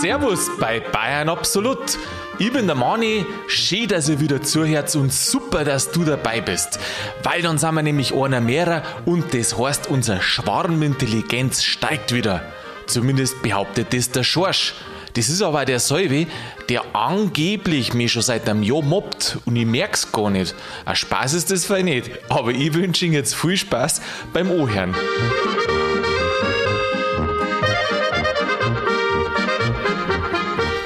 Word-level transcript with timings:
Servus 0.00 0.50
bei 0.58 0.80
Bayern 0.80 1.28
Absolut. 1.28 1.98
Ich 2.38 2.50
bin 2.50 2.66
der 2.66 2.74
Mani, 2.74 3.26
schön, 3.48 3.86
dass 3.86 4.08
ihr 4.08 4.18
wieder 4.18 4.40
zuhört 4.40 4.96
und 4.96 5.12
super, 5.12 5.62
dass 5.62 5.90
du 5.92 6.04
dabei 6.04 6.40
bist. 6.40 6.80
Weil 7.22 7.42
dann 7.42 7.58
sind 7.58 7.74
wir 7.74 7.82
nämlich 7.82 8.14
einer 8.14 8.40
mehrer 8.40 8.82
und 9.04 9.34
das 9.34 9.58
heißt, 9.58 9.88
unser 9.90 10.22
Schwarmintelligenz 10.22 11.62
steigt 11.62 12.14
wieder. 12.14 12.42
Zumindest 12.86 13.42
behauptet 13.42 13.92
das 13.92 14.10
der 14.10 14.22
Schorsch. 14.22 14.72
Das 15.12 15.28
ist 15.28 15.42
aber 15.42 15.66
der 15.66 15.80
Salve, 15.80 16.26
der 16.70 16.82
angeblich 16.94 17.92
mich 17.92 18.12
schon 18.12 18.22
seit 18.22 18.48
einem 18.48 18.62
Jahr 18.62 18.80
mobbt 18.80 19.36
und 19.44 19.56
ich 19.56 19.66
merk's 19.66 20.10
gar 20.12 20.30
nicht. 20.30 20.54
Ein 20.86 20.96
Spaß 20.96 21.34
ist 21.34 21.50
das 21.50 21.66
vielleicht 21.66 21.84
nicht, 21.84 22.10
aber 22.30 22.52
ich 22.52 22.72
wünsche 22.72 23.04
Ihnen 23.04 23.14
jetzt 23.14 23.34
viel 23.34 23.58
Spaß 23.58 24.00
beim 24.32 24.50
Ohren. 24.50 24.94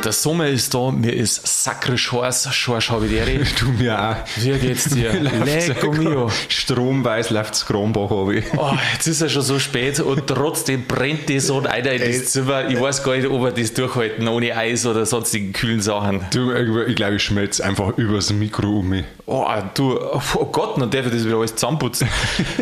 Der 0.05 0.13
Sommer 0.13 0.49
ist 0.49 0.75
da, 0.75 0.91
mir 0.91 1.15
ist 1.15 1.47
sakrisch 1.47 2.13
heiß, 2.13 2.53
Schorsch 2.53 2.91
habe 2.91 3.07
ich 3.07 3.13
dir. 3.13 3.25
Du 3.59 3.69
mir 3.71 3.99
auch. 3.99 4.17
Wie 4.37 4.51
geht's 4.59 4.85
dir? 4.91 5.13
Lecco 5.45 5.93
mio. 5.93 6.31
Stromweiß 6.49 7.31
läuft's 7.31 7.65
Kronbach 7.65 8.11
habe 8.11 8.37
ich. 8.37 8.45
Oh, 8.55 8.73
jetzt 8.93 9.07
ist 9.07 9.23
ja 9.23 9.31
schon 9.31 9.41
so 9.41 9.59
spät 9.59 10.01
und 10.01 10.27
trotzdem 10.27 10.85
brennt 10.87 11.31
die 11.31 11.41
Sonne 11.41 11.71
einer 11.71 11.93
in 11.93 12.03
das 12.03 12.33
Zimmer. 12.33 12.69
Ich 12.69 12.79
weiß 12.79 13.03
gar 13.03 13.17
nicht, 13.17 13.29
ob 13.29 13.43
wir 13.43 13.53
das 13.53 13.73
durchhalten, 13.73 14.29
ohne 14.29 14.55
Eis 14.55 14.85
oder 14.85 15.07
sonstigen 15.07 15.55
kühlen 15.55 15.81
Sachen. 15.81 16.21
Du, 16.31 16.53
ich 16.53 16.97
glaube, 16.97 17.15
ich 17.15 17.23
schmelze 17.23 17.65
einfach 17.65 17.97
übers 17.97 18.31
Mikro 18.31 18.81
um 18.81 18.91
mich. 18.91 19.07
Oh, 19.25 19.47
du, 19.73 19.99
oh 19.99 20.45
Gott, 20.53 20.79
dann 20.79 20.91
darf 20.91 21.07
ich 21.07 21.13
das 21.13 21.25
wieder 21.25 21.37
alles 21.37 21.55
zusammenputzen. 21.55 22.09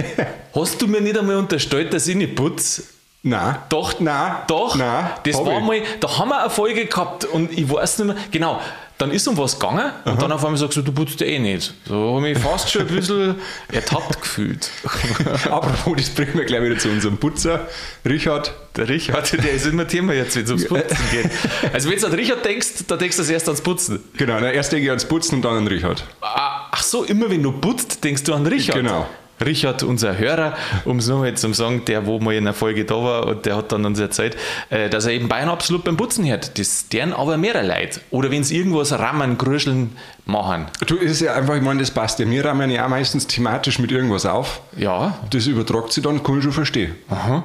Hast 0.54 0.80
du 0.80 0.86
mir 0.86 1.00
nicht 1.00 1.18
einmal 1.18 1.36
unterstellt, 1.36 1.92
dass 1.92 2.06
ich 2.06 2.14
nicht 2.14 2.36
putze? 2.36 2.84
Nein. 3.24 3.56
Doch, 3.68 4.00
Nein. 4.00 4.32
doch. 4.48 4.74
Nein. 4.74 5.10
Das 5.22 5.36
war 5.38 5.58
ich. 5.58 5.64
mal, 5.64 5.82
da 6.00 6.18
haben 6.18 6.28
wir 6.30 6.40
eine 6.40 6.50
Folge 6.50 6.86
gehabt 6.86 7.24
und 7.24 7.56
ich 7.56 7.70
weiß 7.70 7.98
nicht 7.98 8.06
mehr, 8.08 8.16
genau. 8.30 8.60
Dann 8.98 9.10
ist 9.10 9.26
um 9.26 9.36
was 9.36 9.58
gegangen 9.58 9.90
und 10.04 10.22
dann 10.22 10.30
auf 10.30 10.44
einmal 10.44 10.58
sagst 10.58 10.76
du, 10.76 10.82
du 10.82 10.92
putzt 10.92 11.20
eh 11.22 11.38
nicht. 11.40 11.74
So 11.88 12.16
habe 12.16 12.28
ich 12.28 12.34
mich 12.36 12.44
fast 12.44 12.70
schon 12.70 12.82
ein 12.82 12.94
bisschen 12.94 13.34
ertappt 13.72 14.20
gefühlt. 14.20 14.70
Apropos, 15.50 15.94
das 15.96 16.10
bringen 16.10 16.34
wir 16.34 16.44
gleich 16.44 16.62
wieder 16.62 16.78
zu 16.78 16.88
unserem 16.88 17.16
Putzer. 17.16 17.66
Richard. 18.04 18.52
Der 18.76 18.88
Richard, 18.88 19.32
der 19.32 19.52
ist 19.52 19.66
immer 19.66 19.88
Thema 19.88 20.12
jetzt, 20.12 20.36
wenn 20.36 20.44
es 20.44 20.50
ums 20.50 20.68
Putzen 20.68 20.96
geht. 21.10 21.30
Also 21.72 21.90
wenn 21.90 21.98
du 21.98 22.06
an 22.06 22.12
Richard 22.12 22.44
denkst, 22.44 22.68
dann 22.86 22.98
denkst 22.98 23.16
du 23.16 23.22
erst 23.24 23.48
ans 23.48 23.60
Putzen. 23.60 23.98
Genau, 24.16 24.38
na, 24.40 24.52
erst 24.52 24.70
denke 24.70 24.84
ich 24.84 24.90
ans 24.90 25.04
Putzen 25.04 25.36
und 25.36 25.42
dann 25.42 25.56
an 25.56 25.66
Richard. 25.66 26.04
Ah, 26.20 26.68
Ach 26.70 26.82
so, 26.82 27.02
immer 27.04 27.28
wenn 27.28 27.42
du 27.42 27.50
putzt, 27.52 28.02
denkst 28.04 28.22
du 28.24 28.34
an 28.34 28.46
Richard. 28.46 28.76
Genau. 28.78 29.06
Richard, 29.44 29.82
unser 29.82 30.18
Hörer, 30.18 30.54
um 30.84 30.98
es 30.98 31.08
nochmal 31.08 31.34
zu 31.36 31.52
sagen, 31.52 31.84
der, 31.86 32.06
wo 32.06 32.18
mal 32.18 32.32
in 32.34 32.44
einer 32.44 32.54
Folge 32.54 32.84
da 32.84 32.94
war 32.94 33.26
und 33.26 33.46
der 33.46 33.56
hat 33.56 33.72
dann 33.72 33.84
uns 33.84 33.98
erzählt, 33.98 34.36
äh, 34.70 34.88
dass 34.88 35.06
er 35.06 35.12
eben 35.12 35.28
Bayern 35.28 35.48
absolut 35.48 35.84
beim 35.84 35.96
Putzen 35.96 36.26
hört. 36.26 36.58
Das 36.58 36.88
deren 36.88 37.12
aber 37.12 37.36
mehrere 37.36 37.66
Leute. 37.66 38.00
Oder 38.10 38.30
wenn 38.30 38.44
sie 38.44 38.56
irgendwas 38.56 38.92
rammen, 38.92 39.38
grüscheln, 39.38 39.96
machen. 40.24 40.66
Du, 40.86 40.96
es 40.96 41.12
ist 41.12 41.20
ja 41.20 41.34
einfach, 41.34 41.56
ich 41.56 41.62
meine, 41.62 41.80
das 41.80 41.90
passt 41.90 42.18
ja. 42.18 42.28
Wir 42.30 42.44
rahmen 42.44 42.70
ja 42.70 42.84
auch 42.84 42.88
meistens 42.88 43.26
thematisch 43.26 43.78
mit 43.78 43.90
irgendwas 43.90 44.24
auf. 44.26 44.60
Ja, 44.76 45.18
Das 45.30 45.46
übertragt 45.46 45.92
sich 45.92 46.02
dann, 46.04 46.22
kann 46.22 46.38
ich 46.38 46.44
schon 46.44 46.52
verstehen. 46.52 46.94
aha. 47.08 47.42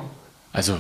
Also, 0.54 0.78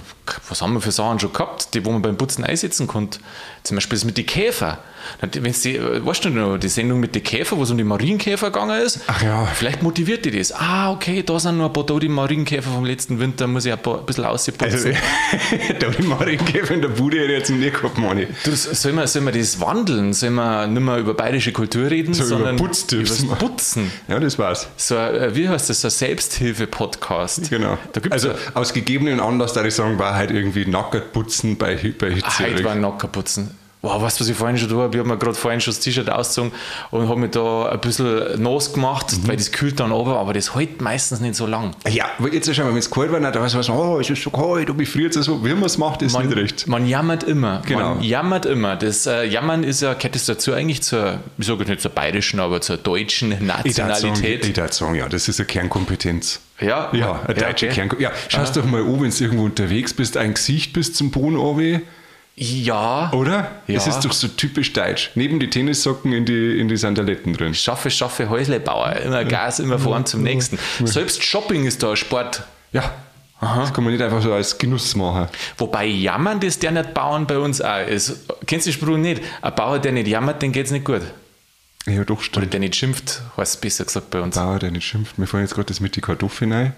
was 0.49 0.61
haben 0.63 0.73
wir 0.73 0.81
für 0.81 0.91
Sachen 0.91 1.19
schon 1.19 1.31
gehabt, 1.33 1.75
die 1.75 1.85
wo 1.85 1.91
man 1.91 2.01
beim 2.01 2.17
Putzen 2.17 2.43
einsetzen 2.43 2.87
konnte? 2.87 3.19
Zum 3.67 3.75
Beispiel 3.77 3.97
das 3.97 4.05
mit 4.05 4.17
den 4.17 4.25
Käfer. 4.25 4.79
Wenn's 5.21 5.61
die, 5.61 5.77
äh, 5.77 6.05
weißt 6.05 6.25
du 6.25 6.29
noch, 6.29 6.57
die 6.57 6.67
Sendung 6.67 6.99
mit 6.99 7.15
den 7.15 7.23
Käfer, 7.23 7.55
wo 7.57 7.63
es 7.63 7.71
um 7.71 7.77
die 7.77 7.83
Marienkäfer 7.85 8.47
gegangen 8.51 8.81
ist? 8.81 8.99
Ach 9.07 9.21
ja. 9.21 9.45
Vielleicht 9.45 9.81
motiviert 9.81 10.25
die 10.25 10.31
das. 10.31 10.51
Ah, 10.51 10.91
okay, 10.91 11.23
da 11.23 11.39
sind 11.39 11.57
noch 11.57 11.67
ein 11.67 11.73
paar 11.73 11.85
da, 11.85 11.97
die 11.97 12.09
Marienkäfer 12.09 12.69
vom 12.71 12.83
letzten 12.83 13.17
Winter, 13.19 13.47
muss 13.47 13.65
ich 13.65 13.71
ein, 13.71 13.79
paar, 13.81 13.99
ein 13.99 14.05
bisschen 14.05 14.25
ausputzen. 14.25 14.65
Also, 14.65 14.89
da 15.79 15.87
die 15.89 16.01
Marienkäfer 16.03 16.73
in 16.73 16.81
der 16.81 16.89
Bude 16.89 17.19
hätte 17.19 17.31
ich 17.31 17.39
jetzt 17.39 17.49
nie 17.51 17.69
gehabt, 17.71 17.97
Mani. 17.97 18.27
Du, 18.43 18.51
sollen 18.53 18.95
wir, 18.95 19.07
sollen 19.07 19.25
wir 19.25 19.31
das 19.31 19.59
wandeln? 19.61 20.11
Sollen 20.13 20.33
wir 20.35 20.67
nicht 20.67 20.81
mehr 20.81 20.97
über 20.97 21.13
bayerische 21.13 21.51
Kultur 21.53 21.89
reden, 21.89 22.13
So 22.13 22.23
über 22.23 22.29
sondern 22.29 22.55
Putztipps. 22.57 23.19
über 23.23 23.35
Putzen? 23.35 23.91
Ja, 24.09 24.19
das 24.19 24.37
war's. 24.37 24.67
So, 24.75 24.97
ein- 24.97 25.33
wie 25.35 25.47
heißt 25.47 25.69
das? 25.69 25.81
So 25.81 25.87
ein 25.87 25.91
Selbsthilfe-Podcast. 25.91 27.49
Genau. 27.49 27.77
Da 27.93 28.01
gibt's 28.01 28.11
also 28.25 28.37
aus 28.53 28.73
gegebenen 28.73 29.19
Anlass, 29.19 29.53
da 29.53 29.63
ich 29.63 29.73
sagen, 29.75 29.97
war 29.99 30.15
halt 30.15 30.31
irgendwie 30.31 30.65
nackert 30.65 31.13
putzen 31.13 31.57
bei, 31.57 31.75
bei 31.97 32.11
Hitze. 32.11 32.43
Heute 32.43 32.63
war 32.63 32.73
ein 32.73 32.81
Nackerputzen. 32.81 33.56
Wow, 33.83 34.01
weißt 34.01 34.19
du, 34.19 34.23
was 34.23 34.29
ich 34.29 34.35
vorhin 34.35 34.57
schon 34.57 34.69
habe? 34.71 34.89
Ich 34.95 34.99
habe 34.99 35.07
mir 35.07 35.17
gerade 35.17 35.35
vorhin 35.35 35.61
schon 35.61 35.71
das 35.71 35.79
T-Shirt 35.81 36.09
ausgezogen 36.09 36.51
und 36.89 37.07
habe 37.07 37.19
mich 37.19 37.29
da 37.31 37.69
ein 37.69 37.79
bisschen 37.79 38.41
nass 38.41 38.73
gemacht, 38.73 39.13
Mhm. 39.13 39.27
weil 39.27 39.37
das 39.37 39.51
kühlt 39.51 39.79
dann 39.79 39.91
runter, 39.91 40.17
aber 40.17 40.33
das 40.33 40.55
hält 40.55 40.81
meistens 40.81 41.19
nicht 41.19 41.35
so 41.35 41.45
lang. 41.45 41.71
ja, 41.87 42.05
aber 42.17 42.33
jetzt 42.33 42.47
mal, 42.57 42.67
wenn 42.69 42.77
es 42.77 42.89
kalt 42.89 43.11
war, 43.11 43.19
da 43.19 43.39
weiß 43.39 43.53
man, 43.53 43.77
oh, 43.77 43.99
es 43.99 44.09
ist 44.09 44.23
so 44.23 44.31
kalt, 44.31 44.69
und 44.71 44.81
ich 44.81 44.89
friert 44.89 45.13
so. 45.13 45.45
Wie 45.45 45.49
man 45.53 45.63
es 45.65 45.77
macht, 45.77 46.01
ist 46.01 46.13
Man, 46.13 46.25
nicht 46.27 46.35
recht. 46.37 46.67
man 46.67 46.87
jammert 46.87 47.23
immer. 47.23 47.61
Genau. 47.67 47.95
Man 47.95 48.03
jammert 48.03 48.45
immer. 48.47 48.75
Das 48.75 49.05
äh, 49.05 49.23
Jammern 49.25 49.63
ist 49.63 49.81
ja, 49.83 49.93
gehört 49.93 50.15
das 50.15 50.25
dazu 50.25 50.53
eigentlich 50.53 50.81
zur, 50.81 51.19
ich 51.37 51.45
sage 51.45 51.59
jetzt 51.59 51.69
nicht 51.69 51.81
zur 51.81 51.91
bayerischen, 51.91 52.39
aber 52.39 52.59
zur 52.61 52.77
deutschen 52.77 53.29
Nationalität. 53.45 54.45
ich 54.45 54.53
darf 54.53 54.73
sagen, 54.73 54.95
ja, 54.95 55.07
das 55.07 55.27
ist 55.27 55.39
eine 55.39 55.45
Kernkompetenz. 55.47 56.39
Ja, 56.59 56.89
Ja, 56.93 57.21
eine 57.25 57.33
deutsche 57.35 57.67
okay. 57.67 57.75
Kernkompetenz. 57.75 58.15
Ja, 58.33 58.43
schau 58.45 58.51
doch 58.59 58.65
mal 58.65 58.81
an, 58.81 59.01
wenn 59.01 59.11
du 59.11 59.23
irgendwo 59.23 59.45
unterwegs 59.45 59.93
bist, 59.93 60.17
ein 60.17 60.33
Gesicht 60.33 60.73
bis 60.73 60.93
zum 60.93 61.11
Boden 61.11 61.35
runter, 61.35 61.81
Ja. 62.39 63.11
oder? 63.13 63.51
Ja. 63.65 63.75
Das 63.75 63.87
ist 63.87 64.01
doch 64.01 64.13
so 64.13 64.27
typisch 64.27 64.71
deutsch. 64.71 65.09
Neben 65.15 65.39
die 65.39 65.49
Tennissocken 65.49 66.13
in 66.13 66.25
die, 66.25 66.59
in 66.59 66.67
die 66.67 66.77
Sandaletten 66.77 67.33
drin. 67.33 67.55
Schaffe, 67.55 67.89
schaffe, 67.89 68.29
Häuslebauer. 68.29 68.97
Immer 68.97 69.25
Gas, 69.25 69.59
immer 69.59 69.79
voran 69.79 70.05
zum 70.05 70.21
nächsten. 70.21 70.59
Selbst 70.83 71.23
Shopping 71.23 71.65
ist 71.65 71.81
da 71.81 71.89
ein 71.91 71.95
Sport. 71.97 72.43
Ja, 72.71 72.93
das 73.41 73.73
kann 73.73 73.83
man 73.83 73.91
nicht 73.93 74.03
einfach 74.03 74.21
so 74.21 74.33
als 74.33 74.57
Genuss 74.57 74.95
machen. 74.95 75.29
Wobei 75.57 75.85
jammern, 75.85 76.39
das 76.39 76.59
der 76.59 76.71
nicht 76.71 76.93
Bauern 76.93 77.25
bei 77.25 77.39
uns 77.39 77.59
auch 77.59 77.87
ist. 77.87 78.25
Kennst 78.45 78.67
du 78.67 78.71
den 78.71 78.77
Spruch 78.79 78.97
nicht? 78.97 79.21
Ein 79.41 79.55
Bauer, 79.55 79.79
der 79.79 79.91
nicht 79.93 80.07
jammert, 80.07 80.41
den 80.43 80.51
geht's 80.51 80.69
nicht 80.69 80.85
gut. 80.85 81.01
Ja, 81.87 82.03
doch, 82.03 82.17
Oder 82.17 82.23
stimmt. 82.23 82.53
der 82.53 82.59
nicht 82.59 82.75
schimpft, 82.75 83.21
heißt 83.37 83.55
es 83.55 83.61
besser 83.61 83.85
gesagt 83.85 84.11
bei 84.11 84.21
uns. 84.21 84.35
Bauer, 84.35 84.59
der 84.59 84.69
nicht 84.71 84.85
schimpft. 84.85 85.17
Mir 85.17 85.25
fallen 85.25 85.43
jetzt 85.43 85.55
gerade 85.55 85.67
das 85.67 85.79
mit 85.79 85.95
die 85.95 86.01
Kartoffeln 86.01 86.51
ein. 86.53 86.73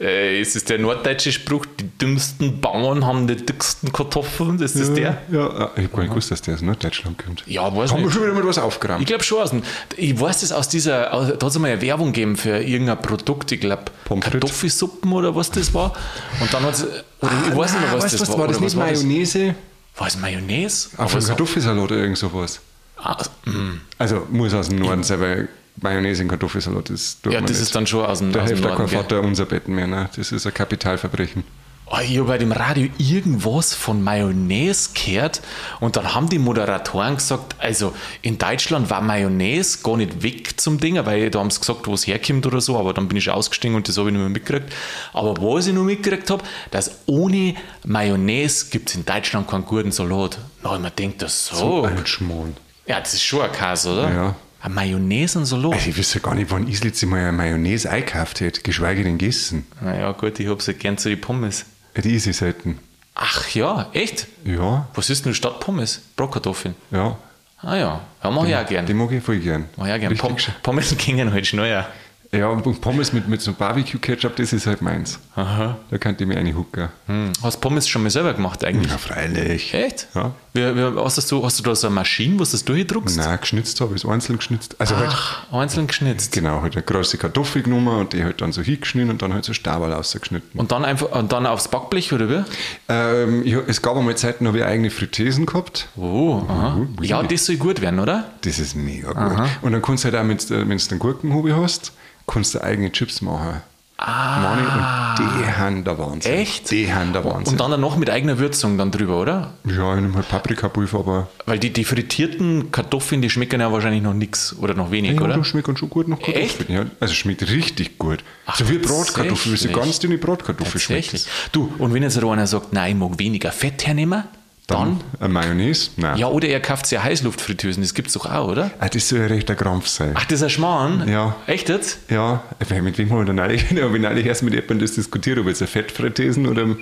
Äh, 0.00 0.40
ist 0.40 0.56
es 0.56 0.64
der 0.64 0.78
norddeutsche 0.78 1.30
Spruch, 1.30 1.66
die 1.78 1.86
dümmsten 1.98 2.58
Bauern 2.62 3.04
haben 3.04 3.26
die 3.26 3.36
dicksten 3.36 3.92
Kartoffeln? 3.92 4.58
Ist 4.58 4.80
das 4.80 4.94
der? 4.94 5.20
Ja, 5.30 5.46
ah, 5.46 5.70
ich 5.76 5.82
habe 5.82 5.88
gar 5.88 6.00
nicht 6.00 6.08
gewusst, 6.10 6.30
dass 6.30 6.40
der 6.40 6.54
aus 6.54 6.62
Norddeutschland 6.62 7.22
kommt. 7.22 7.44
Ja, 7.46 7.76
weiß 7.76 7.92
Haben 7.92 8.04
wir 8.04 8.10
schon 8.10 8.22
wieder 8.22 8.32
mit 8.32 8.46
was 8.46 8.56
aufgerammt? 8.56 9.02
Ich 9.02 9.06
glaube 9.06 9.22
schon 9.24 9.42
aus 9.42 9.50
dem, 9.50 9.62
ich 9.98 10.18
weiß 10.18 10.40
das 10.40 10.52
aus 10.52 10.70
dieser, 10.70 11.12
aus, 11.12 11.26
da 11.26 11.34
hat 11.34 11.42
es 11.42 11.58
mal 11.58 11.70
eine 11.70 11.82
Werbung 11.82 12.12
gegeben 12.12 12.36
für 12.36 12.62
irgendein 12.62 13.02
Produkt, 13.02 13.52
ich 13.52 13.60
glaube. 13.60 13.84
Kartoffelsuppen 14.08 15.12
oder 15.12 15.36
was 15.36 15.50
das 15.50 15.74
war. 15.74 15.92
Und 16.40 16.52
dann 16.52 16.62
hat 16.62 16.74
es, 16.74 16.84
oder 17.20 17.32
ich 17.48 17.54
weiß 17.54 17.72
nicht 17.72 17.82
mehr, 17.82 17.92
was 17.92 18.04
weißt, 18.04 18.14
das 18.14 18.20
was, 18.22 18.28
war. 18.30 18.38
war 18.38 18.48
das 18.48 18.56
oder 18.56 18.64
nicht 18.64 18.76
was 18.76 18.82
war 18.82 18.90
das? 18.90 19.02
Mayonnaise? 19.02 19.54
War 19.96 20.06
es 20.06 20.18
Mayonnaise? 20.18 20.88
Auf 20.96 21.14
einem 21.14 21.26
Kartoffelsalat 21.26 21.84
oder 21.84 21.96
irgend 21.96 22.16
sowas. 22.16 22.60
Ah, 22.96 23.22
mm. 23.44 23.82
Also 23.98 24.26
muss 24.30 24.54
aus 24.54 24.70
dem 24.70 24.78
Norden 24.78 25.02
sein, 25.02 25.20
weil 25.20 25.48
Mayonnaise 25.80 26.22
in 26.22 26.28
Kartoffelsalat 26.28 26.90
ist 26.90 27.24
Ja, 27.26 27.40
das 27.40 27.60
ist 27.60 27.74
dann 27.74 27.86
schon 27.86 28.04
aus 28.04 28.18
dem, 28.18 28.32
Da 28.32 28.44
hilft 28.44 28.64
auch 28.66 28.76
kein? 28.76 28.88
Vater 28.88 29.20
unser 29.22 29.46
Betten 29.46 29.74
mehr. 29.74 29.86
Ne? 29.86 30.08
Das 30.16 30.32
ist 30.32 30.46
ein 30.46 30.54
Kapitalverbrechen. 30.54 31.44
Oh, 31.92 31.98
ich 32.00 32.18
habe 32.18 32.28
bei 32.28 32.38
dem 32.38 32.52
Radio 32.52 32.88
irgendwas 32.98 33.74
von 33.74 34.00
Mayonnaise 34.00 34.90
gehört 34.94 35.40
und 35.80 35.96
dann 35.96 36.14
haben 36.14 36.28
die 36.28 36.38
Moderatoren 36.38 37.16
gesagt, 37.16 37.56
also 37.58 37.92
in 38.22 38.38
Deutschland 38.38 38.90
war 38.90 39.00
Mayonnaise 39.00 39.80
gar 39.82 39.96
nicht 39.96 40.22
weg 40.22 40.60
zum 40.60 40.78
Ding, 40.78 41.04
weil 41.04 41.30
da 41.30 41.40
haben 41.40 41.50
sie 41.50 41.58
gesagt, 41.58 41.88
wo 41.88 41.94
es 41.94 42.06
herkommt 42.06 42.46
oder 42.46 42.60
so, 42.60 42.78
aber 42.78 42.94
dann 42.94 43.08
bin 43.08 43.16
ich 43.16 43.28
ausgestiegen 43.28 43.74
und 43.74 43.88
das 43.88 43.98
habe 43.98 44.08
ich 44.08 44.12
nicht 44.12 44.20
mehr 44.20 44.30
mitgekriegt. 44.30 44.72
Aber 45.12 45.36
was 45.38 45.66
ich 45.66 45.74
noch 45.74 45.82
mitgekriegt 45.82 46.30
habe, 46.30 46.44
dass 46.70 46.92
ohne 47.06 47.56
Mayonnaise 47.84 48.66
gibt 48.70 48.90
es 48.90 48.94
in 48.94 49.04
Deutschland 49.04 49.48
keinen 49.48 49.64
guten 49.64 49.90
Salat. 49.90 50.38
Na, 50.62 50.78
man 50.78 50.92
denkt 50.96 51.22
das 51.22 51.46
so. 51.48 51.82
Ein 51.82 52.06
Schmarrn. 52.06 52.56
Ja, 52.86 53.00
das 53.00 53.14
ist 53.14 53.24
schon 53.24 53.42
ein 53.42 53.50
Käse, 53.50 53.92
oder? 53.92 54.14
Ja. 54.14 54.36
Ein 54.62 54.74
Mayonnaise 54.74 55.38
und 55.38 55.46
Salat. 55.46 55.72
Also 55.74 55.88
ich 55.90 55.96
wüsste 55.96 56.20
gar 56.20 56.34
nicht, 56.34 56.50
wann 56.50 56.68
ich 56.68 56.82
letzte 56.84 57.06
Mal 57.06 57.20
eine 57.20 57.32
Mayonnaise 57.32 57.88
eingekauft 57.90 58.40
hätte, 58.40 58.60
geschweige 58.62 59.02
denn 59.04 59.16
gegessen. 59.18 59.66
Naja, 59.80 60.12
gut, 60.12 60.38
ich 60.38 60.48
habe 60.48 60.62
sie 60.62 60.74
gern 60.74 60.98
zu 60.98 61.08
den 61.08 61.20
Pommes. 61.20 61.64
Die 61.96 62.14
ist 62.14 62.26
ich 62.26 62.36
selten. 62.36 62.78
Ach 63.14 63.48
ja, 63.50 63.88
echt? 63.92 64.26
Ja, 64.44 64.88
Was 64.94 65.10
ist 65.10 65.24
denn 65.26 65.34
statt 65.34 65.60
Pommes? 65.60 66.00
Bratkartoffeln. 66.16 66.74
ja. 66.90 67.16
Ah 67.62 67.76
ja, 67.76 68.00
ja 68.24 68.30
mach 68.30 68.46
ich 68.46 68.56
auch 68.56 68.64
gern. 68.64 68.86
Die 68.86 68.94
mag 68.94 69.12
ich 69.12 69.22
voll 69.22 69.38
gern. 69.38 69.66
Mach 69.76 69.86
ich 69.86 69.92
auch 69.92 69.98
gern. 69.98 70.16
Pom. 70.16 70.34
Pommes 70.62 70.96
gingen 70.96 71.30
halt 71.30 71.46
schneller. 71.46 71.88
Ja, 72.32 72.46
und 72.48 72.80
Pommes 72.80 73.12
mit, 73.12 73.26
mit 73.28 73.40
so 73.42 73.52
Barbecue-Ketchup, 73.52 74.36
das 74.36 74.52
ist 74.52 74.64
halt 74.68 74.82
meins. 74.82 75.18
Aha. 75.34 75.76
Da 75.90 75.98
könnte 75.98 76.22
ich 76.22 76.28
mir 76.28 76.36
eine 76.38 76.54
hucken. 76.54 76.88
Hm. 77.06 77.32
Hast 77.42 77.56
du 77.56 77.60
Pommes 77.60 77.88
schon 77.88 78.04
mal 78.04 78.10
selber 78.10 78.34
gemacht 78.34 78.64
eigentlich? 78.64 78.88
Ja, 78.92 78.98
freilich. 78.98 79.74
Echt? 79.74 80.06
Ja. 80.14 80.30
Wie, 80.52 80.60
wie, 80.60 81.00
hast, 81.00 81.32
du, 81.32 81.44
hast 81.44 81.58
du 81.58 81.62
da 81.64 81.74
so 81.74 81.88
eine 81.88 81.94
Maschine, 81.96 82.34
wo 82.34 82.44
du 82.44 82.50
das 82.50 82.64
durchdruckst? 82.64 83.16
Nein, 83.16 83.36
geschnitzt 83.40 83.80
habe 83.80 83.96
ich 83.96 84.04
es 84.04 84.08
einzeln 84.08 84.36
geschnitzt. 84.38 84.76
Also 84.78 84.96
halt, 84.96 85.10
Ach, 85.12 85.52
einzeln 85.52 85.88
geschnitzt. 85.88 86.30
genau, 86.30 86.62
halt 86.62 86.74
eine 86.76 86.84
große 86.84 87.18
Kartoffel 87.18 87.62
genommen 87.62 87.88
und 87.98 88.12
die 88.12 88.22
halt 88.22 88.40
dann 88.40 88.52
so 88.52 88.62
hingeschnitten 88.62 89.10
und 89.10 89.22
dann 89.22 89.34
halt 89.34 89.44
so 89.44 89.52
Stabal 89.52 89.92
rausgeschnitten. 89.92 90.58
Und 90.60 90.70
dann 90.70 90.84
einfach 90.84 91.10
und 91.10 91.32
dann 91.32 91.46
aufs 91.46 91.66
Backblech, 91.66 92.12
oder 92.12 92.28
wie? 92.28 92.44
Ähm, 92.88 93.42
ich, 93.44 93.54
es 93.66 93.82
gab 93.82 93.96
einmal 93.96 94.16
Zeiten, 94.16 94.46
habe 94.46 94.58
ich 94.58 94.64
eigene 94.64 94.90
Frittesen 94.90 95.46
gehabt. 95.46 95.88
Oh, 95.96 96.42
aha. 96.48 96.76
Mhm, 96.76 96.96
Ja, 97.02 97.22
das 97.24 97.46
soll 97.46 97.56
gut 97.56 97.80
werden, 97.80 97.98
oder? 97.98 98.30
Das 98.42 98.60
ist 98.60 98.76
mega 98.76 99.12
gut. 99.12 99.48
Und 99.62 99.72
dann 99.72 99.82
kannst 99.82 100.04
du 100.04 100.12
halt 100.12 100.16
auch, 100.16 100.28
wenn 100.28 100.38
du 100.38 100.68
wenn 100.68 100.78
du 100.78 100.90
einen 100.90 100.98
Gurkenhobel 101.00 101.56
hast, 101.56 101.92
kannst 102.30 102.54
du 102.54 102.62
eigene 102.62 102.92
Chips 102.92 103.20
machen. 103.20 103.62
Mani, 103.98 104.62
und 104.62 105.18
die 105.18 105.46
haben 105.52 105.84
der 105.84 105.98
Wahnsinn. 105.98 106.32
Echt? 106.32 106.70
Die 106.70 106.90
haben 106.90 107.12
der 107.12 107.22
Wahnsinn. 107.22 107.60
Und 107.60 107.60
dann 107.60 107.78
noch 107.78 107.98
mit 107.98 108.08
eigener 108.08 108.38
Würzung 108.38 108.78
dann 108.78 108.90
drüber, 108.90 109.20
oder? 109.20 109.52
ja, 109.64 109.94
ich 109.94 110.00
nehme 110.00 110.14
halt 110.14 110.28
Paprikapulver, 110.28 111.00
aber 111.00 111.28
Weil 111.44 111.58
die, 111.58 111.70
die 111.70 111.84
frittierten 111.84 112.72
Kartoffeln, 112.72 113.20
die 113.20 113.28
schmecken 113.28 113.60
ja 113.60 113.70
wahrscheinlich 113.70 114.02
noch 114.02 114.14
nix 114.14 114.56
oder 114.58 114.72
noch 114.72 114.90
wenig, 114.90 115.16
ja, 115.16 115.20
oder? 115.20 115.36
das 115.36 115.46
schmeckt 115.46 115.78
schon 115.78 115.90
gut 115.90 116.08
nach 116.08 116.18
Kartoffeln. 116.18 116.44
Echt? 116.44 116.70
Ja, 116.70 116.86
also 116.98 117.12
schmeckt 117.12 117.46
richtig 117.50 117.98
gut. 117.98 118.24
Ach, 118.46 118.56
so 118.56 118.66
wie 118.70 118.78
Bratkartoffeln, 118.78 119.54
wie 119.54 119.58
so 119.58 119.68
ganz 119.68 119.98
dünne 119.98 120.16
Bratkartoffeln 120.16 120.80
schmeckt. 120.80 121.26
Du, 121.52 121.70
und 121.76 121.92
wenn 121.92 122.02
jetzt 122.02 122.22
einer 122.22 122.46
sagt, 122.46 122.72
nein, 122.72 122.92
ich 122.92 122.98
mag 122.98 123.18
weniger 123.18 123.52
Fett 123.52 123.86
hernehmen, 123.86 124.24
dann, 124.70 125.00
Dann 125.18 125.20
eine 125.20 125.32
Mayonnaise? 125.34 125.90
Nein. 125.96 126.18
ja, 126.18 126.28
oder 126.28 126.48
er 126.48 126.60
kauft 126.60 126.86
sich 126.86 127.02
Heißluftfritteusen, 127.02 127.82
das 127.82 127.94
gibt's 127.94 128.12
doch 128.14 128.26
auch, 128.26 128.48
oder? 128.48 128.70
Ah, 128.78 128.88
das 128.88 129.08
soll 129.08 129.20
ja 129.20 129.26
recht 129.26 129.50
ein 129.50 129.56
Krampf 129.56 129.86
sein. 129.86 130.12
Ach, 130.14 130.24
das 130.24 130.40
ist 130.40 130.42
ein 130.44 130.50
Schmarrn? 130.50 131.08
Ja. 131.08 131.36
Echt 131.46 131.68
jetzt? 131.68 131.98
Ja, 132.10 132.42
weil 132.68 132.82
mit 132.82 132.98
wem 132.98 133.10
haben 133.10 133.18
wir 133.18 133.24
dann 133.24 133.38
eigentlich, 133.38 133.64
habe 133.82 133.96
ich 133.96 134.02
neulich 134.02 134.26
erst 134.26 134.42
mit 134.42 134.54
jemandem 134.54 134.80
das 134.80 134.92
diskutiert, 134.92 135.38
ob 135.38 135.46
jetzt 135.46 135.60
eine 135.62 135.68
Fettfrittesen 135.68 136.46
oder 136.46 136.62
eine 136.62 136.76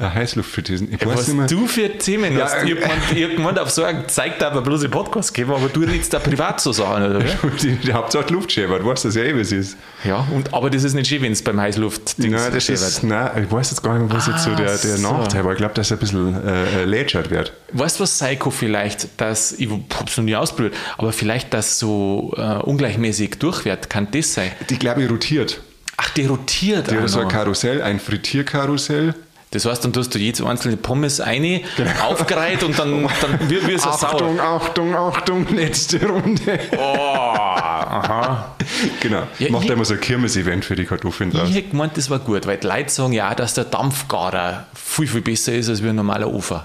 Heißluftfrittesen. 0.00 0.92
Ich 0.92 1.04
weiß 1.04 1.18
Was 1.18 1.28
nicht 1.28 1.36
mehr. 1.36 1.46
du 1.46 1.66
für 1.66 1.88
Themen 1.98 2.36
Ja, 2.36 2.44
hast. 2.44 2.54
äh, 2.54 2.68
Irgendwann, 2.68 3.16
irgendwann 3.16 3.58
auf 3.58 3.70
so 3.70 3.84
einen 3.84 4.08
zeigt 4.08 4.42
aber 4.42 4.62
bloß 4.62 4.84
im 4.84 4.90
Podcast 4.90 5.34
geben, 5.34 5.52
aber 5.52 5.68
du 5.68 5.80
redest 5.80 6.12
da 6.14 6.18
privat 6.18 6.60
so 6.60 6.72
Sachen, 6.72 7.04
oder? 7.16 7.24
Die, 7.62 7.76
die 7.76 7.92
Hauptsache 7.92 8.32
Luft 8.32 8.50
schäbert, 8.52 8.84
weißt 8.84 9.04
du 9.04 9.08
das 9.08 9.16
ja 9.16 9.22
eh, 9.24 9.30
es 9.38 9.52
ist. 9.52 9.76
Ja, 10.04 10.26
und, 10.32 10.52
aber 10.54 10.70
das 10.70 10.84
ist 10.84 10.94
nicht 10.94 11.08
schön, 11.08 11.22
wenn 11.22 11.32
es 11.32 11.42
beim 11.42 11.60
Heißluft 11.60 12.14
Nein, 12.18 12.32
das 12.52 12.68
ist, 12.68 13.02
nein, 13.02 13.44
ich 13.44 13.52
weiß 13.52 13.70
jetzt 13.70 13.82
gar 13.82 13.98
nicht 13.98 14.08
mehr, 14.08 14.16
was 14.16 14.26
jetzt 14.26 14.44
so 14.44 14.50
Ah, 14.50 14.54
der, 14.56 14.66
der 14.66 14.76
so. 14.96 15.12
Nachteil 15.12 15.40
aber 15.40 15.52
ich 15.52 15.58
glaube, 15.58 15.74
dass 15.74 15.90
er 15.90 15.96
ein 15.98 16.00
bisschen 16.00 16.46
äh, 16.48 16.82
äh, 16.82 16.84
lätschert 16.84 17.30
wird. 17.30 17.52
Weißt 17.72 17.98
du 17.98 18.04
was, 18.04 18.18
Psycho 18.18 18.50
vielleicht, 18.50 19.20
dass, 19.20 19.52
ich 19.52 19.68
hab's 19.98 20.16
noch 20.16 20.24
nie 20.24 20.34
ausprobiert, 20.36 20.74
aber 20.98 21.12
vielleicht, 21.12 21.52
dass 21.54 21.78
so 21.78 22.32
äh, 22.36 22.40
ungleichmäßig 22.62 23.38
durchwert, 23.38 23.90
kann 23.90 24.08
das 24.10 24.34
sein? 24.34 24.50
Die, 24.70 24.78
glaube 24.78 25.02
ich, 25.04 25.10
rotiert. 25.10 25.60
Ach, 25.98 26.08
die 26.10 26.24
rotiert 26.26 26.90
Die 26.90 26.96
hat 26.96 27.08
so 27.08 27.20
ein. 27.20 27.28
Karussell, 27.28 27.82
ein 27.82 28.00
Frittierkarussell. 28.00 29.14
Das 29.52 29.66
heißt, 29.66 29.84
dann 29.84 29.92
tust 29.92 30.14
du 30.14 30.18
jedes 30.18 30.42
einzelne 30.42 30.78
Pommes 30.78 31.20
eine, 31.20 31.60
aufgereiht 32.02 32.62
und 32.62 32.78
dann, 32.78 33.06
dann 33.20 33.50
wird 33.50 33.68
es 33.68 33.82
sauer. 33.82 33.92
Achtung, 34.02 34.40
Achtung, 34.40 34.94
Achtung, 34.94 35.46
letzte 35.54 36.06
Runde. 36.06 36.58
Oh, 36.76 37.06
aha. 37.06 38.56
genau. 39.00 39.24
Ja, 39.38 39.50
Macht 39.50 39.70
einmal 39.70 39.84
so 39.84 39.92
ein 39.94 40.00
Kirmes-Event 40.00 40.64
für 40.64 40.74
die 40.74 40.86
Kartoffeln 40.86 41.30
draus. 41.30 41.50
Ich 41.50 41.54
hätte 41.54 41.68
gemeint, 41.68 41.98
das 41.98 42.08
war 42.08 42.18
gut, 42.18 42.46
weil 42.46 42.56
die 42.56 42.66
Leute 42.66 42.90
sagen 42.90 43.12
ja 43.12 43.34
dass 43.34 43.52
der 43.52 43.64
Dampfgarer 43.64 44.66
viel, 44.74 45.06
viel 45.06 45.20
besser 45.20 45.52
ist 45.52 45.68
als 45.68 45.82
wie 45.82 45.88
ein 45.90 45.96
normaler 45.96 46.32
Ofen. 46.32 46.60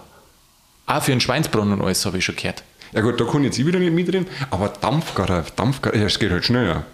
Auch 0.85 1.03
für 1.03 1.11
einen 1.11 1.19
Schweinsbraten 1.19 1.73
und 1.73 1.81
alles 1.81 2.05
habe 2.05 2.17
ich 2.17 2.25
schon 2.25 2.37
gehört. 2.37 2.63
Ja 2.93 3.01
gut, 3.01 3.19
da 3.19 3.25
kann 3.25 3.41
ich 3.41 3.47
jetzt 3.47 3.59
ich 3.59 3.65
wieder 3.65 3.79
nicht 3.79 3.91
mitreden, 3.91 4.27
aber 4.49 4.69
Dampfgarer, 4.69 5.43
Dampfgarer, 5.57 5.97
ja, 5.97 6.05
es 6.05 6.17
geht 6.17 6.31
halt 6.31 6.45
schneller. 6.45 6.85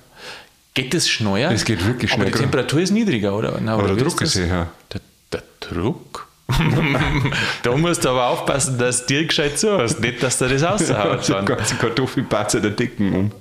Geht 0.73 0.95
das 0.95 1.07
schneller? 1.07 1.51
Es 1.51 1.65
geht 1.65 1.85
wirklich 1.85 2.11
Aber 2.13 2.23
schnell. 2.23 2.33
die 2.33 2.39
Temperatur 2.39 2.81
ist 2.81 2.89
niedriger, 2.89 3.35
oder? 3.35 3.51
Nein, 3.51 3.69
Aber 3.69 3.83
oder 3.83 3.95
der 3.95 4.05
Druck 4.05 4.19
ist 4.21 4.35
höher. 4.35 4.69
Der 4.91 5.01
Druck? 5.69 6.27
da 7.63 7.75
musst 7.77 8.03
du 8.05 8.09
aber 8.09 8.27
aufpassen, 8.27 8.77
dass 8.77 9.05
du 9.05 9.13
dir 9.13 9.25
gescheit 9.25 9.57
zu 9.57 9.77
hast, 9.77 9.99
nicht, 10.01 10.21
dass 10.21 10.37
du 10.39 10.47
das 10.47 10.63
aushaut. 10.63 10.97
Also 10.97 11.33
dann. 11.33 11.45
ganze 11.45 11.75
Kartoffelpatzer 11.75 12.59
der 12.59 12.71
Dicken 12.71 13.13
um. 13.15 13.31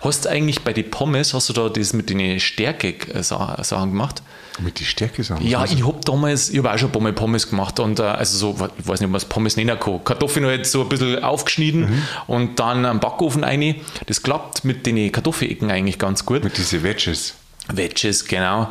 Hast 0.00 0.24
du 0.24 0.30
eigentlich 0.30 0.62
bei 0.62 0.72
den 0.72 0.90
Pommes, 0.90 1.32
hast 1.32 1.48
du 1.48 1.52
da 1.52 1.68
das 1.68 1.92
mit 1.92 2.10
den 2.10 2.40
Stärke-Sachen 2.40 3.90
gemacht? 3.90 4.22
Mit 4.58 4.80
die 4.80 4.84
Stärke 4.86 5.22
sagen. 5.22 5.46
Ja, 5.46 5.64
ich 5.66 5.86
habe 5.86 6.00
damals, 6.04 6.48
ich 6.48 6.58
habe 6.58 6.72
auch 6.72 6.78
schon 6.78 6.88
ein 6.88 6.92
paar 6.92 7.02
Mal 7.02 7.12
Pommes 7.12 7.48
gemacht 7.50 7.78
und 7.78 7.98
äh, 8.00 8.04
also 8.04 8.38
so, 8.56 8.68
ich 8.78 8.88
weiß 8.88 9.00
nicht, 9.00 9.12
was 9.12 9.26
Pommes 9.26 9.56
nennen 9.56 9.78
kann. 9.78 10.02
Kartoffeln 10.02 10.46
halt 10.46 10.66
so 10.66 10.80
ein 10.82 10.88
bisschen 10.88 11.22
aufgeschnitten 11.22 11.82
Mhm. 11.90 12.02
und 12.26 12.58
dann 12.58 12.86
am 12.86 12.98
Backofen 12.98 13.44
rein. 13.44 13.76
Das 14.06 14.22
klappt 14.22 14.64
mit 14.64 14.86
den 14.86 15.12
Kartoffelecken 15.12 15.70
eigentlich 15.70 15.98
ganz 15.98 16.24
gut. 16.24 16.42
Mit 16.42 16.56
diese 16.56 16.82
Wedges. 16.82 17.34
Wedges, 17.68 18.24
genau. 18.24 18.70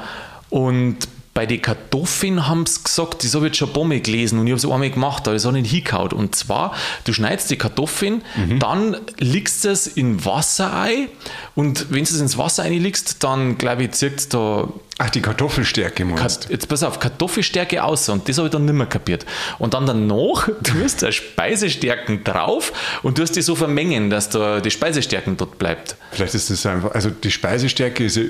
Und 0.49 0.97
bei 1.35 1.45
den 1.45 1.61
Kartoffeln 1.61 2.47
haben 2.47 2.65
sie 2.65 2.81
gesagt, 2.81 3.23
das 3.23 3.35
habe 3.35 3.45
ich 3.45 3.49
jetzt 3.51 3.57
schon 3.57 3.69
ein 3.69 3.73
paar 3.73 3.83
Mal 3.83 3.99
gelesen 3.99 4.39
und 4.39 4.47
ich 4.47 4.51
habe 4.53 4.57
es 4.57 4.65
einmal 4.65 4.89
gemacht, 4.89 5.27
aber 5.27 5.33
das 5.33 5.45
hat 5.45 5.51
nicht 5.53 5.69
hingehauen. 5.69 6.13
Und 6.13 6.33
zwar, 6.33 6.73
du 7.03 7.11
schneidest 7.13 7.51
die 7.51 7.57
Kartoffeln, 7.57 8.23
dann 8.59 8.95
legst 9.19 9.65
du 9.65 9.69
es 9.69 9.85
in 9.85 10.23
Wasser 10.25 10.73
ein 10.73 11.09
und 11.53 11.87
wenn 11.91 12.05
du 12.05 12.13
es 12.13 12.19
ins 12.21 12.37
Wasser 12.37 12.63
einlegst, 12.63 13.21
dann 13.23 13.57
glaube 13.57 13.83
ich, 13.83 13.91
zirkt 13.91 14.19
es 14.21 14.29
da 14.29 14.67
Ach, 14.97 15.09
die 15.09 15.19
Kartoffelstärke 15.21 16.05
meinst 16.05 16.43
Kat- 16.43 16.49
Jetzt 16.49 16.69
pass 16.69 16.81
auf, 16.81 16.99
Kartoffelstärke 17.01 17.83
aus 17.83 18.07
und 18.07 18.29
das 18.29 18.37
habe 18.37 18.47
ich 18.47 18.51
dann 18.53 18.63
nicht 18.63 18.73
mehr 18.75 18.85
kapiert. 18.87 19.25
Und 19.59 19.73
dann 19.73 19.85
danach 19.85 20.47
tust 20.63 21.01
du 21.01 21.11
Speisestärken 21.11 22.23
drauf 22.23 22.71
und 23.03 23.17
tust 23.17 23.35
die 23.35 23.41
so 23.41 23.55
vermengen, 23.55 24.09
dass 24.09 24.29
da 24.29 24.61
die 24.61 24.71
Speisestärken 24.71 25.35
dort 25.35 25.57
bleibt. 25.57 25.97
Vielleicht 26.11 26.33
ist 26.33 26.49
das 26.49 26.65
einfach, 26.65 26.91
also 26.95 27.09
die 27.09 27.29
Speisestärke 27.29 28.05
ist 28.05 28.15
ja, 28.15 28.23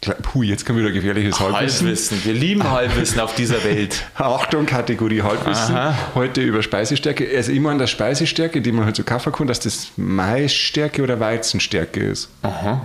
puh, 0.00 0.42
jetzt 0.42 0.66
kommt 0.66 0.78
wieder 0.78 0.92
gefährliches 0.92 1.40
Halbwissen. 1.40 1.86
Halbwissen, 1.86 2.24
wir 2.24 2.34
lieben 2.34 2.70
Halbwissen 2.70 3.20
auf 3.20 3.34
dieser 3.34 3.62
Welt. 3.64 4.04
Achtung, 4.14 4.66
Kategorie 4.66 5.22
Halbwissen. 5.22 5.74
Aha. 5.74 5.96
Heute 6.14 6.42
über 6.42 6.62
Speisestärke. 6.62 7.28
Also 7.34 7.52
immer 7.52 7.70
an 7.70 7.78
der 7.78 7.86
Speisestärke, 7.86 8.60
die 8.60 8.72
man 8.72 8.84
halt 8.84 8.96
so 8.96 9.04
kaufen 9.04 9.32
kann, 9.32 9.46
dass 9.46 9.60
das 9.60 9.88
Maisstärke 9.96 11.02
oder 11.02 11.18
Weizenstärke 11.20 12.00
ist. 12.00 12.28
Aha. 12.42 12.82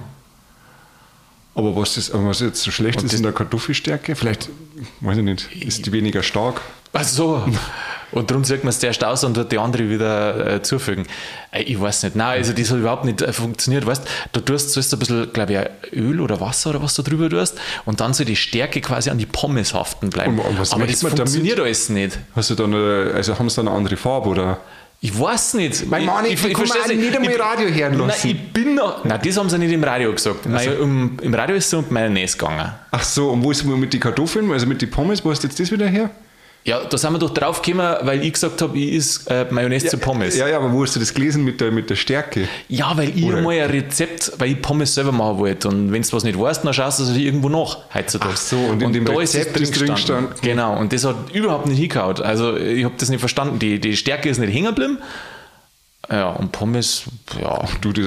Aber 1.54 1.76
was, 1.76 1.96
das, 1.96 2.12
aber 2.12 2.28
was 2.28 2.40
jetzt 2.40 2.64
so 2.64 2.72
schlecht 2.72 3.04
ist 3.04 3.14
in 3.14 3.24
der 3.24 3.34
Kartoffelstärke, 3.34 4.16
vielleicht, 4.16 4.50
weiß 5.02 5.18
ich 5.18 5.24
nicht, 5.24 5.52
ist 5.54 5.86
die 5.86 5.92
weniger 5.92 6.24
stark. 6.24 6.62
Ach 6.94 7.04
so. 7.04 7.46
Und 8.12 8.30
darum 8.30 8.44
sagt 8.44 8.64
man 8.64 8.70
es 8.70 8.80
der 8.80 8.92
aus 9.08 9.24
und 9.24 9.36
wird 9.36 9.52
die 9.52 9.58
andere 9.58 9.90
wieder 9.90 10.56
äh, 10.56 10.62
zufügen. 10.62 11.06
Äh, 11.52 11.64
ich 11.64 11.80
weiß 11.80 12.04
nicht. 12.04 12.16
Nein, 12.16 12.38
also 12.40 12.54
das 12.54 12.70
hat 12.72 12.78
überhaupt 12.80 13.06
nicht 13.06 13.22
äh, 13.22 13.32
funktioniert. 13.34 13.86
Weißt 13.86 14.04
du, 14.34 14.40
tust 14.42 14.72
zuerst 14.72 14.94
ein 14.94 15.00
bisschen, 15.00 15.32
glaube 15.34 15.54
ich, 15.54 15.60
ein 15.60 15.68
Öl 15.94 16.20
oder 16.22 16.40
Wasser 16.42 16.72
oder 16.72 16.82
was 16.82 16.94
du 16.96 17.02
drüber 17.04 17.30
tust 17.30 17.58
und 17.86 18.00
dann 18.02 18.14
soll 18.14 18.26
die 18.26 18.36
Stärke 18.36 18.82
quasi 18.82 19.10
an 19.10 19.18
die 19.18 19.26
Pommes 19.26 19.74
haften 19.74 20.10
bleiben. 20.10 20.38
Und- 20.40 20.46
und 20.46 20.60
was 20.60 20.74
Aber 20.74 20.86
das 20.86 21.02
man 21.04 21.12
damit? 21.12 21.30
funktioniert 21.30 21.60
alles 21.60 21.90
nicht. 21.90 22.18
Hast 22.36 22.50
du 22.50 22.56
dann, 22.56 22.74
eine, 22.74 23.12
also 23.16 23.38
haben 23.40 23.50
sie 23.50 23.56
dann 23.58 23.68
eine 23.68 23.78
andere 23.78 23.96
Farbe 23.98 24.30
oder? 24.30 24.60
Ich 25.04 25.20
weiß 25.20 25.56
nicht. 25.56 25.88
Mein 25.90 26.06
Mann, 26.06 26.26
ich- 26.26 26.34
ich 26.34 26.42
kann 26.42 26.50
mir 26.52 26.58
versteh's 26.58 26.84
auch 26.84 26.88
nicht 26.96 27.16
einmal 27.16 27.32
Ich- 27.32 27.40
Radio 27.40 27.68
hören 27.70 27.98
lassen. 27.98 28.28
Nein, 28.28 28.36
ich 28.46 28.54
bin 28.54 28.76
noch. 28.76 29.04
Nein, 29.04 29.20
das 29.26 29.36
haben 29.38 29.50
sie 29.50 29.58
nicht 29.58 29.72
im 29.72 29.84
Radio 29.84 30.12
gesagt. 30.14 30.46
Nein, 30.46 30.70
im, 30.80 31.18
Im 31.24 31.34
Radio 31.34 31.56
ist 31.56 31.68
es 31.68 31.74
um 31.74 31.86
Mayonnaise 31.90 32.38
gegangen. 32.38 32.72
Ach 32.92 33.04
so, 33.04 33.30
und 33.32 33.42
wo 33.44 33.50
ist 33.50 33.64
man 33.64 33.80
mit 33.80 33.94
den 33.94 34.00
Kartoffeln, 34.00 34.52
also 34.52 34.68
mit 34.68 34.80
den 34.82 34.92
Pommes, 34.92 35.26
wo 35.26 35.32
hast 35.32 35.42
du 35.44 35.48
jetzt 35.48 35.60
das 35.60 35.72
wieder 35.72 35.88
her? 35.88 36.12
Ja, 36.64 36.84
da 36.84 36.96
sind 36.96 37.12
wir 37.14 37.18
doch 37.18 37.32
drauf 37.32 37.64
gekommen, 37.64 37.96
weil 38.04 38.24
ich 38.24 38.34
gesagt 38.34 38.62
habe, 38.62 38.78
ich 38.78 38.94
is 38.94 39.26
äh, 39.26 39.46
Mayonnaise 39.50 39.88
zu 39.88 39.98
Pommes. 39.98 40.38
Ja, 40.38 40.48
ja, 40.48 40.58
aber 40.58 40.72
wo 40.72 40.84
hast 40.84 40.96
du 40.96 41.00
das 41.00 41.12
gelesen 41.12 41.44
mit 41.44 41.60
der, 41.60 41.72
mit 41.72 41.90
der 41.90 41.96
Stärke? 41.96 42.48
Ja, 42.70 42.96
weil 42.96 43.18
ich 43.18 43.24
Oder- 43.26 43.42
mal 43.42 43.60
ein 43.60 43.70
Rezept, 43.72 44.34
weil 44.38 44.52
ich 44.52 44.62
Pommes 44.62 44.94
selber 44.94 45.12
machen 45.12 45.40
wollte. 45.40 45.70
Und 45.70 45.92
wenn 45.92 46.04
du 46.04 46.12
was 46.14 46.24
nicht 46.24 46.40
weißt, 46.40 46.64
dann 46.64 46.72
schaust 46.74 47.00
du 47.00 47.04
es 47.04 47.16
irgendwo 47.18 47.50
nach 47.50 47.80
heutzutage. 47.96 48.32
Ach 48.36 48.38
so, 48.38 48.58
und 48.58 48.80
in 48.84 48.94
dem 48.94 49.06
da 49.06 49.14
Rezept 49.14 49.58
ist 49.60 49.80
drin 49.80 49.96
gestanden- 49.96 50.40
Genau, 50.44 50.78
und 50.78 50.94
das 50.94 51.04
hat 51.04 51.16
überhaupt 51.34 51.66
nicht 51.66 51.80
hingehauen. 51.80 52.22
Also 52.22 52.56
ich 52.56 52.84
habe 52.86 52.94
das 52.96 53.10
nicht 53.10 53.20
verstanden. 53.22 53.58
Die, 53.58 53.80
die 53.80 53.98
Stärke 53.98 54.30
ist 54.30 54.38
nicht 54.38 54.54
hängen 54.54 54.68
geblieben. 54.76 55.00
Ja, 56.12 56.30
und 56.30 56.52
Pommes, 56.52 57.04
ja. 57.42 57.64
Du, 57.82 57.92
das 57.92 58.06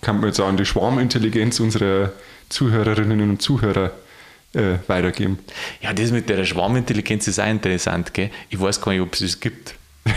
kann 0.00 0.16
man 0.20 0.26
jetzt 0.28 0.40
auch 0.40 0.48
an 0.48 0.56
die 0.56 0.64
Schwarmintelligenz 0.64 1.60
unserer 1.60 2.12
Zuhörerinnen 2.48 3.20
und 3.20 3.42
Zuhörer 3.42 3.90
äh, 4.54 4.78
weitergeben. 4.86 5.38
Ja, 5.80 5.92
das 5.92 6.10
mit 6.10 6.28
der 6.28 6.44
Schwarmintelligenz 6.44 7.26
ist 7.28 7.38
auch 7.40 7.46
interessant, 7.46 8.12
gell? 8.14 8.30
Ich 8.48 8.60
weiß 8.60 8.80
gar 8.80 8.92
nicht, 8.92 9.00
ob 9.00 9.14
es 9.14 9.20
das 9.20 9.40
gibt. 9.40 9.74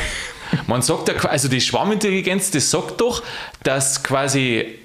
Man 0.68 0.82
sagt 0.82 1.08
ja, 1.10 1.16
also 1.30 1.48
die 1.48 1.62
Schwarmintelligenz, 1.62 2.52
das 2.52 2.70
sagt 2.70 3.02
doch, 3.02 3.24
dass 3.64 4.04
quasi 4.04 4.76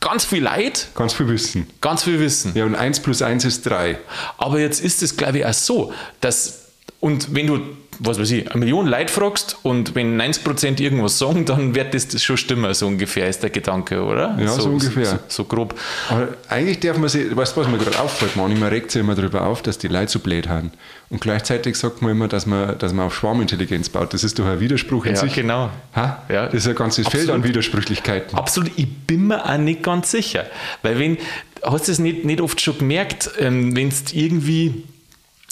ganz 0.00 0.24
viel 0.24 0.42
Leid 0.42 0.88
Ganz 0.94 1.12
viel 1.12 1.28
Wissen. 1.28 1.66
ganz 1.80 2.04
viel 2.04 2.20
wissen. 2.20 2.52
Ja, 2.54 2.64
und 2.64 2.74
1 2.74 3.00
plus 3.00 3.20
1 3.22 3.44
ist 3.44 3.62
3. 3.66 3.98
Aber 4.38 4.60
jetzt 4.60 4.80
ist 4.80 5.02
es, 5.02 5.16
glaube 5.16 5.38
ich, 5.38 5.46
auch 5.46 5.52
so, 5.52 5.92
dass, 6.20 6.66
und 7.00 7.34
wenn 7.34 7.46
du, 7.48 7.60
was 8.00 8.18
weiß 8.18 8.30
ich, 8.30 8.50
eine 8.50 8.60
Million 8.60 8.86
Leute 8.86 9.12
fragst 9.12 9.56
und 9.62 9.94
wenn 9.94 10.20
90% 10.20 10.80
irgendwas 10.80 11.18
sagen, 11.18 11.44
dann 11.44 11.74
wird 11.74 11.94
das, 11.94 12.08
das 12.08 12.22
schon 12.22 12.36
stimmen, 12.36 12.72
so 12.74 12.86
ungefähr 12.86 13.28
ist 13.28 13.42
der 13.42 13.50
Gedanke, 13.50 14.02
oder? 14.02 14.36
Ja, 14.40 14.48
so 14.48 14.68
ungefähr. 14.68 15.04
So, 15.06 15.18
so 15.28 15.44
grob. 15.44 15.74
Aber 16.08 16.28
eigentlich 16.48 16.80
darf 16.80 16.96
man 16.98 17.08
sich, 17.08 17.34
weißt 17.34 17.56
du, 17.56 17.60
was 17.60 17.68
mir 17.68 17.78
gerade 17.78 17.98
auffällt, 18.00 18.36
manchmal 18.36 18.68
regt 18.70 18.90
sich 18.90 19.00
immer 19.00 19.14
darüber 19.14 19.46
auf, 19.46 19.62
dass 19.62 19.78
die 19.78 19.88
Leute 19.88 20.12
so 20.12 20.20
blöd 20.20 20.48
haben. 20.48 20.70
Und 21.10 21.20
gleichzeitig 21.20 21.76
sagt 21.76 22.02
man 22.02 22.10
immer, 22.12 22.28
dass 22.28 22.44
man, 22.46 22.78
dass 22.78 22.92
man 22.92 23.06
auf 23.06 23.14
Schwarmintelligenz 23.14 23.88
baut. 23.88 24.12
Das 24.12 24.22
ist 24.24 24.38
doch 24.38 24.46
ein 24.46 24.60
Widerspruch 24.60 25.06
in 25.06 25.14
Ja, 25.14 25.20
sich. 25.20 25.34
genau. 25.34 25.70
Ha? 25.96 26.22
Ja. 26.28 26.46
Das 26.46 26.54
ist 26.54 26.68
ein 26.68 26.74
ganzes 26.74 27.08
Feld 27.08 27.24
an 27.30 27.36
Absolut. 27.36 27.48
Widersprüchlichkeiten. 27.48 28.38
Absolut, 28.38 28.70
ich 28.76 28.86
bin 29.06 29.26
mir 29.28 29.44
auch 29.44 29.56
nicht 29.56 29.82
ganz 29.82 30.10
sicher. 30.10 30.44
Weil 30.82 30.98
wenn, 30.98 31.16
hast 31.62 31.88
du 31.88 31.92
es 31.92 31.98
nicht, 31.98 32.24
nicht 32.24 32.40
oft 32.42 32.60
schon 32.60 32.76
gemerkt, 32.78 33.30
ähm, 33.38 33.74
wenn 33.74 33.88
es 33.88 34.12
irgendwie, 34.12 34.84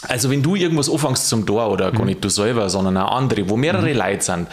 also 0.02 0.30
wenn 0.30 0.42
du 0.42 0.56
irgendwas 0.56 0.90
anfängst 0.90 1.28
zum 1.28 1.46
Tor 1.46 1.70
oder 1.70 1.90
gar 1.90 2.04
nicht 2.04 2.22
du 2.22 2.28
selber, 2.28 2.68
sondern 2.68 2.96
auch 2.98 3.16
andere, 3.16 3.48
wo 3.48 3.56
mehrere 3.56 3.92
Leute 3.92 4.22
sind, 4.22 4.48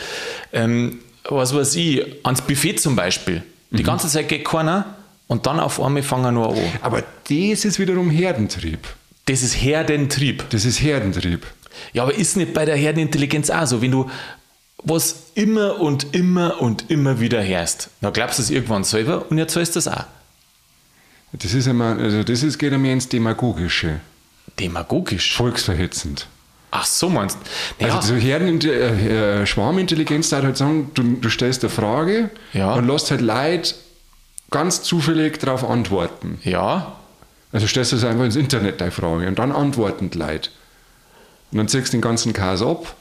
ähm, 0.53 0.99
was 1.25 1.53
weiß 1.53 1.75
ich, 1.75 2.05
ans 2.23 2.41
Buffet 2.41 2.75
zum 2.75 2.95
Beispiel, 2.95 3.43
die 3.71 3.83
ganze 3.83 4.07
Zeit 4.07 4.29
geht 4.29 4.45
keiner 4.45 4.95
und 5.27 5.45
dann 5.45 5.59
auf 5.59 5.81
einmal 5.81 6.03
fangen 6.03 6.35
nur 6.35 6.49
an. 6.49 6.57
Aber 6.81 7.03
das 7.27 7.65
ist 7.65 7.79
wiederum 7.79 8.09
Herdentrieb. 8.09 8.79
Das 9.25 9.41
ist 9.41 9.55
Herdentrieb. 9.55 10.49
Das 10.49 10.65
ist 10.65 10.81
Herdentrieb. 10.81 11.45
Ja, 11.93 12.03
aber 12.03 12.13
ist 12.13 12.37
nicht 12.37 12.53
bei 12.53 12.65
der 12.65 12.75
Herdenintelligenz 12.75 13.49
auch 13.49 13.65
so, 13.65 13.81
wenn 13.81 13.91
du 13.91 14.09
was 14.83 15.31
immer 15.33 15.79
und 15.79 16.13
immer 16.13 16.61
und 16.61 16.89
immer 16.91 17.19
wieder 17.19 17.43
hörst, 17.43 17.89
dann 18.01 18.13
glaubst 18.13 18.37
du 18.37 18.43
es 18.43 18.49
irgendwann 18.49 18.83
selber 18.83 19.25
und 19.29 19.37
erzählst 19.37 19.75
das 19.75 19.87
auch. 19.87 20.05
Das 21.31 21.53
ist 21.53 21.67
immer, 21.67 21.97
also 21.97 22.23
das 22.23 22.43
ist, 22.43 22.59
geht 22.59 22.77
mehr 22.77 22.93
ins 22.93 23.09
Demagogische. 23.09 24.01
Demagogisch? 24.59 25.35
Volksverhetzend. 25.35 26.27
Ach 26.71 26.85
so 26.85 27.09
meinst 27.09 27.37
du? 27.79 27.85
Ja. 27.85 27.95
Also 27.95 28.15
so 28.15 28.19
Herden, 28.19 28.59
äh, 28.61 29.45
Schwarmintelligenz 29.45 30.29
da 30.29 30.41
halt 30.41 30.57
sagen, 30.57 30.89
du, 30.95 31.03
du 31.21 31.29
stellst 31.29 31.63
eine 31.63 31.69
Frage 31.69 32.29
Ja. 32.53 32.73
und 32.73 32.87
lässt 32.87 33.11
halt 33.11 33.21
Leute 33.21 33.75
ganz 34.49 34.81
zufällig 34.83 35.39
darauf 35.39 35.63
antworten. 35.69 36.39
Ja. 36.43 36.95
Also 37.51 37.67
stellst 37.67 37.91
du 37.91 37.95
es 37.97 38.03
einfach 38.03 38.25
ins 38.25 38.35
Internet 38.35 38.81
deine 38.81 38.91
Frage 38.91 39.27
und 39.27 39.37
dann 39.37 39.51
antworten 39.51 40.09
die 40.09 40.17
Leute. 40.17 40.49
Und 41.51 41.59
dann 41.59 41.67
ziehst 41.67 41.89
du 41.89 41.97
den 41.97 42.01
ganzen 42.01 42.33
Chaos 42.33 42.63
ab. 42.63 42.95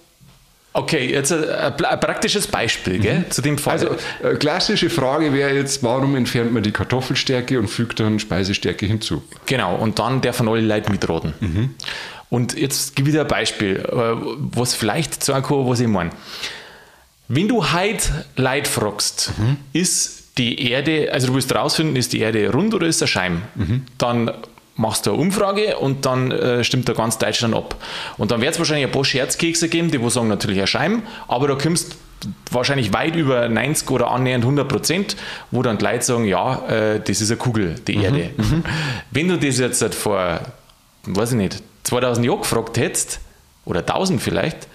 Okay, 0.74 1.10
jetzt 1.10 1.32
ein, 1.32 1.44
ein 1.44 1.84
ein 1.84 2.00
praktisches 2.00 2.46
Beispiel, 2.46 2.98
gell? 2.98 3.24
Zu 3.28 3.42
dem 3.42 3.58
Fall. 3.58 3.74
Also 3.74 3.88
äh, 4.22 4.36
klassische 4.36 4.88
Frage 4.88 5.32
wäre 5.32 5.54
jetzt, 5.54 5.82
warum 5.82 6.16
entfernt 6.16 6.52
man 6.52 6.62
die 6.62 6.72
Kartoffelstärke 6.72 7.58
und 7.58 7.68
fügt 7.68 8.00
dann 8.00 8.18
Speisestärke 8.18 8.86
hinzu? 8.86 9.22
Genau, 9.46 9.76
und 9.76 9.98
dann 9.98 10.20
darf 10.22 10.36
von 10.36 10.48
alle 10.48 10.62
Leute 10.62 10.90
mitraten. 10.90 11.34
Und 12.30 12.56
jetzt 12.58 12.96
gebe 12.96 13.10
ich 13.10 13.14
dir 13.14 13.22
ein 13.22 13.28
Beispiel, 13.28 13.76
äh, 13.76 13.92
was 13.92 14.74
vielleicht 14.74 15.22
sagen 15.22 15.44
kann, 15.44 15.68
was 15.68 15.80
ich 15.80 15.88
meine. 15.88 16.10
Wenn 17.28 17.48
du 17.48 17.72
heute 17.72 18.24
Leute 18.36 18.70
fragst, 18.70 19.32
ist 19.72 20.22
die 20.38 20.70
Erde, 20.70 21.10
also 21.12 21.28
du 21.28 21.34
willst 21.34 21.54
rausfinden, 21.54 21.96
ist 21.96 22.12
die 22.12 22.20
Erde 22.20 22.50
rund 22.50 22.74
oder 22.74 22.86
ist 22.86 22.98
sie 22.98 23.06
Scheim? 23.06 23.42
Dann 23.98 24.30
machst 24.76 25.06
du 25.06 25.12
eine 25.12 25.20
Umfrage 25.20 25.76
und 25.78 26.06
dann 26.06 26.30
äh, 26.30 26.64
stimmt 26.64 26.88
da 26.88 26.92
ganz 26.92 27.18
Deutschland 27.18 27.54
ab. 27.54 27.76
Und 28.16 28.30
dann 28.30 28.40
wird 28.40 28.52
es 28.52 28.58
wahrscheinlich 28.58 28.86
ein 28.86 28.92
paar 28.92 29.04
Scherzkekse 29.04 29.68
geben, 29.68 29.90
die 29.90 30.00
wo 30.00 30.08
sagen 30.08 30.28
natürlich 30.28 30.60
ein 30.60 30.66
Scheim, 30.66 31.02
aber 31.28 31.48
da 31.48 31.54
kommst 31.54 31.96
wahrscheinlich 32.50 32.92
weit 32.92 33.16
über 33.16 33.48
90 33.48 33.90
oder 33.90 34.10
annähernd 34.10 34.44
100 34.44 34.68
Prozent, 34.68 35.16
wo 35.50 35.62
dann 35.62 35.78
die 35.78 35.84
Leute 35.84 36.04
sagen, 36.04 36.24
ja, 36.24 36.66
äh, 36.68 37.00
das 37.00 37.20
ist 37.20 37.30
eine 37.30 37.38
Kugel, 37.38 37.74
die 37.86 37.96
Erde. 38.02 38.30
Wenn 39.10 39.28
du 39.28 39.38
das 39.38 39.58
jetzt 39.58 39.82
halt 39.82 39.94
vor, 39.94 40.40
weiß 41.04 41.32
ich 41.32 41.36
nicht, 41.36 41.62
2000 41.84 42.24
Jahren 42.24 42.40
gefragt 42.40 42.78
hättest, 42.78 43.20
oder 43.64 43.80
1000 43.80 44.20
vielleicht, 44.20 44.68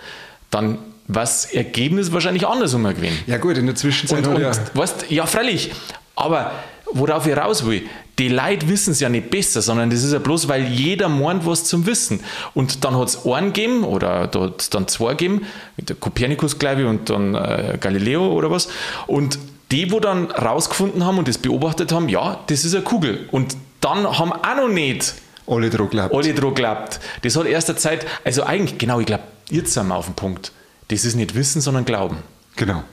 dann 0.50 0.78
was 1.08 1.46
Ergebnis 1.46 2.12
wahrscheinlich 2.12 2.46
andersrum 2.46 2.84
gewesen. 2.84 3.18
Ja 3.28 3.38
gut, 3.38 3.58
in 3.58 3.66
der 3.66 3.76
Zwischenzeit 3.76 4.28
Und, 4.28 4.36
und 4.36 4.42
ja, 4.42 4.52
weißt, 4.74 5.06
ja, 5.10 5.26
freilich. 5.26 5.72
Aber 6.16 6.52
worauf 6.94 7.28
ich 7.28 7.36
raus 7.36 7.66
will, 7.66 7.84
die 8.20 8.30
Leute 8.30 8.68
wissen 8.68 8.92
es 8.92 9.00
ja 9.00 9.10
nicht 9.10 9.30
besser, 9.30 9.62
sondern 9.62 9.90
das 9.90 10.04
ist 10.04 10.14
ja 10.14 10.20
bloß, 10.20 10.48
weil 10.48 10.66
jeder 10.68 11.10
meint, 11.10 11.46
was 11.46 11.66
zum 11.66 11.86
Wissen. 11.86 12.20
Und 12.54 12.84
dann 12.84 12.98
hat 12.98 13.10
es 13.10 13.26
einen 13.26 13.54
gegeben, 13.54 13.84
oder 13.84 14.28
da 14.28 14.52
dann 14.72 14.88
zwei 14.88 15.12
gegeben, 15.12 15.46
mit 15.76 15.90
der 15.90 15.96
Kopernikus, 15.96 16.58
glaube 16.58 16.82
ich, 16.82 16.88
und 16.88 17.10
dann 17.10 17.36
äh, 17.36 17.78
Galileo 17.80 18.32
oder 18.32 18.50
was. 18.50 18.70
Und 19.06 19.38
die, 19.72 19.92
wo 19.92 20.00
dann 20.00 20.32
rausgefunden 20.32 21.06
haben 21.06 21.18
und 21.18 21.28
das 21.28 21.38
beobachtet 21.38 21.92
haben, 21.92 22.10
ja, 22.10 22.40
das 22.48 22.66
ist 22.66 22.74
eine 22.74 22.84
Kugel. 22.84 23.28
Und 23.32 23.58
dann 23.82 24.18
haben 24.18 24.32
auch 24.32 24.56
noch 24.56 24.70
nicht 24.70 25.14
alle 25.46 25.70
dran 25.70 25.90
geglaubt. 25.90 26.14
alle 26.14 26.34
dran 26.34 26.56
geglaubt. 26.56 27.00
Das 27.22 27.36
hat 27.36 27.46
erst 27.46 27.80
Zeit, 27.80 28.06
also 28.24 28.44
eigentlich, 28.44 28.78
genau, 28.78 29.00
ich 29.00 29.06
glaube, 29.06 29.24
jetzt 29.50 29.74
sind 29.74 29.88
wir 29.88 29.96
auf 29.96 30.06
dem 30.06 30.16
Punkt. 30.16 30.52
Das 30.88 31.06
ist 31.06 31.16
nicht 31.16 31.36
Wissen, 31.36 31.62
sondern 31.62 31.86
Glauben. 31.86 32.18
Genau. 32.56 32.84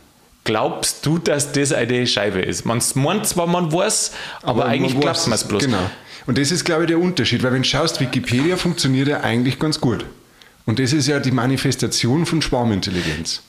Glaubst 0.44 1.06
du, 1.06 1.18
dass 1.18 1.52
das 1.52 1.72
eine 1.72 2.06
Scheibe 2.06 2.40
ist? 2.40 2.66
Man 2.66 2.82
meint 2.94 3.26
zwar, 3.26 3.46
man 3.46 3.72
weiß, 3.72 4.12
aber, 4.42 4.66
eigentlich 4.66 4.92
man 4.92 5.02
glaubt 5.02 5.26
man 5.26 5.34
es 5.34 5.44
bloß. 5.44 5.64
Genau. 5.64 5.90
Und 6.26 6.38
das 6.38 6.50
ist, 6.50 6.64
glaube 6.64 6.82
ich, 6.82 6.88
der 6.88 6.98
Unterschied, 6.98 7.42
weil 7.42 7.52
wenn 7.52 7.62
du 7.62 7.68
schaust, 7.68 8.00
Wikipedia 8.00 8.56
funktioniert 8.56 9.08
ja 9.08 9.20
eigentlich 9.20 9.58
ganz 9.58 9.80
gut. 9.80 10.04
Und 10.66 10.78
das 10.78 10.92
ist 10.92 11.06
ja 11.06 11.18
die 11.18 11.30
Manifestation 11.30 12.24
von 12.26 12.40
Schwarmintelligenz. 12.40 13.42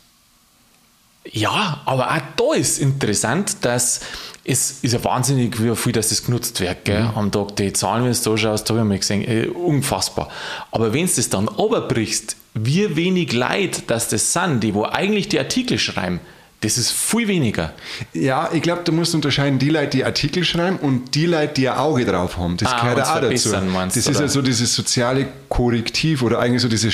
Ja, 1.32 1.82
aber 1.86 2.12
auch 2.12 2.22
da 2.36 2.54
ist 2.54 2.80
interessant, 2.80 3.58
dass 3.62 4.02
es 4.44 4.84
ist 4.84 4.94
ja 4.94 5.04
wahnsinnig, 5.04 5.62
wie 5.62 5.76
viel 5.76 5.92
dass 5.92 6.10
das 6.10 6.24
genutzt 6.24 6.60
wird 6.60 6.86
gell? 6.86 7.10
am 7.16 7.32
Tag. 7.32 7.56
Die 7.56 7.74
Zahlen, 7.74 8.06
wenn 8.06 8.14
du 8.14 8.30
da 8.30 8.38
schaust, 8.38 8.70
habe 8.70 8.80
ich 8.80 8.86
mal 8.86 9.00
gesehen, 9.00 9.28
äh, 9.28 9.48
unfassbar. 9.48 10.30
Aber 10.72 10.94
wenn 10.94 11.08
du 11.08 11.14
das 11.16 11.30
dann 11.30 11.48
runterbrichst, 11.48 12.36
wie 12.54 12.96
wenig 12.96 13.34
Leid, 13.34 13.90
dass 13.90 14.08
das 14.10 14.34
sind, 14.34 14.62
die 14.62 14.76
wo 14.76 14.84
eigentlich 14.84 15.30
die 15.30 15.40
Artikel 15.40 15.80
schreiben, 15.80 16.20
das 16.62 16.78
ist 16.78 16.92
viel 16.92 17.28
weniger. 17.28 17.74
Ja, 18.14 18.50
ich 18.52 18.62
glaube, 18.62 18.82
du 18.86 18.92
musst 18.92 19.14
unterscheiden, 19.14 19.60
die 19.60 19.70
Leute, 19.70 19.90
die 19.98 20.06
Artikel 20.06 20.44
schreiben 20.44 20.78
und 20.78 21.14
die 21.14 21.26
Leute, 21.28 21.54
die 21.54 21.70
ein 21.70 21.78
Auge 21.78 22.06
drauf 22.06 22.38
haben. 22.38 22.58
Das 22.58 22.72
Ah, 22.72 22.82
gehört 22.82 23.02
auch 23.08 23.20
dazu. 23.22 23.50
meinst 23.72 23.98
das 23.98 24.06
du, 24.06 24.12
ist 24.12 24.18
ja 24.18 24.24
oder? 24.24 24.30
so 24.30 24.42
dieses 24.42 24.74
soziale 24.74 25.28
Korrektiv 25.50 26.24
oder 26.24 26.40
eigentlich 26.40 26.62
so 26.62 26.68
dieses 26.70 26.94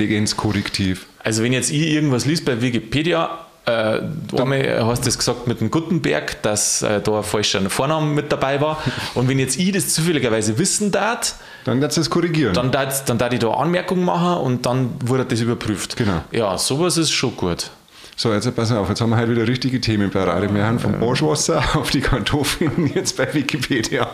Schwarmintelligenz-Korrektiv. 0.00 1.06
Also 1.22 1.42
wenn 1.42 1.52
jetzt 1.52 1.70
ich 1.70 1.88
irgendwas 1.88 2.26
liest 2.26 2.44
bei 2.44 2.60
Wikipedia, 2.60 3.38
äh, 3.66 4.00
einmal 4.38 4.84
hast 4.86 5.02
du 5.02 5.04
das 5.06 5.18
gesagt 5.18 5.46
mit 5.46 5.60
dem 5.60 5.70
Gutenberg, 5.70 6.42
dass 6.42 6.82
äh, 6.82 7.00
da 7.00 7.18
ein 7.18 7.22
falscher 7.24 7.68
Vorname 7.68 8.06
mit 8.06 8.32
dabei 8.32 8.60
war. 8.60 8.82
Und 9.14 9.28
wenn 9.28 9.38
jetzt 9.38 9.58
ich 9.58 9.70
das 9.72 9.88
zufälligerweise 9.94 10.58
wissen 10.58 10.90
darf, 10.90 11.34
Dann 11.64 11.80
darfst 11.80 11.98
du 11.98 12.00
das 12.00 12.10
korrigieren. 12.10 12.54
dann 12.54 12.72
darf 12.72 13.04
dann 13.04 13.18
darf 13.18 13.32
ich 13.32 13.38
da 13.38 13.50
Anmerkungen 13.50 14.04
machen 14.04 14.38
und 14.42 14.64
dann 14.66 14.90
wurde 15.04 15.26
das 15.26 15.40
überprüft. 15.40 15.96
Genau. 15.96 16.22
Ja, 16.32 16.56
sowas 16.56 16.96
ist 16.96 17.10
schon 17.12 17.36
gut. 17.36 17.70
So, 18.22 18.34
jetzt 18.34 18.54
pass 18.54 18.70
auf, 18.70 18.86
jetzt 18.90 19.00
haben 19.00 19.08
wir 19.08 19.16
halt 19.16 19.30
wieder 19.30 19.48
richtige 19.48 19.80
Themenparade. 19.80 20.54
Wir 20.54 20.62
haben 20.66 20.78
vom 20.78 21.02
Arschwasser 21.02 21.64
auf 21.74 21.88
die 21.88 22.02
Kartoffeln 22.02 22.92
jetzt 22.94 23.16
bei 23.16 23.32
Wikipedia. 23.32 24.10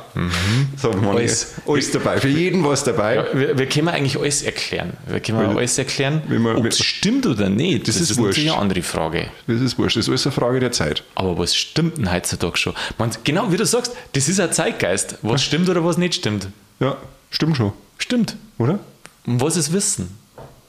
So, 0.77 0.93
Mhm. 0.93 1.09
Alles. 1.09 1.55
alles 1.67 1.91
dabei. 1.91 2.21
Für 2.21 2.29
jeden 2.29 2.63
was 2.65 2.85
dabei. 2.85 3.17
Ja, 3.17 3.25
wir, 3.33 3.59
wir 3.59 3.69
können 3.69 3.89
eigentlich 3.89 4.17
alles 4.17 4.43
erklären. 4.43 4.93
Wir 5.09 5.19
können 5.19 5.39
Weil- 5.49 5.57
alles 5.59 5.77
erklären, 5.77 6.23
ob 6.57 6.65
es 6.67 6.79
stimmt 6.85 7.27
oder 7.27 7.49
nicht. 7.49 7.89
Das 7.89 7.97
ist 7.97 8.11
natürlich 8.11 8.37
wurscht. 8.37 8.49
eine 8.53 8.57
andere 8.57 8.83
Frage. 8.83 9.27
Das 9.49 9.61
ist 9.61 9.77
wurscht, 9.77 9.97
das 9.97 10.05
ist 10.05 10.09
alles 10.09 10.25
eine 10.25 10.33
Frage 10.35 10.61
der 10.61 10.71
Zeit. 10.71 11.03
Aber 11.17 11.37
was 11.37 11.57
stimmt 11.57 11.99
denn 11.99 12.13
heutzutage 12.13 12.57
schon? 12.59 12.75
Man, 12.99 13.11
genau 13.25 13.51
wie 13.51 13.57
du 13.57 13.67
sagst, 13.67 13.93
das 14.13 14.29
ist 14.29 14.39
ein 14.39 14.53
Zeitgeist. 14.53 15.19
Was 15.23 15.43
stimmt 15.43 15.69
oder 15.69 15.85
was 15.85 15.99
nicht 15.99 16.15
stimmt. 16.15 16.47
Ja, 16.79 16.97
stimmt 17.31 17.57
schon, 17.57 17.73
Stimmt. 17.99 18.37
oder? 18.59 18.79
Und 19.27 19.41
was 19.41 19.57
ist 19.57 19.73
Wissen? 19.73 20.17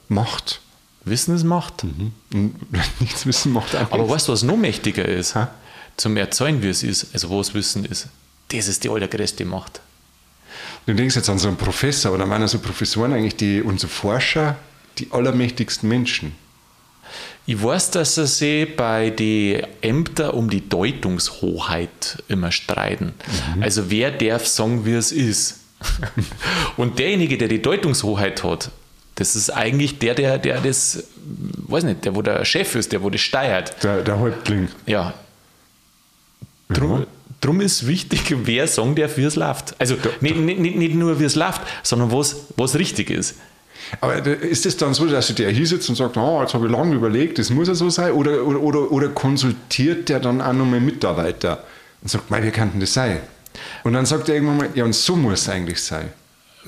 Macht. 0.08 0.60
Wissen 1.10 1.34
ist 1.34 1.44
Macht. 1.44 1.84
Und 1.84 2.12
nichts 3.00 3.26
wissen 3.26 3.52
macht 3.52 3.74
auch 3.76 3.90
Aber 3.92 4.08
weißt 4.08 4.28
du, 4.28 4.32
was 4.32 4.42
noch 4.42 4.56
mächtiger 4.56 5.04
ist? 5.04 5.34
Ha? 5.34 5.50
Zum 5.96 6.16
Erzeugen, 6.16 6.62
wie 6.62 6.68
es 6.68 6.82
ist, 6.82 7.12
also 7.12 7.30
was 7.30 7.54
Wissen 7.54 7.84
ist. 7.84 8.08
Das 8.48 8.68
ist 8.68 8.84
die 8.84 8.88
allergrößte 8.88 9.44
Macht. 9.44 9.80
Du 10.86 10.94
denkst 10.94 11.16
jetzt 11.16 11.28
an 11.28 11.38
so 11.38 11.48
einen 11.48 11.56
Professor, 11.56 12.12
oder 12.12 12.24
meinen 12.24 12.48
so 12.48 12.58
Professoren 12.58 13.12
eigentlich, 13.12 13.36
die 13.36 13.62
unsere 13.62 13.90
Forscher, 13.90 14.56
die 14.98 15.08
allermächtigsten 15.10 15.88
Menschen. 15.88 16.34
Ich 17.46 17.62
weiß, 17.62 17.92
dass 17.92 18.14
sie 18.14 18.66
bei 18.66 19.10
den 19.10 19.66
Ämtern 19.80 20.30
um 20.30 20.50
die 20.50 20.68
Deutungshoheit 20.68 22.22
immer 22.28 22.52
streiten. 22.52 23.14
Also 23.60 23.90
wer 23.90 24.10
darf 24.10 24.46
sagen, 24.46 24.84
wie 24.84 24.92
es 24.92 25.12
ist? 25.12 25.60
Und 26.76 26.98
derjenige, 26.98 27.38
der 27.38 27.48
die 27.48 27.62
Deutungshoheit 27.62 28.44
hat, 28.44 28.70
das 29.18 29.34
ist 29.34 29.50
eigentlich 29.50 29.98
der, 29.98 30.14
der, 30.14 30.38
der 30.38 30.60
das, 30.60 31.02
weiß 31.66 31.82
nicht, 31.82 32.04
der, 32.04 32.14
wo 32.14 32.22
der 32.22 32.44
Chef 32.44 32.76
ist, 32.76 32.92
der, 32.92 33.02
wo 33.02 33.10
das 33.10 33.20
steuert. 33.20 33.82
Der, 33.82 34.02
der 34.02 34.16
Häuptling. 34.20 34.68
Ja. 34.86 35.12
Drum, 36.68 37.04
drum 37.40 37.60
ist 37.60 37.88
wichtig, 37.88 38.32
wer 38.46 38.68
sagen 38.68 38.94
darf, 38.94 39.16
wie 39.16 39.24
es 39.24 39.34
läuft. 39.34 39.74
Also 39.80 39.96
nicht, 40.20 40.36
nicht, 40.36 40.60
nicht 40.60 40.76
nicht 40.76 40.94
nur, 40.94 41.18
wie 41.18 41.24
es 41.24 41.34
läuft, 41.34 41.62
sondern 41.82 42.12
was, 42.12 42.36
was 42.56 42.78
richtig 42.78 43.10
ist. 43.10 43.34
Aber 44.00 44.20
da- 44.20 44.30
ist 44.34 44.66
es 44.66 44.76
dann 44.76 44.94
so, 44.94 45.06
dass 45.06 45.34
der 45.34 45.50
hier 45.50 45.66
sitzt 45.66 45.88
und 45.88 45.96
sagt, 45.96 46.16
oh, 46.16 46.40
jetzt 46.40 46.54
habe 46.54 46.66
ich 46.66 46.72
lange 46.72 46.94
überlegt, 46.94 47.40
das 47.40 47.50
muss 47.50 47.66
ja 47.66 47.74
so 47.74 47.90
sein? 47.90 48.12
Oder, 48.12 48.44
oder, 48.44 48.60
oder, 48.60 48.92
oder 48.92 49.08
konsultiert 49.08 50.08
der 50.10 50.20
dann 50.20 50.40
auch 50.40 50.52
nochmal 50.52 50.78
Mitarbeiter 50.80 51.64
und 52.02 52.08
sagt, 52.08 52.28
kann 52.52 52.70
denn 52.70 52.80
das 52.80 52.94
sein? 52.94 53.18
Und 53.82 53.94
dann 53.94 54.06
sagt 54.06 54.28
er 54.28 54.36
irgendwann 54.36 54.58
mal, 54.58 54.68
ja, 54.76 54.84
und 54.84 54.94
so 54.94 55.16
muss 55.16 55.40
es 55.40 55.48
eigentlich 55.48 55.82
sein. 55.82 56.10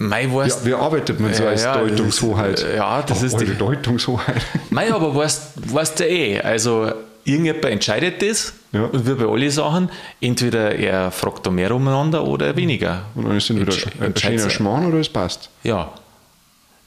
Mei, 0.03 0.33
weißt, 0.33 0.61
Ja, 0.61 0.67
wie 0.67 0.75
arbeitet 0.75 1.21
man 1.21 1.35
so 1.35 1.43
Ja, 1.43 1.51
als 1.51 1.63
ja, 1.63 1.77
das 1.77 1.89
Deutungshoheit? 1.91 2.67
ja, 2.75 3.03
das 3.03 3.23
oh, 3.23 3.27
ist 3.27 3.37
die- 3.39 3.55
Deutungshoheit. 3.55 4.41
Mei, 4.71 4.91
aber 4.93 5.15
weißt, 5.15 5.75
weißt 5.75 6.01
du 6.01 6.09
eh, 6.09 6.41
also 6.41 6.91
irgendjemand 7.25 7.67
entscheidet 7.67 8.23
das 8.23 8.55
Ja. 8.73 8.85
und 8.85 9.07
wie 9.07 9.13
bei 9.15 9.31
allen 9.31 9.51
Sachen, 9.51 9.91
entweder 10.23 10.75
er 10.75 11.11
fragt 11.11 11.45
da 11.47 11.51
mehr 11.51 11.75
umeinander 11.75 12.25
oder 12.25 12.57
weniger. 12.57 13.03
Und 13.15 13.29
dann 13.29 13.37
ist 13.37 13.51
dann 13.51 13.61
wieder 13.61 13.75
ein 14.01 14.17
schöner 14.17 14.43
er. 14.43 14.51
Schmarrn 14.51 14.87
oder 14.87 14.99
es 15.01 15.09
passt. 15.11 15.51
Ja. 15.65 15.91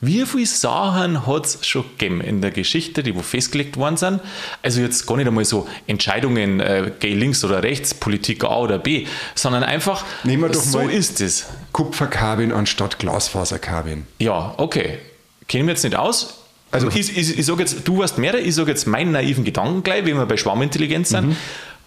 Wie 0.05 0.25
viele 0.25 0.45
Sachen 0.45 1.25
hat 1.25 1.45
es 1.45 1.65
schon 1.65 1.83
gegeben 1.97 2.19
in 2.19 2.41
der 2.41 2.51
Geschichte, 2.51 3.03
die 3.03 3.15
wo 3.15 3.21
festgelegt 3.21 3.77
worden 3.77 3.95
sind? 3.95 4.19
Also 4.61 4.81
jetzt 4.81 5.07
gar 5.07 5.15
nicht 5.15 5.27
einmal 5.27 5.45
so 5.45 5.65
Entscheidungen, 5.87 6.59
äh, 6.59 6.91
geh 6.99 7.13
links 7.13 7.43
oder 7.45 7.63
rechts, 7.63 7.93
Politik 7.93 8.43
A 8.43 8.57
oder 8.57 8.79
B, 8.79 9.07
sondern 9.33 9.63
einfach, 9.63 10.03
Nehmen 10.25 10.43
wir 10.43 10.49
doch 10.49 10.61
so 10.61 10.79
mal- 10.79 10.89
ist 10.91 11.21
es. 11.21 11.45
Kupferkabeln 11.71 12.51
anstatt 12.51 12.99
Glasfaserkabeln. 12.99 14.05
Ja, 14.19 14.53
okay. 14.57 14.99
Kennen 15.47 15.67
wir 15.67 15.73
jetzt 15.73 15.83
nicht 15.83 15.95
aus. 15.95 16.39
Also 16.71 16.89
ich, 16.89 17.15
ich, 17.17 17.37
ich 17.39 17.45
sage 17.45 17.61
jetzt, 17.61 17.87
du 17.87 17.99
weißt 17.99 18.17
mehr, 18.17 18.33
ich 18.35 18.55
sage 18.55 18.71
jetzt 18.71 18.87
meinen 18.87 19.11
naiven 19.11 19.43
Gedanken 19.45 19.83
gleich, 19.83 20.05
wenn 20.05 20.17
wir 20.17 20.25
bei 20.25 20.37
Schwarmintelligenz 20.37 21.09
sind. 21.09 21.27
Mhm. 21.29 21.35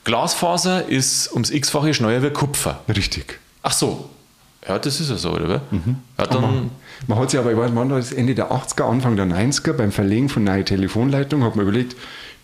Glasfaser 0.05 0.89
ist 0.89 1.33
ums 1.33 1.51
x-fache 1.51 1.93
schneller 1.93 2.23
wie 2.23 2.31
Kupfer. 2.31 2.81
Richtig. 2.89 3.41
Ach 3.63 3.73
so. 3.73 4.09
Ja, 4.69 4.79
das 4.79 5.01
ist 5.01 5.11
ja 5.11 5.17
so, 5.17 5.31
oder? 5.33 5.61
Ja, 6.19 6.27
dann, 6.27 6.71
Man 7.07 7.19
hat 7.19 7.31
sich 7.31 7.39
aber, 7.39 7.53
ich 7.53 7.57
weiß, 7.59 7.71
das 7.89 8.13
Ende 8.13 8.35
der 8.35 8.51
80er, 8.51 8.83
Anfang 8.85 9.15
der 9.17 9.27
90er, 9.27 9.73
beim 9.75 9.93
Verlegen 9.93 10.29
von 10.29 10.43
neuen 10.45 10.65
Telefonleitungen, 10.65 11.47
hat 11.47 11.55
man 11.57 11.67
überlegt, 11.67 11.95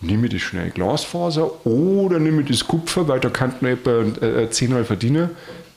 nehme 0.00 0.26
ich 0.26 0.32
das 0.32 0.42
schnell 0.42 0.70
Glasfaser 0.70 1.66
oder 1.66 2.18
nehme 2.20 2.42
ich 2.42 2.48
das 2.48 2.66
Kupfer, 2.66 3.08
weil 3.08 3.18
da 3.20 3.28
kann 3.30 3.52
man 3.60 3.72
etwa 3.72 4.02
äh, 4.24 4.48
10 4.50 4.72
Mal 4.72 4.84
verdienen. 4.84 5.30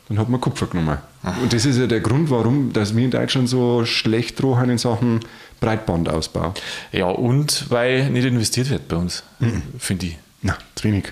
Dann 0.08 0.20
hat 0.20 0.30
man 0.30 0.40
Kupfer 0.40 0.68
genommen. 0.68 1.00
Und 1.42 1.52
das 1.52 1.66
ist 1.66 1.80
ja 1.80 1.88
der 1.88 2.00
Grund, 2.00 2.30
warum 2.30 2.72
dass 2.74 2.96
wir 2.96 3.04
in 3.04 3.10
Deutschland 3.10 3.50
so 3.50 3.86
schlecht 3.86 4.40
drohen 4.40 4.70
in 4.70 4.78
Sachen 4.78 5.22
Breitbandausbau. 5.62 6.54
Ja, 6.92 7.08
und 7.08 7.72
weil 7.72 8.12
nicht 8.12 8.26
investiert 8.26 8.70
wird 8.70 8.88
bei 8.88 8.98
uns, 8.98 9.24
Mhm. 9.40 9.64
finde 9.80 10.06
ich. 10.08 10.18
Na, 10.44 10.56
zu 10.76 10.84
wenig. 10.84 11.06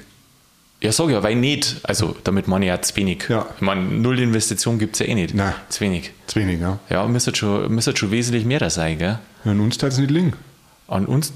Ja, 0.84 0.92
sag 0.92 1.10
ja, 1.10 1.24
weil 1.24 1.36
nicht. 1.36 1.78
Also, 1.84 2.14
damit 2.26 2.48
meine 2.50 2.66
ich 2.66 2.70
ja 2.70 2.82
zu 2.82 2.96
wenig. 2.98 3.26
Ja. 3.30 3.46
Ich 3.56 3.62
meine, 3.62 3.82
null 3.82 4.20
Investition 4.20 4.78
gibt 4.80 4.96
es 4.96 5.00
ja 5.00 5.06
eh 5.06 5.16
nicht. 5.16 5.34
Nein. 5.34 5.54
Zu 5.70 5.80
wenig. 5.82 6.12
Zu 6.28 6.40
wenig, 6.42 6.60
ja. 6.60 6.78
Ja, 6.90 7.08
müsste 7.08 7.34
schon, 7.34 7.74
müsste 7.74 7.96
schon 7.96 8.12
wesentlich 8.12 8.44
mehr 8.44 8.60
da 8.60 8.70
sein, 8.70 8.98
gell? 8.98 9.18
An 9.46 9.60
uns 9.62 9.78
tat 9.78 9.94
es 9.94 9.98
nicht 9.98 10.12
liegen. 10.12 10.34
An 10.90 11.06
uns. 11.06 11.32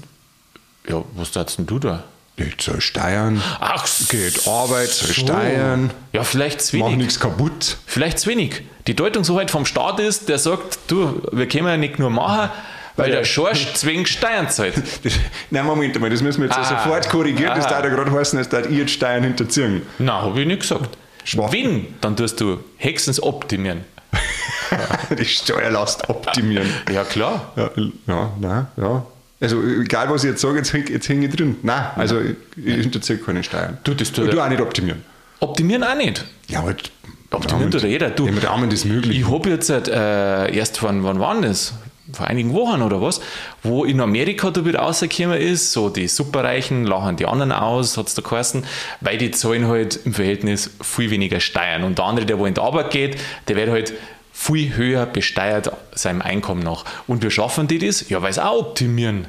Ja, 0.86 1.02
was 1.16 1.32
darfst 1.32 1.58
denn 1.58 1.66
du 1.66 1.78
da? 1.78 2.04
Ich 2.36 2.54
soll 2.60 2.80
steuern, 2.80 3.42
Ach, 3.58 3.84
geht 4.10 4.46
Arbeit, 4.46 4.90
so. 4.90 5.12
steuern, 5.12 5.90
Ja, 6.12 6.22
vielleicht 6.22 6.60
zu 6.60 6.76
mach 6.76 6.86
wenig. 6.86 6.98
nichts 6.98 7.18
kaputt. 7.18 7.78
Vielleicht 7.86 8.20
zu 8.20 8.30
wenig. 8.30 8.62
Die 8.86 8.94
Deutung 8.94 9.24
so 9.24 9.36
halt 9.38 9.50
vom 9.50 9.66
Staat 9.66 9.98
ist, 9.98 10.28
der 10.28 10.38
sagt, 10.38 10.78
du, 10.86 11.20
wir 11.32 11.48
können 11.48 11.66
ja 11.66 11.76
nicht 11.76 11.98
nur 11.98 12.10
machen, 12.10 12.50
weil 12.98 13.10
der 13.10 13.24
Schorsch 13.24 13.72
zwingend 13.74 14.08
Steuern 14.08 14.48
zahlt. 14.50 14.74
Das, 15.02 15.14
nein, 15.50 15.64
Moment 15.64 15.98
mal, 16.00 16.10
das 16.10 16.20
müssen 16.22 16.40
wir 16.42 16.48
jetzt 16.48 16.58
Ah. 16.58 16.64
sofort 16.64 17.08
korrigieren. 17.08 17.52
Das 17.56 17.64
Aha. 17.66 17.74
darf 17.80 17.84
ja 17.84 17.90
gerade 17.90 18.12
heißen, 18.12 18.38
dass 18.50 18.66
ihr 18.70 18.78
jetzt 18.78 18.92
Steuern 18.92 19.22
hinterziehen. 19.24 19.82
Na, 19.98 20.22
habe 20.22 20.40
ich 20.40 20.46
nicht 20.46 20.60
gesagt. 20.60 20.96
Schwach. 21.24 21.52
Wenn, 21.52 21.86
dann 22.00 22.16
tust 22.16 22.40
du 22.40 22.58
Hexens 22.76 23.22
optimieren. 23.22 23.84
die 25.18 25.24
Steuerlast 25.24 26.08
optimieren. 26.08 26.68
Ja, 26.92 27.04
klar. 27.04 27.52
Ja, 27.56 27.70
ja, 28.06 28.30
nein, 28.40 28.66
ja. 28.76 29.04
Also, 29.40 29.62
egal 29.62 30.10
was 30.10 30.24
ich 30.24 30.30
jetzt 30.30 30.40
sage, 30.40 30.56
jetzt 30.58 30.72
hänge 30.72 30.90
jetzt 30.90 31.08
häng 31.08 31.22
ich 31.22 31.34
drin. 31.34 31.56
Nein, 31.62 31.84
also 31.96 32.20
ich, 32.20 32.34
ich 32.56 32.74
hinterziehe 32.74 33.18
keine 33.18 33.44
Steuern. 33.44 33.78
Du, 33.84 33.94
das 33.94 34.10
tut 34.10 34.26
er- 34.26 34.30
du 34.32 34.40
auch 34.42 34.48
nicht 34.48 34.60
optimieren. 34.60 35.04
Optimieren 35.40 35.84
auch 35.84 35.94
nicht. 35.94 36.24
Ja, 36.48 36.62
halt. 36.62 36.90
Optimieren 37.30 37.70
tut 37.70 37.82
jeder. 37.82 38.10
Du, 38.10 38.26
mit 38.26 38.44
Rahmen 38.48 38.70
ist 38.70 38.84
möglich. 38.86 39.20
Ich 39.20 39.30
habe 39.30 39.50
jetzt 39.50 39.68
äh, 39.70 40.50
erst 40.52 40.78
von 40.78 41.04
wann 41.04 41.20
war 41.20 41.38
das? 41.40 41.74
Vor 42.12 42.26
einigen 42.26 42.54
Wochen 42.54 42.82
oder 42.82 43.02
was, 43.02 43.20
wo 43.62 43.84
in 43.84 44.00
Amerika 44.00 44.50
da 44.50 44.64
wieder 44.64 44.80
rausgekommen 44.80 45.38
ist, 45.38 45.72
so 45.72 45.90
die 45.90 46.08
Superreichen 46.08 46.84
lachen 46.84 47.16
die 47.16 47.26
anderen 47.26 47.52
aus, 47.52 47.96
hat 47.96 48.08
es 48.08 48.14
da 48.14 48.22
geheißen, 48.22 48.64
weil 49.00 49.18
die 49.18 49.30
zahlen 49.30 49.66
halt 49.66 50.00
im 50.04 50.14
Verhältnis 50.14 50.70
viel 50.80 51.10
weniger 51.10 51.40
Steuern. 51.40 51.84
Und 51.84 51.98
der 51.98 52.06
andere, 52.06 52.26
der 52.26 52.38
wo 52.38 52.46
in 52.46 52.54
die 52.54 52.60
Arbeit 52.60 52.90
geht, 52.90 53.18
der 53.48 53.56
wird 53.56 53.70
halt 53.70 53.94
viel 54.32 54.76
höher 54.76 55.04
besteuert 55.04 55.72
seinem 55.92 56.22
Einkommen 56.22 56.62
nach. 56.62 56.84
Und 57.06 57.24
wie 57.24 57.30
schaffen 57.30 57.66
die 57.66 57.78
das? 57.78 58.08
Ja, 58.08 58.22
weil 58.22 58.32
sie 58.32 58.44
auch 58.44 58.60
optimieren. 58.60 59.26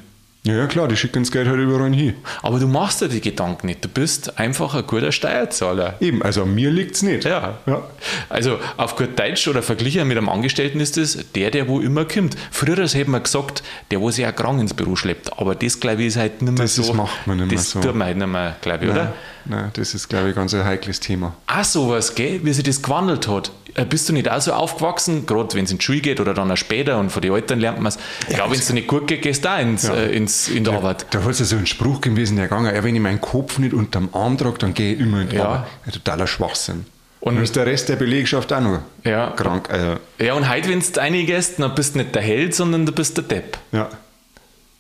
Ja, 0.58 0.68
klar, 0.68 0.88
die 0.88 0.98
schicken 0.98 1.24
das 1.24 1.32
Geld 1.32 1.48
halt 1.48 1.60
überall 1.60 1.91
hin. 1.94 2.15
Aber 2.41 2.60
du 2.60 2.68
machst 2.68 3.01
dir 3.01 3.08
die 3.08 3.22
Gedanken 3.22 3.68
nicht. 3.68 3.84
Du 3.84 3.89
bist 3.89 4.39
einfach 4.39 4.74
ein 4.75 4.86
guter 4.88 5.12
Steuerzahler. 5.12 5.96
Eben, 6.00 6.22
also 6.24 6.44
an 6.44 6.53
mir 6.56 6.72
liegt 6.72 6.96
es 6.96 7.01
nicht. 7.03 7.24
Ja. 7.25 7.58
ja. 7.65 7.82
Also 8.29 8.58
auf 8.77 8.96
gut 8.96 9.18
Deutsch 9.18 9.48
oder 9.48 9.62
verglichen 9.62 10.08
mit 10.08 10.18
einem 10.18 10.29
Angestellten 10.29 10.79
ist 10.79 10.98
es 10.98 11.32
der, 11.36 11.51
der 11.51 11.68
wo 11.68 11.79
immer 11.79 12.06
kommt. 12.06 12.36
Früher 12.51 12.75
hätte 12.77 13.10
man 13.10 13.24
gesagt, 13.24 13.63
der, 13.91 14.01
wo 14.01 14.10
sich 14.12 14.25
auch 14.25 14.36
krank 14.36 14.60
ins 14.60 14.74
Büro 14.74 14.96
schleppt. 14.96 15.38
Aber 15.39 15.56
das, 15.56 15.79
glaube 15.79 16.01
ich, 16.01 16.08
ist 16.10 16.18
halt 16.18 16.41
nicht 16.41 16.51
mehr 16.53 16.63
Das 16.63 16.75
so. 16.75 16.82
ist- 16.84 16.94
macht 16.94 17.27
man 17.27 17.38
nicht 17.38 17.48
mehr 17.48 17.58
das 17.58 17.72
so. 17.72 17.82
tut 17.82 17.96
man 17.96 18.08
halt 18.08 18.18
nicht 18.18 18.27
mehr, 18.27 18.56
glaube 18.62 18.86
ich, 18.86 18.91
Nein, 18.91 19.00
oder? 19.01 19.13
nein, 19.46 19.70
das 19.74 19.94
ist, 19.94 20.08
glaube 20.10 20.29
ich, 20.29 20.36
ganz 20.36 20.53
ein 20.53 20.63
heikles 20.65 21.00
Thema. 21.00 21.36
Auch 21.48 21.63
sowas, 21.63 22.15
gell? 22.15 22.39
wie 22.44 22.53
sich 22.53 22.63
das 22.63 22.82
gewandelt 22.82 23.27
hat. 23.27 23.51
Äh, 23.81 23.86
Bist 23.86 24.09
du 24.09 24.13
nicht 24.13 24.29
auch 24.29 24.41
so 24.41 24.51
aufgewachsen, 24.53 25.25
gerade 25.25 25.55
wenn 25.55 25.63
es 25.65 25.71
in 25.71 25.77
die 25.77 25.83
Schule 25.86 26.01
geht 26.01 26.19
oder 26.19 26.33
dann 26.33 26.51
auch 26.51 26.57
später 26.57 27.00
und 27.00 27.12
von 27.12 27.21
den 27.21 27.33
Eltern 27.33 27.59
lernt 27.59 27.77
man 27.79 27.88
es. 27.88 27.98
Ich 28.27 28.36
glaube, 28.36 28.51
wenn 28.51 28.59
es 28.59 28.67
dir 28.67 28.74
nicht 28.74 28.88
gut 28.88 29.07
geht, 29.07 29.21
gehst 29.21 29.45
du 29.45 29.50
auch 29.50 29.59
ins, 29.59 29.86
äh, 29.88 30.07
ins, 30.12 30.50
in 30.50 30.63
die 30.65 30.69
Arbeit. 30.71 31.05
Da 31.12 31.24
hat 31.24 31.29
es 31.31 31.39
ja 31.39 31.45
so 31.45 31.55
einen 31.55 31.65
Spruch 31.67 32.01
gewesen, 32.01 32.36
der 32.36 32.45
gegangen, 32.48 32.74
ja, 32.75 32.83
wenn 32.83 32.95
ich 32.95 33.01
meinen 33.01 33.21
Kopf 33.21 33.57
nicht 33.59 33.74
unterm 33.74 34.09
Arm 34.13 34.38
trage, 34.38 34.57
dann 34.59 34.74
gehe 34.74 34.93
ich 34.95 35.00
immer 35.00 35.21
in 35.21 35.29
die 35.29 35.38
Ja. 35.38 35.45
Arbeit. 35.45 35.67
Ein 35.86 35.91
totaler 35.93 36.27
Schwachsinn. 36.27 36.86
Und- 37.21 37.29
Und 37.29 37.36
dann 37.36 37.43
ist 37.43 37.55
der 37.55 37.65
Rest 37.65 37.89
der 37.89 37.95
Belegschaft 37.98 38.51
auch 38.53 38.62
noch 38.62 38.79
Ja. 39.03 39.31
krank. 39.31 39.69
Also, 39.69 39.98
Ja, 40.19 40.33
und 40.36 40.50
heute, 40.50 40.69
wenn 40.69 40.79
du 40.79 41.00
reingehst, 41.00 41.59
dann 41.59 41.75
bist 41.75 41.95
du 41.95 42.00
nicht 42.00 42.15
der 42.15 42.21
Held, 42.21 42.55
sondern 42.55 42.86
du 42.86 42.91
bist 42.91 43.17
der 43.17 43.24
Depp. 43.25 43.57
ja. 43.71 43.89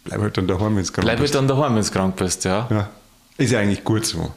Bleib 0.05 0.21
halt 0.21 0.37
dann 0.37 0.47
daheim, 0.47 0.75
wenn 0.75 0.81
es 0.83 0.91
krank 0.93 1.05
Bleib 1.05 1.19
bist. 1.19 1.35
halt 1.35 1.49
dann 1.49 1.57
daheim, 1.57 1.75
wenn 1.75 1.83
du 1.83 1.89
krank 1.91 2.15
bist, 2.15 2.43
ja. 2.45 2.67
Ja. 2.71 2.89
Ist 3.37 3.51
ja 3.51 3.59
eigentlich 3.59 3.83
gut 3.83 4.05
so. 4.05 4.31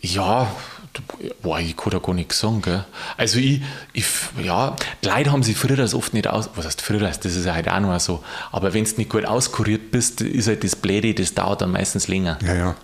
Ja, 0.00 0.50
du- 0.92 1.02
boah, 1.42 1.58
ich 1.60 1.76
kann 1.76 1.90
da 1.90 1.98
gar 1.98 2.14
nichts 2.14 2.38
sagen, 2.38 2.62
gell? 2.62 2.84
Also 3.16 3.38
ich, 3.38 3.60
ich 3.92 4.04
ja, 4.42 4.76
die 5.02 5.08
Leute 5.08 5.32
haben 5.32 5.42
sich 5.42 5.56
früher 5.56 5.76
das 5.76 5.94
oft 5.94 6.14
nicht 6.14 6.26
aus, 6.26 6.50
was 6.54 6.66
heißt 6.66 6.82
früher, 6.82 7.00
das 7.00 7.24
ist 7.24 7.44
ja 7.44 7.54
halt 7.54 7.68
auch 7.68 7.80
noch 7.80 7.98
so, 8.00 8.22
aber 8.52 8.74
wenn 8.74 8.84
du 8.84 8.90
nicht 8.96 9.10
gut 9.10 9.24
auskuriert 9.24 9.90
bist, 9.90 10.20
ist 10.20 10.48
halt 10.48 10.64
das 10.64 10.76
Blöde, 10.76 11.14
das 11.14 11.34
dauert 11.34 11.62
dann 11.62 11.70
meistens 11.72 12.08
länger. 12.08 12.38
Ja, 12.42 12.54
ja. 12.54 12.74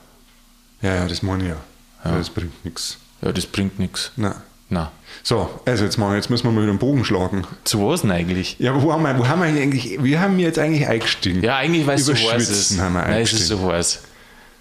Ja, 0.83 0.95
ja, 0.97 1.07
das 1.07 1.23
meine 1.23 1.43
ich 1.45 1.49
ja. 1.51 1.57
ja. 2.05 2.19
Das 2.19 2.31
bringt 2.31 2.65
nichts. 2.65 2.99
Ja, 3.23 3.33
das 3.33 3.47
bringt 3.47 3.79
nichts. 3.79 4.13
Nein. 4.17 4.35
Na, 4.71 4.91
So, 5.23 5.61
also 5.67 5.85
jetzt, 5.85 5.99
mal, 5.99 6.17
jetzt 6.17 6.31
müssen 6.31 6.45
wir 6.45 6.51
mal 6.51 6.63
wieder 6.63 6.71
einen 6.71 6.79
Bogen 6.79 7.05
schlagen. 7.05 7.47
zu 7.65 7.87
was 7.87 8.01
denn 8.01 8.11
eigentlich? 8.11 8.57
Ja, 8.59 8.73
aber 8.73 8.83
wo 8.83 8.93
haben 8.93 9.03
wir, 9.03 9.19
wo 9.19 9.29
haben 9.29 9.41
wir 9.43 9.47
eigentlich, 9.49 10.03
wie 10.03 10.19
haben 10.19 10.37
wir 10.39 10.47
jetzt 10.47 10.59
eigentlich 10.59 10.89
eingestiegen? 10.89 11.43
Ja, 11.43 11.57
eigentlich, 11.57 11.87
weil 11.87 11.97
es 11.99 12.07
so 12.07 12.15
heiß 12.15 12.49
ist. 12.49 12.81
Haben 12.81 12.95
wir 12.95 13.03
Nein, 13.03 13.23
es 13.23 13.33
ist 13.33 13.49
so 13.49 13.71
heiß. 13.71 14.01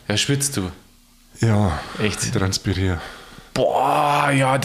Ja, 0.10 0.18
schwitzt 0.18 0.58
du. 0.58 0.70
Ja, 1.40 1.80
Echt? 2.02 2.34
transpirier. 2.34 3.02
Boah, 3.54 4.32
ja. 4.32 4.60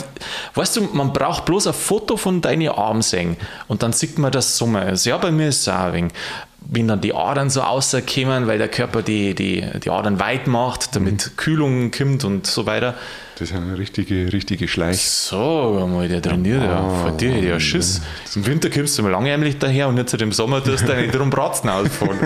Weißt 0.55 0.77
du, 0.77 0.83
man 0.93 1.13
braucht 1.13 1.45
bloß 1.45 1.67
ein 1.67 1.75
Foto 1.75 2.17
von 2.17 2.41
deinen 2.41 2.69
Armen 2.69 3.03
sehen 3.03 3.37
und 3.67 3.83
dann 3.83 3.93
sieht 3.93 4.19
man, 4.19 4.33
dass 4.33 4.57
Sommer 4.57 4.89
ist. 4.89 5.05
Ja, 5.05 5.19
bei 5.19 5.31
mir 5.31 5.49
ist 5.49 5.61
es 5.61 5.69
auch 5.69 5.75
ein 5.75 5.93
wenig. 5.93 6.13
Wenn 6.61 6.89
dann 6.89 7.01
die 7.01 7.15
Adern 7.15 7.51
so 7.51 7.61
rauskommen, 7.61 8.47
weil 8.47 8.59
der 8.59 8.69
Körper 8.69 9.03
die, 9.03 9.35
die, 9.35 9.65
die 9.83 9.91
Adern 9.91 10.21
weit 10.21 10.47
macht, 10.47 10.95
damit 10.97 11.37
Kühlung 11.37 11.91
kommt 11.91 12.25
und 12.25 12.47
so 12.47 12.67
weiter. 12.67 12.95
Das 13.39 13.51
ist 13.51 13.57
eine 13.57 13.79
richtige, 13.79 14.33
richtige 14.33 14.67
Schleich. 14.67 15.01
So, 15.09 15.89
mal 15.89 16.09
der 16.09 16.21
trainiert, 16.21 16.61
ja. 16.61 16.89
Von 16.89 17.17
dir 17.17 17.31
hätte 17.31 17.39
ich 17.39 17.49
ja 17.51 17.61
Schiss. 17.61 18.03
Im 18.35 18.45
Winter 18.47 18.69
kommst 18.69 18.99
du 18.99 19.05
mal 19.05 19.13
langärmlich 19.13 19.59
daher 19.59 19.87
und 19.87 19.97
jetzt 19.97 20.13
im 20.15 20.33
Sommer 20.33 20.63
tust 20.63 20.83
du 20.83 20.89
deine 20.89 21.07
drum 21.13 21.31
Bratzen 21.31 21.71
ausfahren. 21.71 22.19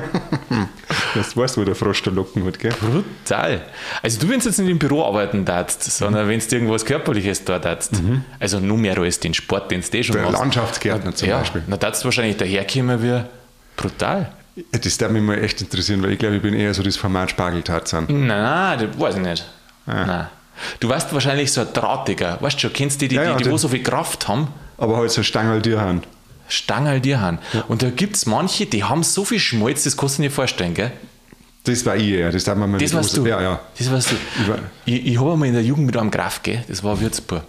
Das 1.14 1.36
weißt 1.36 1.56
du, 1.56 1.60
wo 1.60 1.64
der 1.66 1.74
Frosch 1.74 2.02
der 2.02 2.14
Locken 2.14 2.46
hat, 2.46 2.58
gell? 2.58 2.72
Brutal. 2.80 3.60
Also 4.02 4.20
du, 4.20 4.30
wenn 4.30 4.40
du 4.40 4.46
jetzt 4.46 4.58
nicht 4.58 4.70
im 4.70 4.78
Büro 4.78 5.04
arbeiten 5.04 5.44
darfst, 5.44 5.82
sondern 5.84 6.28
wenn 6.28 6.40
du 6.40 6.46
irgendwas 6.54 6.86
Körperliches 6.86 7.44
dort 7.44 7.66
darfst, 7.66 7.92
also 8.40 8.58
nur 8.60 8.78
mehr 8.78 8.96
als 8.96 9.20
den 9.20 9.34
Sport, 9.34 9.70
den 9.70 9.82
du 9.82 9.98
eh 9.98 10.02
schon 10.02 10.14
Der 10.16 10.24
machst. 10.24 10.38
Landschaftsgärtner 10.38 11.14
zum 11.14 11.28
ja, 11.28 11.40
Beispiel. 11.40 11.62
dann 11.68 11.78
darfst 11.78 12.02
du 12.02 12.06
wahrscheinlich 12.06 12.38
daherkommen 12.38 13.02
wie 13.02 13.20
brutal. 13.76 14.32
Ja, 14.56 14.62
Das 14.78 14.98
darf 14.98 15.11
mich 15.11 15.22
mal 15.22 15.38
echt 15.42 15.61
interessieren, 15.61 16.02
weil 16.02 16.12
ich 16.12 16.18
glaube, 16.18 16.37
ich 16.37 16.42
bin 16.42 16.54
eher 16.54 16.72
so 16.74 16.82
das 16.82 16.96
Format 16.96 17.30
Spargeltarzan. 17.30 18.06
Nein, 18.08 18.78
das 18.90 19.00
weiß 19.00 19.14
ich 19.16 19.22
nicht. 19.22 19.44
Nein. 19.87 20.26
Du 20.80 20.88
warst 20.88 21.12
wahrscheinlich 21.12 21.50
so 21.50 21.62
ein 21.62 21.68
Drahtiger. 21.72 22.37
Weißt 22.40 22.56
du 22.56 22.61
schon, 22.61 22.72
kennst 22.72 23.00
du 23.00 23.06
die, 23.06 23.08
die, 23.11 23.14
Ja, 23.16 23.24
ja, 23.24 23.37
die, 23.37 23.44
die 23.44 23.50
wo 23.50 23.56
so 23.56 23.68
viel 23.68 23.82
Kraft 23.82 24.28
haben? 24.28 24.48
Aber 24.78 24.96
halt 24.98 25.11
so 25.11 25.22
Stangel 25.22 25.62
dir 25.62 25.80
haben. 25.80 26.02
Stangerl 26.48 27.00
dir 27.00 27.20
haben. 27.20 27.38
Und 27.68 27.82
da 27.82 27.88
gibt 27.90 28.16
es 28.16 28.26
manche, 28.26 28.66
die 28.66 28.85
haben 28.85 29.02
so 29.02 29.24
viel 29.24 29.38
Schmalz, 29.38 29.85
das 29.85 29.96
kannst 29.96 30.18
du 30.18 30.22
dir 30.22 30.26
nicht 30.28 30.35
vorstellen, 30.35 30.74
gell? 30.74 30.92
Das 31.64 31.87
war 31.87 31.96
ich 31.96 32.08
eher, 32.08 32.30
das 32.30 32.44
darf 32.44 32.58
man 32.58 32.70
mal 32.72 32.78
Das 32.78 32.92
warst 32.92 33.16
du. 33.16 33.24
Ja, 33.24 33.40
ja. 33.40 33.61
Das 33.78 33.90
warst 33.90 34.11
du. 34.11 34.16
Ich 34.42 34.48
war- 34.48 34.58
Ich, 34.85 35.06
ich 35.06 35.18
habe 35.20 35.32
einmal 35.32 35.48
in 35.48 35.54
der 35.54 35.62
Jugend 35.62 35.87
mit 35.87 35.96
einem 35.96 36.11
Graf, 36.11 36.42
gell? 36.42 36.62
das 36.68 36.82
war 36.85 37.00
Würzburg. 37.00 37.44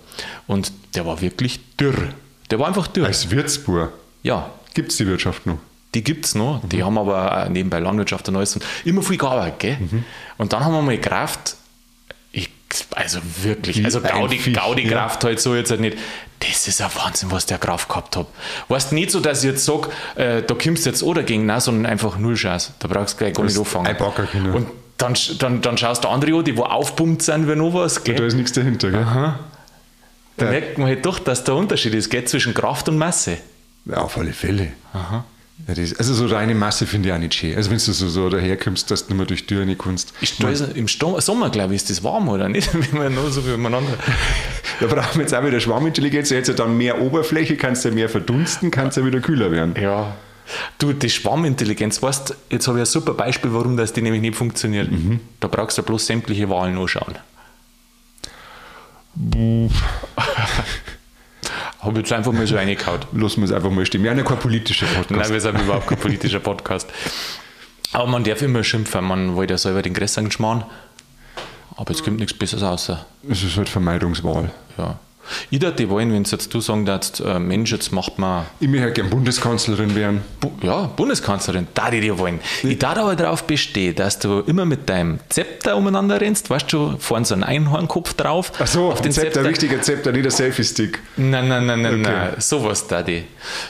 Und 0.47 0.71
der 0.95 1.05
war 1.05 1.19
wirklich 1.19 1.59
dürr. 1.75 2.09
Der 2.51 2.59
war 2.59 2.67
einfach 2.67 2.87
dürr. 2.87 3.07
Als 3.07 3.29
Würzburg 3.31 3.91
ja, 4.21 4.49
gibt 4.73 4.91
es 4.91 4.97
die 4.97 5.07
Wirtschaft 5.07 5.45
noch. 5.45 5.57
Die 5.93 6.03
gibt 6.03 6.25
es 6.25 6.35
noch. 6.35 6.61
Die 6.67 6.83
haben 6.83 6.97
aber 6.97 7.43
auch 7.45 7.49
nebenbei 7.49 7.79
Landwirtschaft 7.79 8.27
und 8.29 8.35
alles. 8.35 8.55
Und 8.55 8.65
immer 8.85 9.01
viel 9.03 9.17
gearbeitet. 9.17 9.59
Gell? 9.59 9.77
Und 10.37 10.53
dann 10.53 10.63
haben 10.65 10.73
wir 10.73 10.81
mal 10.81 10.97
Kraft. 10.99 11.55
Ich, 12.31 12.49
also 12.95 13.19
wirklich, 13.43 13.77
Wie 13.77 13.85
also 13.85 14.01
Gaudi, 14.01 14.39
Viech, 14.39 14.55
Gaudi 14.55 14.83
ja. 14.83 14.91
Kraft 14.91 15.23
halt 15.23 15.39
so 15.39 15.55
jetzt 15.55 15.69
halt 15.71 15.81
nicht. 15.81 15.97
Das 16.39 16.67
ist 16.67 16.81
ein 16.81 16.89
Wahnsinn, 16.95 17.31
was 17.31 17.45
der 17.45 17.57
Kraft 17.59 17.87
gehabt 17.87 18.15
hat. 18.17 18.27
Weißt 18.67 18.91
nicht 18.91 19.11
so, 19.11 19.19
dass 19.19 19.43
ich 19.43 19.51
jetzt 19.51 19.63
sage, 19.65 19.89
äh, 20.15 20.41
da 20.41 20.55
kommst 20.55 20.85
du 20.85 20.89
jetzt 20.89 21.03
oder 21.03 21.23
gegen, 21.23 21.45
nein, 21.45 21.59
sondern 21.61 21.85
einfach 21.85 22.17
null 22.17 22.35
Chance. 22.35 22.73
Da 22.79 22.87
brauchst 22.87 23.13
du 23.13 23.17
gleich 23.19 23.33
gar 23.33 23.43
nicht 23.43 23.57
anfangen. 23.57 23.95
können. 24.31 24.51
Und 24.53 24.67
dann, 24.97 25.15
dann, 25.39 25.61
dann 25.61 25.77
schaust 25.77 26.03
du 26.03 26.07
andere 26.09 26.35
an, 26.35 26.43
die 26.43 26.57
wo 26.57 26.63
aufpumpt 26.63 27.21
sind 27.21 27.47
wie 27.47 27.55
noch 27.55 27.73
was. 27.73 28.03
Gell? 28.03 28.15
Da 28.15 28.25
ist 28.25 28.33
nichts 28.35 28.51
dahinter, 28.53 28.89
gell? 28.91 29.05
Da 30.37 30.45
Ja. 30.45 30.51
merkt 30.51 30.77
man 30.79 30.87
halt 30.87 31.05
doch, 31.05 31.19
dass 31.19 31.43
der 31.43 31.55
Unterschied 31.55 31.93
ist 31.93 32.09
gell, 32.09 32.25
zwischen 32.25 32.53
Kraft 32.53 32.89
und 32.89 32.97
Masse. 32.97 33.37
Ja, 33.85 33.97
auf 33.97 34.17
alle 34.17 34.33
Fälle. 34.33 34.71
Ja, 35.67 35.75
das, 35.75 35.93
also 35.93 36.13
so 36.15 36.25
reine 36.27 36.55
Masse 36.55 36.85
finde 36.87 37.09
ich 37.09 37.15
auch 37.15 37.19
nicht 37.19 37.35
schön. 37.35 37.55
Also 37.55 37.69
wenn 37.69 37.77
du 37.77 37.83
so, 37.93 38.09
so 38.09 38.29
daherkommst, 38.29 38.89
dass 38.91 39.03
du 39.05 39.13
nicht 39.13 39.17
mehr 39.17 39.25
durch 39.27 39.41
die 39.41 39.55
Tür 39.55 39.65
nicht 39.65 39.79
kannst. 39.79 40.13
Ist, 40.19 40.41
Im 40.75 40.87
Sto- 40.87 41.19
Sommer, 41.19 41.49
glaube 41.51 41.73
ich, 41.75 41.81
ist 41.83 41.89
das 41.89 42.03
warm, 42.03 42.27
oder 42.27 42.49
nicht? 42.49 42.73
Wenn 42.91 42.99
man 43.03 43.13
nur 43.13 43.31
so 43.31 43.45
wie 43.47 43.51
umeinander. 43.53 43.93
Da 44.79 44.87
brauchen 44.87 45.13
wir 45.15 45.21
jetzt 45.21 45.33
auch 45.35 45.45
wieder 45.45 45.59
Schwarmintelligenz. 45.59 46.31
Jetzt 46.31 46.47
ja 46.47 46.55
dann 46.55 46.75
mehr 46.75 46.99
Oberfläche, 46.99 47.55
kannst 47.55 47.85
du 47.85 47.89
ja 47.89 47.95
mehr 47.95 48.09
verdunsten, 48.09 48.71
kannst 48.71 48.97
ja 48.97 49.05
wieder 49.05 49.21
kühler 49.21 49.51
werden. 49.51 49.75
Ja. 49.79 50.15
Du, 50.79 50.91
die 50.93 51.09
Schwarmintelligenz, 51.11 52.01
weißt 52.01 52.35
jetzt 52.49 52.67
habe 52.67 52.79
ich 52.79 52.81
ein 52.81 52.85
super 52.87 53.13
Beispiel, 53.13 53.53
warum 53.53 53.77
das 53.77 53.93
die 53.93 54.01
nämlich 54.01 54.21
nicht 54.21 54.35
funktioniert. 54.35 54.89
Da 55.39 55.47
brauchst 55.47 55.77
du 55.77 55.83
bloß 55.83 56.07
sämtliche 56.07 56.49
Wahlen 56.49 56.75
anschauen. 56.77 57.13
habe 61.83 61.99
jetzt 61.99 62.11
einfach 62.11 62.31
mal 62.31 62.47
so 62.47 62.55
reingehauen. 62.55 63.01
Lassen 63.13 63.41
wir 63.41 63.45
es 63.45 63.51
einfach 63.51 63.69
mal 63.69 63.85
haben 64.11 64.17
ja 64.17 64.23
kein 64.23 64.39
politischer 64.39 64.85
Nein, 64.85 64.95
Podcast. 64.95 65.33
wir 65.33 65.41
sind 65.41 65.61
überhaupt 65.61 65.87
kein 65.87 65.99
politischer 65.99 66.39
Podcast. 66.39 66.89
Aber 67.91 68.07
man 68.07 68.23
darf 68.23 68.41
immer 68.41 68.63
schimpfen, 68.63 69.05
man 69.05 69.35
wollte 69.35 69.53
ja 69.53 69.57
selber 69.57 69.81
den 69.81 69.93
größeren 69.93 70.31
schmarrn. 70.31 70.65
Aber 71.75 71.91
jetzt 71.91 72.03
kommt 72.03 72.19
nichts 72.19 72.33
Besseres 72.37 72.63
außer. 72.63 73.05
Es 73.29 73.43
ist 73.43 73.57
halt 73.57 73.69
Vermeidungswahl. 73.69 74.51
Ja. 74.77 74.99
Ich 75.49 75.61
würde 75.61 75.75
die 75.75 75.89
wollen, 75.89 76.11
wenn 76.11 76.23
jetzt 76.23 76.53
du 76.53 76.59
sagen 76.61 76.85
darfst, 76.85 77.19
äh, 77.21 77.39
Mensch, 77.39 77.71
jetzt 77.71 77.91
macht 77.91 78.19
man, 78.19 78.45
Ich 78.59 78.67
möchte 78.67 78.83
halt 78.85 78.95
gerne 78.95 79.09
Bundeskanzlerin 79.09 79.95
werden. 79.95 80.21
Bu 80.39 80.51
ja, 80.61 80.83
Bundeskanzlerin, 80.95 81.67
da 81.73 81.89
die 81.89 82.01
dir 82.01 82.17
wollen. 82.19 82.39
Ich 82.63 82.79
darf 82.79 82.97
aber 82.97 83.15
darauf 83.15 83.43
bestehen, 83.45 83.95
dass 83.95 84.19
du 84.19 84.39
immer 84.41 84.65
mit 84.65 84.89
deinem 84.89 85.19
Zepter 85.29 85.75
umeinander 85.77 86.19
rennst, 86.21 86.49
weißt 86.49 86.71
du, 86.73 86.95
vorne 86.99 87.25
so 87.25 87.35
ein 87.35 87.43
Einhornkopf 87.43 88.13
drauf. 88.13 88.51
Ach 88.59 88.67
so, 88.67 88.91
auf 88.91 89.01
den 89.01 89.11
Zepter, 89.11 89.31
Zepter. 89.33 89.49
richtiger 89.49 89.81
Zepter, 89.81 90.11
nicht 90.11 90.25
der 90.25 90.31
Selfie-Stick. 90.31 90.99
Nein, 91.17 91.47
nein, 91.47 91.65
nein, 91.65 91.81
nein, 91.81 91.99
Okay. 92.01 92.11
nein, 92.11 92.33
sowas 92.39 92.87
da 92.87 93.01
die. 93.03 93.23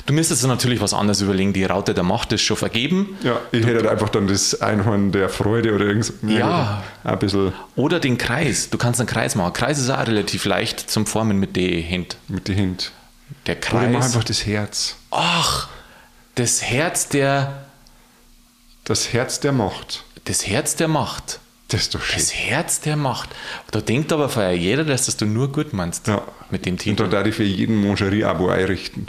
Du 0.06 0.14
müsstest 0.14 0.44
dir 0.44 0.48
natürlich 0.48 0.82
was 0.82 0.94
anderes 0.94 1.22
überlegen. 1.22 1.54
Die 1.54 1.66
Raute 1.66 1.94
der 1.94 2.04
Macht 2.04 2.32
ist 2.34 2.42
schon 2.42 2.58
vergeben. 2.58 3.18
Ja, 3.24 3.40
ich 3.52 3.66
hätte 3.66 3.78
halt 3.80 3.88
einfach 3.88 4.10
dann 4.10 4.28
das 4.28 4.62
Einhorn 4.62 5.12
der 5.12 5.30
Freude 5.30 5.74
oder 5.74 5.86
irgend 5.86 6.06
so. 6.06 6.14
Ja. 6.28 6.84
Ein 7.04 7.20
bisschen 7.20 7.52
Oder 7.76 8.00
den 8.00 8.18
Kreis. 8.18 8.70
Du 8.70 8.78
kannst 8.78 9.00
einen 9.00 9.08
Kreis 9.08 9.36
machen. 9.36 9.54
Kreis 9.54 9.78
ist 9.80 9.90
auch 9.90 10.06
relativ 10.08 10.46
leicht 10.46 10.80
zum 10.90 11.06
Formen 11.06 11.40
mit 11.44 11.56
den 11.58 11.84
Händen. 11.84 12.16
mit 12.30 12.48
den 12.48 12.56
Händen. 12.56 12.84
Der 13.48 13.58
Oder 13.58 13.66
ich 13.66 13.74
mache 13.74 13.92
Kreis. 13.92 14.06
einfach 14.06 14.24
das 14.24 14.46
Herz. 14.46 14.96
Ach, 15.12 15.68
das 16.36 16.62
Herz 16.64 17.10
der, 17.10 17.66
Das 18.86 19.12
Herz 19.14 19.40
der 19.42 19.52
Macht. 19.52 20.04
das 20.26 20.48
Herz 20.48 20.76
der 20.76 20.88
Macht. 20.88 21.40
Das 21.70 21.82
ist 21.82 21.96
doch 21.96 22.02
schön. 22.04 22.20
Das 22.20 22.34
Herz 22.34 22.80
der 22.82 22.96
Macht. 22.96 23.30
Da 23.72 23.82
denkt 23.82 24.12
aber 24.14 24.30
vorher 24.30 24.56
jeder, 24.56 24.84
dass 24.86 25.06
das 25.08 25.18
du 25.18 25.26
nur 25.26 25.52
gut 25.52 25.74
meinst 25.74 26.08
Ja. 26.08 26.22
mit 26.52 26.66
dem 26.66 26.76
Und 26.76 26.80
Titel. 26.80 27.04
da 27.04 27.10
darf 27.10 27.28
ich 27.28 27.36
für 27.36 27.44
jeden 27.44 27.76
Mongerie-Abo 27.78 28.50
einrichten. 28.50 29.08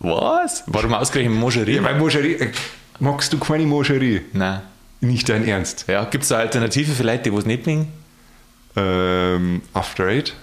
Was? 0.00 0.62
Warum 0.66 0.92
ausgerechnet 0.94 1.34
Mongerie? 1.34 1.76
Ja, 1.76 1.82
weil 1.82 1.96
Mongerie, 1.98 2.34
äh, 2.34 2.52
magst 3.00 3.32
du 3.32 3.38
keine 3.38 3.64
Mongerie? 3.66 4.20
Nein. 4.32 4.60
Nicht 5.00 5.28
dein 5.28 5.46
Ernst. 5.48 5.86
Ja, 5.88 6.04
gibt 6.04 6.24
es 6.24 6.32
eine 6.32 6.42
Alternative 6.42 6.92
für 6.92 7.02
Leute, 7.04 7.30
die 7.30 7.36
es 7.36 7.46
nicht 7.46 7.66
mögen? 7.66 7.92
Ähm, 8.76 9.62
After 9.72 10.04
Eight? 10.06 10.34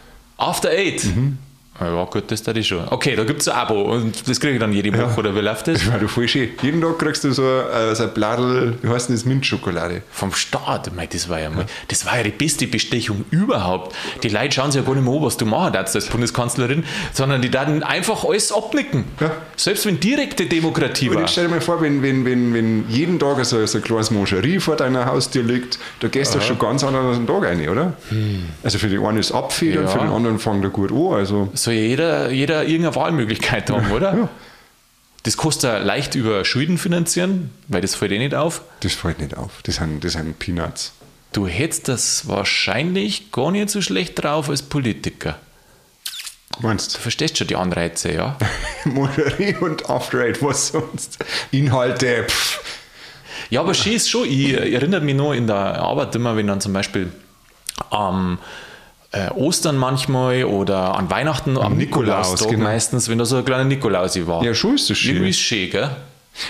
After 0.42 0.70
Eight. 0.70 1.02
Mhm. 1.02 1.38
Ja, 1.82 2.04
gut, 2.06 2.24
das 2.30 2.44
da 2.44 2.54
ich 2.54 2.68
schon. 2.68 2.88
Okay, 2.90 3.16
da 3.16 3.24
gibt 3.24 3.42
es 3.42 3.48
ein 3.48 3.56
Abo 3.58 3.82
und 3.82 4.28
das 4.30 4.40
kriege 4.40 4.54
ich 4.54 4.60
dann 4.60 4.72
jede 4.74 4.92
Woche, 4.98 5.20
oder 5.20 5.36
wie 5.36 5.40
läuft 5.40 5.68
das? 5.68 5.80
Das 5.80 5.92
war 5.92 6.00
doch 6.00 6.10
voll 6.10 6.28
schön. 6.28 6.50
Jeden 6.62 6.82
Tag 6.82 7.00
kriegst 7.00 7.24
du 7.24 7.32
so, 7.32 7.44
äh, 7.44 7.96
so 7.96 8.04
ein 8.04 8.14
Bladel, 8.14 8.76
wie 8.82 8.90
heißt 8.90 9.10
denn 9.10 9.16
das, 9.16 9.26
Mintschokolade. 9.26 10.04
Vom 10.12 10.32
Staat, 10.34 10.94
mei, 10.96 11.08
das 11.08 11.28
war 11.30 11.40
ja 11.40 11.50
mal, 11.50 11.66
das 11.88 12.06
war 12.06 12.18
ja 12.18 12.24
die 12.24 12.30
beste 12.32 12.68
Bestechung 12.68 13.26
überhaupt. 13.32 13.96
Die 14.24 14.30
Leute 14.30 14.52
schauen 14.54 14.72
sich 14.72 14.82
ja 14.82 14.86
gar 14.88 14.96
nicht 14.96 15.04
mehr 15.06 15.14
an, 15.14 15.22
was 15.24 15.38
du 15.38 15.46
machen 15.46 15.74
darfst 15.74 15.96
als 15.96 16.08
Bundeskanzlerin, 16.08 16.84
sondern 17.14 17.42
die 17.42 17.50
dann 17.50 17.84
einfach 17.84 18.24
alles 18.26 18.52
abnicken. 18.52 19.06
Ja. 19.20 19.32
Selbst 19.56 19.86
wenn 19.86 20.00
direkte 20.00 20.46
Demokratie 20.46 21.10
Und 21.10 21.16
war. 21.16 21.22
jetzt 21.22 21.32
stell 21.32 21.46
dir 21.46 21.52
mal 21.52 21.62
vor, 21.62 21.82
wenn, 21.82 22.02
wenn, 22.04 22.26
wenn, 22.26 22.54
wenn 22.54 22.86
jeden 22.90 23.20
Tag 23.20 23.44
so, 23.46 23.66
so 23.66 23.78
ein 23.78 23.84
kleines 23.84 24.12
Mongerie 24.12 24.60
vor 24.60 24.76
deiner 24.76 25.06
Haustür 25.06 25.44
liegt, 25.44 25.80
da 26.00 26.08
gehst 26.08 26.36
du 26.36 26.42
schon 26.42 26.60
ganz 26.60 26.84
anders 26.84 27.18
an 27.18 27.26
den 27.26 27.28
Tag 27.28 27.44
rein, 27.44 27.68
oder? 27.70 27.94
Also 28.64 28.78
für 28.78 28.88
die 28.88 28.98
einen 29.00 29.18
ist 29.18 29.32
abfedern, 29.32 29.86
Ja. 29.86 29.90
für 29.90 30.00
den 30.00 30.10
anderen 30.10 30.40
fängt 30.40 30.64
er 30.64 30.70
gut 30.70 30.92
an. 30.92 31.14
Also 31.14 31.50
Soll 31.72 31.78
ja 31.78 31.88
jeder, 31.88 32.32
jeder 32.32 32.64
irgendeine 32.64 32.96
Wahlmöglichkeit 32.96 33.70
haben, 33.70 33.92
oder? 33.92 34.14
Ja. 34.14 34.30
Das 35.24 35.38
kostet 35.38 35.72
ja 35.72 35.78
leicht 35.78 36.16
über 36.16 36.44
Schulden 36.44 36.78
finanzieren, 36.78 37.52
weil 37.70 37.80
das 37.82 37.96
fällt 37.96 38.12
eh 38.12 38.18
nicht 38.18 38.36
auf. 38.36 38.62
das 38.82 38.94
fällt 38.94 39.20
nicht 39.20 39.38
auf. 39.38 39.62
Das 39.64 39.76
sind, 39.76 40.04
das 40.04 40.14
sind 40.14 40.38
Peanuts. 40.38 40.92
Du 41.32 41.48
hättest 41.48 41.88
das 41.88 42.28
wahrscheinlich 42.28 43.32
gar 43.32 43.52
nicht 43.52 43.70
so 43.70 43.82
schlecht 43.82 44.22
drauf 44.22 44.50
als 44.50 44.64
Politiker. 44.64 45.40
Meinst 46.60 46.96
Du 46.96 47.00
verstehst 47.00 47.38
schon 47.38 47.48
die 47.48 47.56
Anreize, 47.56 48.12
ja? 48.12 48.38
du? 48.84 48.90
Mongerie 48.90 49.56
und 49.62 49.90
After 49.90 50.20
Eight, 50.20 50.44
was 50.44 50.70
sonst? 50.70 51.20
Inhalte, 51.52 52.26
pff. 52.28 52.60
Ja, 53.50 53.62
aber 53.62 53.74
schön 53.74 53.94
ist 53.94 54.10
schon. 54.10 54.28
Ich 54.28 54.52
erinnere 54.54 55.00
mich 55.02 55.16
noch 55.16 55.32
in 55.32 55.48
der 55.48 55.56
Arbeit 55.56 56.14
immer, 56.16 56.36
wenn 56.36 56.48
dann 56.48 56.60
zum 56.60 56.74
Beispiel 56.74 57.12
am 57.92 58.40
äh, 59.12 59.30
Ostern 59.32 59.78
manchmal 59.78 60.46
oder 60.46 60.96
an 60.96 61.10
Weihnachten, 61.10 61.58
am 61.58 61.78
Nikolaus, 61.78 62.28
Nikolaustag 62.32 62.50
genau. 62.50 62.64
meistens, 62.64 63.10
wenn 63.10 63.18
da 63.18 63.26
so 63.26 63.38
ein 63.38 63.46
kleiner 63.46 63.64
Nikolaus 63.66 64.16
war. 64.28 64.44
Ja, 64.44 64.54
schon 64.54 64.76
ist 64.76 64.90
das 64.90 64.98
schön. 64.98 65.16
Irgendwie 65.16 65.30
ist 65.32 65.40
schön, 65.40 65.70
gell? 65.70 65.90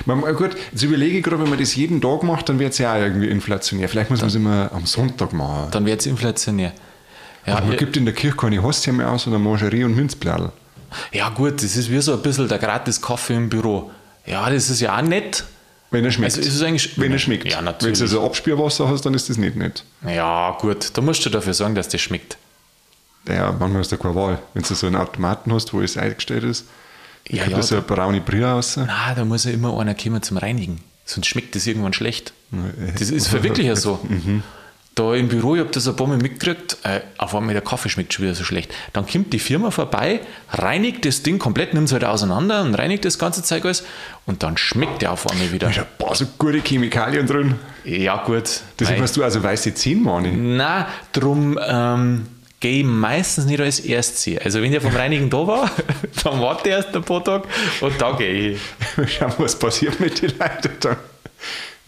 Man, 0.06 0.22
gut, 0.36 0.52
jetzt 0.72 0.84
überlege 0.84 1.18
ich 1.18 1.24
gerade, 1.24 1.42
wenn 1.42 1.50
man 1.50 1.58
das 1.60 1.76
jeden 1.76 2.00
Tag 2.02 2.22
macht, 2.22 2.50
dann 2.50 2.60
wird 2.60 2.74
es 2.74 2.78
ja 2.78 2.94
auch 2.94 3.00
irgendwie 3.00 3.28
inflationär. 3.30 3.90
Vielleicht 3.90 4.12
muss 4.12 4.20
man 4.22 4.30
es 4.30 4.36
immer 4.36 4.70
am 4.74 4.86
Sonntag 4.86 5.34
machen. 5.34 5.70
Dann 5.72 5.86
wird 5.88 6.02
es 6.02 6.06
inflationär. 6.06 6.72
Ja, 7.48 7.54
Aber 7.54 7.62
man 7.64 7.72
ja, 7.72 7.78
gibt 7.80 7.98
in 7.98 8.06
der 8.06 8.14
Kirche 8.14 8.38
keine 8.38 8.62
Hostie 8.62 8.92
mehr 8.92 9.10
aus, 9.12 9.24
sondern 9.24 9.42
Mangerie 9.44 9.84
und 9.84 9.96
Minzbladel. 9.96 10.52
ja, 11.12 11.30
gut, 11.30 11.64
das 11.64 11.76
ist 11.76 11.90
wie 11.90 12.00
so 12.00 12.14
ein 12.14 12.22
bisschen 12.22 12.48
der 12.48 12.60
gratis 12.60 13.02
Kaffee 13.02 13.34
im 13.34 13.50
Büro. 13.50 13.90
Ja, 14.28 14.48
das 14.52 14.70
ist 14.70 14.82
ja 14.82 14.96
auch 14.96 15.02
nett. 15.02 15.44
Wenn 15.90 16.06
er 16.06 16.12
schmeckt. 16.12 16.38
Also 16.38 16.48
ist 16.48 16.56
es 16.56 16.62
eigentlich- 16.62 16.98
Wenn 17.00 17.12
er 17.12 17.18
schmeckt. 17.20 17.52
Ja, 17.52 17.58
Wenn 17.58 17.66
natürlich. 17.66 17.98
du 18.00 18.08
so 18.08 18.24
Abspürwasser 18.24 18.88
hast, 18.88 19.02
dann 19.06 19.16
ist 19.16 19.30
das 19.30 19.38
nicht 19.38 19.56
nett. 19.58 19.84
Ja, 20.08 20.56
gut, 20.62 20.92
da 20.94 21.02
musst 21.02 21.26
du 21.26 21.30
dafür 21.32 21.54
sorgen, 21.56 21.74
dass 21.76 21.90
das 21.90 22.00
schmeckt. 22.00 22.38
Ja, 23.28 23.52
manchmal 23.52 23.82
hast 23.82 23.92
du 23.92 23.98
keine 23.98 24.16
Wahl. 24.16 24.40
Wenn 24.54 24.64
du 24.64 24.74
so 24.74 24.88
einen 24.88 24.96
Automaten 24.96 25.54
hast, 25.54 25.74
wo 25.74 25.80
alles 25.80 25.98
eingestellt 25.98 26.44
ist, 26.44 26.66
Ja, 27.28 27.44
kommt 27.44 27.52
ja, 27.52 27.58
da 27.58 27.64
so 27.64 27.76
eine 27.76 27.84
braune 27.84 28.22
Brille 28.22 28.48
raus. 28.48 28.78
Na, 28.78 29.14
da 29.16 29.26
muss 29.26 29.46
ja 29.46 29.52
immer 29.52 29.78
einer 29.80 29.94
kommen 29.94 30.22
zum 30.22 30.38
Reinigen. 30.38 30.82
Sonst 31.06 31.28
schmeckt 31.28 31.56
das 31.56 31.68
irgendwann 31.68 31.94
schlecht. 31.94 32.34
Das 32.98 33.10
ist 33.10 33.28
für 33.28 33.44
wirklich 33.44 33.68
ja 33.68 33.76
so. 33.76 34.00
Da 34.94 35.16
im 35.16 35.30
Büro, 35.30 35.56
ich 35.56 35.62
habe 35.62 35.72
das 35.72 35.88
ein 35.88 35.96
paar 35.96 36.08
Mal 36.08 36.18
mitgekriegt, 36.18 36.78
äh, 36.84 37.00
auf 37.18 37.34
einmal 37.34 37.54
der 37.54 37.62
Kaffee 37.62 37.88
schmeckt 37.88 38.14
schon 38.14 38.26
wieder 38.26 38.36
so 38.36 38.44
schlecht. 38.44 38.74
Dann 38.92 39.08
kommt 39.08 39.32
die 39.32 39.40
Firma 39.40 39.72
vorbei, 39.72 40.20
reinigt 40.50 41.06
das 41.06 41.24
Ding 41.24 41.40
komplett, 41.40 41.74
nimmt 41.74 41.88
es 41.88 41.94
halt 41.94 42.04
auseinander 42.04 42.62
und 42.62 42.76
reinigt 42.76 43.06
das 43.06 43.18
ganze 43.18 43.42
Zeug 43.42 43.64
alles 43.64 43.86
und 44.26 44.44
dann 44.44 44.58
schmeckt 44.58 45.02
der 45.02 45.14
auf 45.14 45.32
einmal 45.32 45.54
wieder. 45.54 45.68
Da 45.68 45.74
sind 45.74 45.84
ein 45.84 45.98
paar 45.98 46.14
so 46.14 46.26
gute 46.38 46.60
Chemikalien 46.60 47.26
drin. 47.26 47.56
Ja, 47.86 48.22
gut. 48.26 48.60
Mei. 48.82 49.00
hast 49.00 49.16
du 49.16 49.24
also 49.24 49.42
weiße 49.42 49.74
Zähne, 49.76 50.02
Mani. 50.02 50.34
Na, 50.34 50.90
drum 51.14 51.58
ähm, 51.66 52.28
gehe 52.62 52.80
ich 52.80 52.86
meistens 52.86 53.46
nicht 53.46 53.60
als 53.60 53.82
erstes. 53.82 54.38
Also 54.40 54.62
wenn 54.62 54.72
der 54.72 54.80
vom 54.82 54.96
Reinigen 54.96 55.30
da 55.30 55.46
war, 55.46 55.70
dann 56.24 56.40
warte 56.40 56.70
ich 56.70 56.76
erst 56.76 56.96
ein 56.96 57.04
paar 57.04 57.22
Tage 57.24 57.48
und 57.82 58.00
da 58.00 58.14
gehe 58.14 58.52
ich. 58.52 58.60
Schauen, 59.18 59.34
was 59.38 59.58
passiert 59.60 60.00
mit 60.00 60.22
den 60.22 60.30
Leuten 60.40 60.72
dann. 60.80 60.96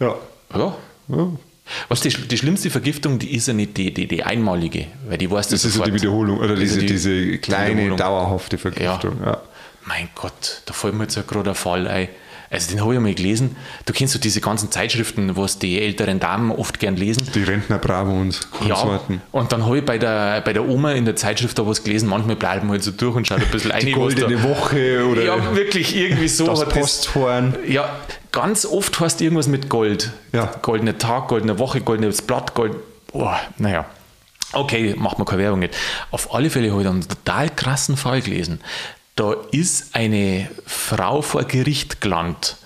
Ja. 0.00 0.14
Ja. 0.54 0.76
ja. 1.08 1.28
Was 1.88 2.00
die, 2.02 2.10
die 2.10 2.36
schlimmste 2.36 2.68
Vergiftung, 2.68 3.18
die 3.18 3.34
ist 3.34 3.48
ja 3.48 3.54
nicht 3.54 3.76
die, 3.78 3.94
die, 3.94 4.06
die 4.06 4.22
einmalige, 4.22 4.86
weil 5.08 5.16
die 5.16 5.30
weißt 5.30 5.50
du 5.50 5.54
Das 5.54 5.64
ist 5.64 5.70
ja 5.72 5.78
sofort. 5.78 5.88
die 5.88 5.94
Wiederholung, 5.94 6.38
oder 6.38 6.52
ist 6.52 6.60
diese, 6.60 6.74
ja 6.74 6.80
die- 6.80 6.86
diese 6.86 7.10
die 7.22 7.38
kleine, 7.38 7.96
dauerhafte 7.96 8.58
Vergiftung. 8.58 9.16
Ja. 9.24 9.40
Mein 9.86 10.08
Gott, 10.14 10.62
da 10.66 10.74
fällt 10.74 10.94
mir 10.94 11.04
jetzt 11.04 11.14
ja 11.16 11.22
gerade 11.22 11.50
ein 11.50 11.56
Fall 11.56 11.88
ein. 11.88 12.08
Also 12.54 12.70
den 12.70 12.80
habe 12.82 12.94
ich 12.94 13.00
mal 13.00 13.14
gelesen. 13.14 13.56
Du 13.86 13.92
kennst 13.92 14.12
so 14.14 14.18
diese 14.18 14.40
ganzen 14.40 14.70
Zeitschriften, 14.70 15.36
was 15.36 15.58
die 15.58 15.80
älteren 15.80 16.20
Damen 16.20 16.50
oft 16.50 16.78
gern 16.80 16.96
lesen. 16.96 17.28
Die 17.34 17.42
Rentner 17.42 17.78
Bravo 17.78 18.12
und 18.12 18.40
Ja, 18.66 18.74
Konsorten. 18.74 19.20
und 19.32 19.52
dann 19.52 19.64
habe 19.66 19.78
ich 19.78 19.84
bei 19.84 19.98
der, 19.98 20.40
bei 20.40 20.52
der 20.52 20.66
Oma 20.68 20.92
in 20.92 21.04
der 21.04 21.16
Zeitschrift 21.16 21.58
da 21.58 21.66
was 21.66 21.82
gelesen. 21.84 22.08
Manchmal 22.08 22.36
bleibt 22.36 22.62
man 22.62 22.72
halt 22.72 22.82
so 22.82 22.90
durch 22.92 23.16
und 23.16 23.26
schaut 23.26 23.40
ein 23.40 23.48
bisschen 23.50 23.72
ein. 23.72 23.80
Die 23.84 23.92
goldene 23.92 24.42
Woche 24.42 25.06
oder 25.06 25.22
Ja, 25.22 25.54
wirklich 25.56 25.94
irgendwie 25.96 26.28
so. 26.28 26.46
das 26.46 26.68
Posthorn. 26.68 27.56
Ja, 27.66 27.88
ganz 28.32 28.64
oft 28.64 28.98
heißt 29.00 29.20
irgendwas 29.20 29.48
mit 29.48 29.68
Gold. 29.68 30.12
Ja. 30.32 30.46
Goldener 30.62 30.96
Tag, 30.98 31.28
goldene 31.28 31.58
Woche, 31.58 31.80
goldenes 31.80 32.22
Blatt, 32.22 32.54
Gold. 32.54 32.74
Oh, 33.12 33.30
naja. 33.58 33.84
Okay, 34.52 34.94
macht 34.96 35.18
man 35.18 35.26
keine 35.26 35.42
Werbung 35.42 35.58
nicht. 35.60 35.74
Auf 36.12 36.32
alle 36.34 36.48
Fälle 36.48 36.70
habe 36.70 36.82
ich 36.82 36.88
einen 36.88 37.06
total 37.08 37.50
krassen 37.50 37.96
Fall 37.96 38.20
gelesen. 38.20 38.60
Da 39.16 39.34
ist 39.52 39.94
eine 39.94 40.48
Frau 40.66 41.22
vor 41.22 41.44
Gericht 41.44 42.00
gelandet, 42.00 42.56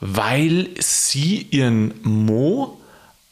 weil 0.00 0.68
sie 0.78 1.46
ihren 1.50 1.94
Mo 2.02 2.76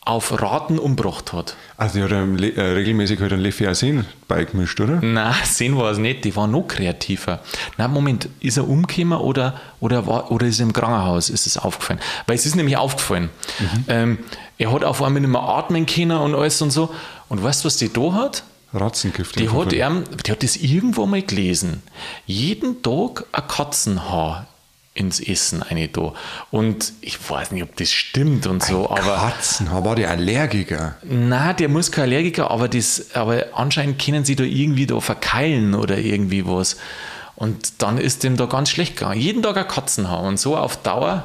auf 0.00 0.40
Raten 0.40 0.78
umgebracht 0.78 1.34
hat. 1.34 1.54
Also 1.76 1.98
die 1.98 2.04
hat 2.04 2.10
Le- 2.40 2.54
äh, 2.54 2.60
regelmäßig 2.72 3.20
halt 3.20 3.32
einen 3.32 3.42
Lefiasin 3.42 4.06
beigemischt, 4.26 4.80
oder? 4.80 5.00
Na, 5.02 5.34
sehen 5.44 5.76
war 5.76 5.90
es 5.90 5.98
nicht, 5.98 6.24
die 6.24 6.34
war 6.34 6.46
noch 6.46 6.66
kreativer. 6.66 7.40
Na, 7.76 7.88
Moment, 7.88 8.28
ist 8.40 8.56
er 8.56 8.66
umgekommen 8.66 9.18
oder, 9.18 9.60
oder, 9.80 10.06
war, 10.06 10.30
oder 10.30 10.46
ist 10.46 10.60
er 10.60 10.66
im 10.66 10.72
Krankenhaus? 10.72 11.28
Ist 11.28 11.46
es 11.46 11.58
aufgefallen? 11.58 12.00
Weil 12.26 12.36
es 12.36 12.46
ist 12.46 12.54
nämlich 12.56 12.78
aufgefallen. 12.78 13.28
Ähm, 13.88 14.18
er 14.56 14.72
hat 14.72 14.82
auf 14.82 15.02
einmal 15.02 15.20
nicht 15.20 15.30
mehr 15.30 15.42
atmen 15.42 15.84
können 15.84 16.16
und 16.16 16.34
alles 16.34 16.62
und 16.62 16.70
so. 16.70 16.94
Und 17.28 17.42
weißt 17.42 17.64
du, 17.64 17.66
was 17.66 17.76
die 17.76 17.92
da 17.92 18.12
hat? 18.14 18.44
Ratzengift. 18.74 19.38
Die 19.38 19.48
hat, 19.50 19.72
er, 19.72 19.90
die 20.26 20.30
hat 20.30 20.42
das 20.42 20.56
irgendwo 20.56 21.06
mal 21.06 21.22
gelesen. 21.22 21.82
Jeden 22.26 22.82
Tag 22.82 23.24
ein 23.32 23.46
Katzenhaar 23.48 24.46
ins 24.94 25.20
Essen 25.20 25.62
eine 25.62 25.88
da. 25.88 26.12
Und 26.50 26.92
ich 27.00 27.18
weiß 27.30 27.52
nicht, 27.52 27.62
ob 27.62 27.76
das 27.76 27.92
stimmt 27.92 28.46
und 28.46 28.62
so, 28.64 28.90
aber. 28.90 29.16
Katzen, 29.32 29.70
war 29.70 29.94
die 29.94 30.06
Allergiker? 30.06 30.96
Na, 31.04 31.52
der 31.52 31.68
muss 31.68 31.92
kein 31.92 32.04
Allergiker, 32.04 32.50
aber, 32.50 32.68
das, 32.68 33.14
aber 33.14 33.46
anscheinend 33.54 34.02
können 34.04 34.24
sie 34.24 34.36
da 34.36 34.44
irgendwie 34.44 34.86
da 34.86 35.00
verkeilen 35.00 35.74
oder 35.74 35.98
irgendwie 35.98 36.44
was. 36.46 36.76
Und 37.36 37.80
dann 37.82 37.98
ist 37.98 38.24
dem 38.24 38.36
da 38.36 38.46
ganz 38.46 38.70
schlecht 38.70 38.96
gegangen. 38.96 39.20
Jeden 39.20 39.42
Tag 39.42 39.56
ein 39.56 39.68
Katzenhaar 39.68 40.22
und 40.22 40.38
so 40.40 40.56
auf 40.56 40.76
Dauer. 40.82 41.24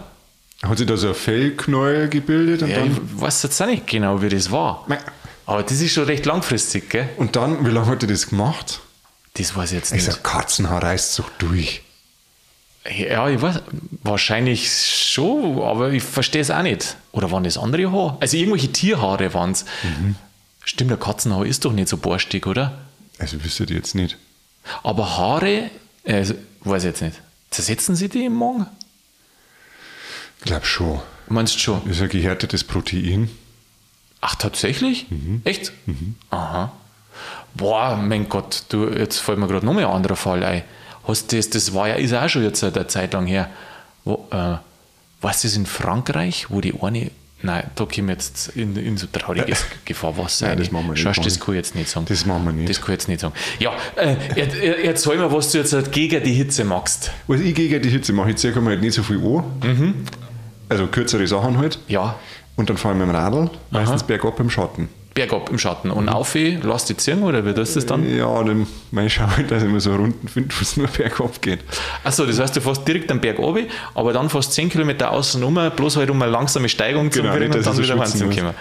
Hat 0.61 0.77
sich 0.77 0.87
da 0.87 0.95
so 0.95 1.09
ein 1.09 1.15
Fellknäuel 1.15 2.07
gebildet 2.07 2.61
und 2.61 2.69
Ja, 2.69 2.77
dann. 2.77 2.91
ich 2.91 3.21
weiß 3.21 3.43
jetzt 3.43 3.59
auch 3.61 3.65
nicht 3.65 3.87
genau, 3.87 4.21
wie 4.21 4.29
das 4.29 4.51
war. 4.51 4.85
Mei. 4.87 4.99
Aber 5.45 5.63
das 5.63 5.81
ist 5.81 5.93
schon 5.93 6.05
recht 6.05 6.25
langfristig, 6.25 6.89
gell? 6.89 7.09
Und 7.17 7.35
dann, 7.35 7.65
wie 7.65 7.69
lange 7.69 7.87
hat 7.87 8.01
die 8.01 8.07
das 8.07 8.27
gemacht? 8.29 8.79
Das 9.35 9.55
weiß 9.55 9.71
ich 9.71 9.77
jetzt 9.77 9.91
Ich 9.91 10.05
nicht. 10.05 10.05
sag, 10.05 10.23
Katzenhaar 10.23 10.83
reißt 10.83 11.15
sich 11.15 11.25
durch. 11.39 11.81
Ja, 12.97 13.29
ich 13.29 13.41
weiß, 13.41 13.61
wahrscheinlich 14.03 14.69
schon, 14.71 15.61
aber 15.61 15.91
ich 15.91 16.03
verstehe 16.03 16.41
es 16.41 16.51
auch 16.51 16.61
nicht. 16.63 16.97
Oder 17.13 17.31
waren 17.31 17.43
das 17.43 17.57
andere 17.57 17.91
Haare? 17.91 18.17
Also 18.19 18.35
irgendwelche 18.37 18.71
Tierhaare 18.71 19.33
waren 19.33 19.51
es. 19.51 19.63
Mhm. 19.83 20.15
Stimmt, 20.65 20.91
der 20.91 20.97
Katzenhaar 20.97 21.45
ist 21.45 21.63
doch 21.65 21.71
nicht 21.73 21.87
so 21.87 21.97
borstig, 21.97 22.45
oder? 22.45 22.77
Also 23.19 23.43
wüsste 23.43 23.65
die 23.65 23.73
jetzt 23.73 23.95
nicht. 23.95 24.17
Aber 24.83 25.17
Haare, 25.17 25.69
äh, 26.03 26.25
weiß 26.61 26.83
ich 26.83 26.87
jetzt 26.89 27.01
nicht. 27.01 27.21
Zersetzen 27.51 27.95
sie 27.95 28.09
die 28.09 28.25
im 28.25 28.33
Magen? 28.35 28.65
Ich 30.39 30.45
glaube 30.45 30.65
schon. 30.65 30.99
Meinst 31.27 31.55
du 31.55 31.59
schon? 31.59 31.81
Das 31.85 31.97
ist 31.97 32.01
ein 32.01 32.09
gehärtetes 32.09 32.63
Protein. 32.65 33.29
Ach, 34.25 34.35
tatsächlich? 34.35 35.05
Echt? 35.43 35.73
Aha. 36.29 36.71
Boah, 37.55 37.97
mein 38.01 38.29
Gott, 38.29 38.63
du, 38.69 38.87
jetzt 38.87 39.19
fällt 39.19 39.37
mir 39.37 39.47
gerade 39.47 39.65
noch 39.65 39.73
mal 39.73 39.85
ein 39.85 39.91
anderer 39.91 40.15
Fall 40.15 40.43
ein. 40.43 40.63
Hast 41.05 41.33
das, 41.33 41.49
das 41.49 41.73
war 41.73 41.89
ja, 41.89 41.95
ist 41.95 42.13
auch 42.13 42.29
schon 42.29 42.41
jetzt 42.43 42.63
eine 42.63 42.87
Zeit 42.87 43.11
lang 43.11 43.27
her. 43.27 43.49
Wo, 44.05 44.25
äh, 44.31 44.55
was 45.21 45.43
ist 45.43 45.57
in 45.57 45.65
Frankreich, 45.65 46.47
wo 46.49 46.61
die 46.61 46.73
eine, 46.81 47.11
nein, 47.41 47.69
da 47.75 47.83
kommen 47.85 48.07
wir 48.07 48.13
jetzt 48.15 48.49
in, 48.55 48.75
in 48.77 48.95
so 48.97 49.07
trauriges 49.11 49.65
Gefahrwasser. 49.83 50.47
Nein, 50.47 50.57
das 50.59 50.71
machen 50.71 50.85
wir 50.87 50.93
nicht, 50.93 51.01
Schau, 51.15 51.21
das 51.21 51.37
kann 51.39 51.53
ich 51.55 51.57
jetzt 51.57 51.75
nicht 51.75 51.89
sagen. 51.89 52.05
Das 52.07 52.25
machen 52.25 52.45
wir 52.45 52.53
nicht. 52.53 52.69
Das 52.69 52.77
kann 52.79 52.91
ich 52.93 52.99
jetzt 53.01 53.07
nicht 53.09 53.19
sagen. 53.19 53.33
Ja, 53.59 53.73
äh, 53.97 54.15
er- 54.37 54.53
er- 54.63 54.83
erzähl 54.85 55.17
mir, 55.17 55.29
was 55.31 55.51
du 55.51 55.57
jetzt 55.57 55.73
halt 55.73 55.91
gegen 55.91 56.23
die 56.23 56.33
Hitze 56.33 56.63
magst. 56.63 57.11
Was 57.27 57.41
ich 57.41 57.53
gegen 57.53 57.81
die 57.81 57.89
Hitze 57.89 58.13
mache, 58.13 58.29
ich 58.31 58.37
ziehe 58.37 58.53
mir 58.55 58.69
halt 58.69 58.81
nicht 58.81 58.93
so 58.93 59.03
viel 59.03 59.17
an. 59.17 60.07
Also 60.69 60.87
kürzere 60.87 61.27
Sachen 61.27 61.57
halt. 61.57 61.77
Ja, 61.89 62.15
Und 62.55 62.69
dann 62.69 62.77
fahren 62.77 62.99
wir 62.99 63.05
mit 63.05 63.15
dem 63.15 63.19
Radl, 63.19 63.49
meistens 63.71 64.03
bergab 64.03 64.39
im 64.39 64.49
Schatten. 64.49 64.89
bergab 65.15 65.49
im 65.49 65.57
Schatten. 65.57 65.89
Und 65.91 66.07
auf, 66.09 66.35
lass 66.35 66.85
die 66.85 66.95
ziehen, 66.95 67.23
oder 67.23 67.43
wie 67.45 67.53
das 67.53 67.75
ist 67.75 67.89
dann? 67.89 68.07
Ja, 68.07 68.43
dann 68.43 68.67
mein 68.91 69.07
ich 69.07 69.13
schau 69.15 69.25
halt, 69.27 69.49
dass 69.51 69.63
ich 69.63 69.69
immer 69.69 69.79
so 69.79 69.95
Runden 69.95 70.27
finde, 70.27 70.53
wo 70.55 70.61
es 70.61 70.77
nur 70.77 70.87
bergab 70.87 71.41
geht. 71.41 71.59
Achso, 72.03 72.25
das 72.25 72.39
heißt, 72.39 72.55
du 72.55 72.61
fährst 72.61 72.87
direkt 72.87 73.11
am 73.11 73.19
Berg 73.21 73.39
runter, 73.39 73.67
aber 73.95 74.13
dann 74.13 74.29
fährst 74.29 74.53
10 74.53 74.69
Kilometer 74.69 75.11
außen 75.11 75.41
rum, 75.43 75.59
bloß 75.75 75.97
halt 75.97 76.09
um 76.11 76.21
eine 76.21 76.31
langsame 76.31 76.69
Steigung 76.69 77.11
zu 77.11 77.21
Genau, 77.21 77.33
kriegen 77.33 77.49
nicht, 77.49 77.57
und 77.57 77.65
dann 77.65 77.75
so 77.75 77.83
wieder 77.83 77.97
schwitzen 77.97 78.21
ranzukommen. 78.27 78.53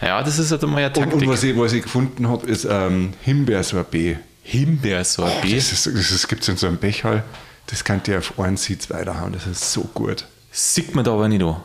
Ja, 0.00 0.22
das 0.22 0.38
ist 0.38 0.50
halt 0.52 0.62
einmal 0.64 0.78
eine 0.84 0.88
Und, 0.88 0.94
Taktik. 0.94 1.22
und 1.22 1.28
was, 1.28 1.42
ich, 1.42 1.58
was 1.58 1.72
ich 1.72 1.82
gefunden 1.82 2.28
habe, 2.28 2.46
ist 2.46 2.66
ähm, 2.70 3.12
Himbeersorbet. 3.22 4.18
Himbeersorbet. 4.42 5.56
Das, 5.56 5.72
ist, 5.72 5.86
das 5.86 6.10
ist, 6.12 6.28
gibt 6.28 6.42
es 6.42 6.48
in 6.48 6.56
so 6.56 6.66
einem 6.66 6.76
Becher. 6.76 7.24
Das 7.66 7.84
kann 7.84 8.02
dir 8.02 8.18
auf 8.18 8.38
einen 8.38 8.56
Sitz 8.56 8.90
weiterhauen. 8.90 9.32
Das 9.32 9.46
ist 9.46 9.72
so 9.72 9.82
gut. 9.94 10.26
Sieht 10.50 10.94
man 10.94 11.04
da 11.04 11.12
aber 11.12 11.28
nicht 11.28 11.42
an. 11.42 11.56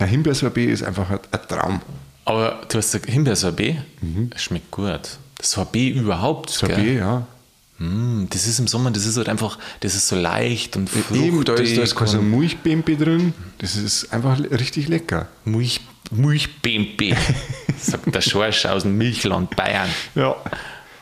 Na, 0.00 0.06
Himbeersorbet 0.06 0.70
ist 0.70 0.82
einfach 0.82 1.08
ein, 1.10 1.20
ein 1.30 1.40
Traum. 1.46 1.80
Aber 2.24 2.62
du 2.68 2.78
hast 2.78 2.92
gesagt, 2.92 3.06
Himbeersorbet, 3.10 3.76
das 4.30 4.42
schmeckt 4.42 4.70
gut. 4.70 5.18
Das 5.36 5.50
Sorbet 5.50 5.94
überhaupt. 5.94 6.50
Sorbet, 6.50 6.76
Gell? 6.76 6.96
ja. 6.96 7.26
Mm, 7.78 8.26
das 8.30 8.46
ist 8.46 8.58
im 8.58 8.66
Sommer, 8.66 8.90
das 8.90 9.06
ist 9.06 9.16
halt 9.16 9.28
einfach, 9.28 9.58
das 9.80 9.94
ist 9.94 10.08
so 10.08 10.16
leicht 10.16 10.76
und 10.76 10.88
fruchtig. 10.88 11.22
Eben, 11.22 11.44
da 11.44 11.54
ist, 11.54 11.76
da 11.76 11.82
ist 11.82 12.14
und 12.14 12.30
Milchbempe 12.30 12.96
drin. 12.96 13.34
Das 13.58 13.76
ist 13.76 14.12
einfach 14.12 14.38
richtig 14.38 14.88
lecker. 14.88 15.28
Milch, 15.44 15.80
Milchbembe, 16.10 17.16
sagt 17.78 18.14
der 18.14 18.20
Schorsch 18.20 18.66
aus 18.66 18.82
dem 18.82 18.96
Milchland 18.96 19.54
Bayern. 19.54 19.88
Ja. 20.14 20.36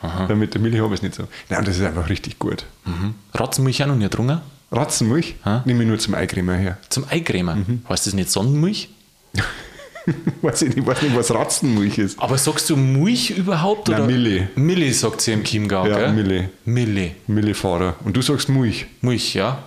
Ja, 0.03 0.35
mit 0.37 0.55
der 0.55 0.61
Milch 0.61 0.79
habe 0.81 0.95
ich 0.95 1.01
es 1.01 1.03
nicht 1.03 1.15
so. 1.17 1.25
Nein, 1.49 1.65
das 1.65 1.77
ist 1.77 1.83
einfach 1.85 2.09
richtig 2.09 2.39
gut. 2.39 2.65
Mhm. 2.85 3.15
Ratzenmilch 3.35 3.83
auch 3.83 3.89
noch 3.89 3.97
nicht 3.97 4.11
getrunken? 4.11 4.41
Ratzenmilch 4.71 5.37
nehme 5.65 5.83
ich 5.83 5.89
nur 5.89 5.99
zum 5.99 6.15
Eincremer 6.15 6.55
her. 6.55 6.79
Zum 6.89 7.05
Eincremen. 7.09 7.59
Mhm. 7.59 7.83
Heißt 7.89 8.07
das 8.07 8.15
nicht 8.15 8.31
Sonnenmilch? 8.31 8.91
weiß 10.43 10.63
ich 10.63 10.77
nicht, 10.77 10.87
weiß 10.87 11.03
nicht, 11.03 11.17
was 11.17 11.33
Ratzenmilch 11.33 11.99
ist. 11.99 12.19
Aber 12.21 12.39
sagst 12.39 12.69
du 12.71 12.77
Milch 12.77 13.31
überhaupt? 13.31 13.89
Nein, 13.89 14.03
oder? 14.03 14.07
Milli. 14.11 14.49
Milli 14.57 14.93
sagt 14.93 15.21
sie 15.21 15.33
im 15.33 15.45
Chiemgau, 15.45 15.87
Ja, 15.87 15.99
gell? 15.99 16.13
Milli. 16.13 16.49
Milli. 16.65 17.15
Millifahrer. 17.27 17.97
Und 18.05 18.17
du 18.17 18.23
sagst 18.23 18.49
Milch. 18.49 18.87
Milch, 19.01 19.35
ja. 19.35 19.63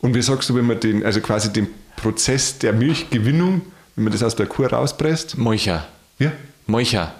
Und 0.00 0.14
wie 0.14 0.22
sagst 0.22 0.48
du, 0.48 0.54
wenn 0.54 0.66
man 0.66 0.80
den, 0.80 1.04
also 1.04 1.20
quasi 1.20 1.52
den 1.52 1.68
Prozess 1.96 2.58
der 2.58 2.72
Milchgewinnung, 2.72 3.60
wenn 3.94 4.04
man 4.04 4.12
das 4.12 4.22
aus 4.22 4.36
der 4.36 4.46
Kuh 4.46 4.64
rauspresst? 4.64 5.36
Milcher. 5.36 5.86
Ja? 6.18 6.32
Milcher. 6.66 7.14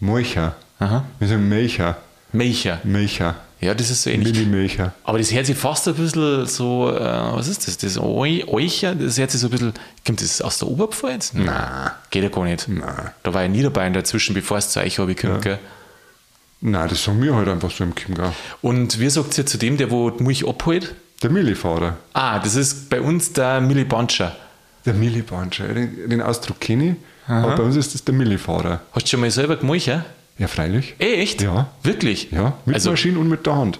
Molcher. 0.00 0.54
Aha. 0.78 1.04
Wir 1.18 1.28
sagen 1.28 1.48
Melcher. 1.48 1.96
Milcher. 2.32 2.80
Milcher. 2.84 3.36
Ja, 3.60 3.74
das 3.74 3.90
ist 3.90 4.04
so 4.04 4.10
ähnlich. 4.10 4.32
Millimilcher. 4.34 4.94
Aber 5.02 5.18
das 5.18 5.32
hört 5.32 5.46
sich 5.46 5.56
fast 5.56 5.88
ein 5.88 5.94
bisschen 5.94 6.46
so, 6.46 6.90
äh, 6.94 7.00
was 7.00 7.48
ist 7.48 7.66
das? 7.66 7.76
Das 7.78 7.96
Eu- 7.98 8.46
Eucher, 8.46 8.94
das 8.94 9.18
hört 9.18 9.30
sich 9.32 9.40
so 9.40 9.48
ein 9.48 9.50
bisschen, 9.50 9.72
kommt 10.06 10.22
das 10.22 10.40
aus 10.40 10.58
der 10.58 10.68
Oberpfalz? 10.68 11.32
Nein. 11.34 11.90
Geht 12.10 12.22
ja 12.22 12.28
gar 12.28 12.44
nicht. 12.44 12.68
Nein. 12.68 13.10
Da 13.24 13.34
war 13.34 13.42
ja 13.42 13.48
Niederbayern 13.48 13.92
dazwischen, 13.94 14.34
bevor 14.34 14.58
es 14.58 14.70
zu 14.70 14.80
euch 14.80 14.98
habe 15.00 15.14
kommt, 15.16 15.42
gell? 15.42 15.58
Nein, 16.60 16.88
das 16.88 17.02
sagen 17.04 17.22
wir 17.22 17.34
halt 17.34 17.48
einfach 17.48 17.70
so 17.70 17.84
im 17.84 17.94
Chiemgau. 17.94 18.32
Und 18.62 18.98
wie 19.00 19.08
sagt 19.10 19.36
ihr 19.38 19.46
zu 19.46 19.58
dem, 19.58 19.76
der 19.76 19.90
wo 19.90 20.10
die 20.10 20.22
Milch 20.22 20.46
abholt? 20.46 20.94
Der 21.22 21.30
Millifahrer. 21.30 21.96
Ah, 22.12 22.38
das 22.38 22.54
ist 22.54 22.88
bei 22.90 23.00
uns 23.00 23.32
der 23.32 23.60
Millibanscher. 23.60 24.36
Der 24.86 24.94
Millibanscher. 24.94 25.68
Den, 25.68 26.08
den 26.08 26.22
Ausdruck 26.22 26.60
kenne 26.60 26.90
ich, 26.90 27.28
aber 27.30 27.56
bei 27.56 27.62
uns 27.64 27.74
ist 27.76 27.94
das 27.94 28.04
der 28.04 28.14
Millifahrer. 28.14 28.80
Hast 28.92 29.06
du 29.06 29.10
schon 29.10 29.20
mal 29.20 29.30
selber 29.30 29.56
gemolchen? 29.56 29.94
ja? 29.94 30.04
Ja, 30.38 30.46
freilich. 30.48 30.94
Echt? 30.98 31.42
Ja. 31.42 31.68
Wirklich? 31.82 32.30
Ja, 32.30 32.54
mit 32.64 32.74
Also, 32.76 32.90
Maschine 32.90 33.18
und 33.18 33.28
mit 33.28 33.44
der 33.46 33.56
Hand. 33.56 33.78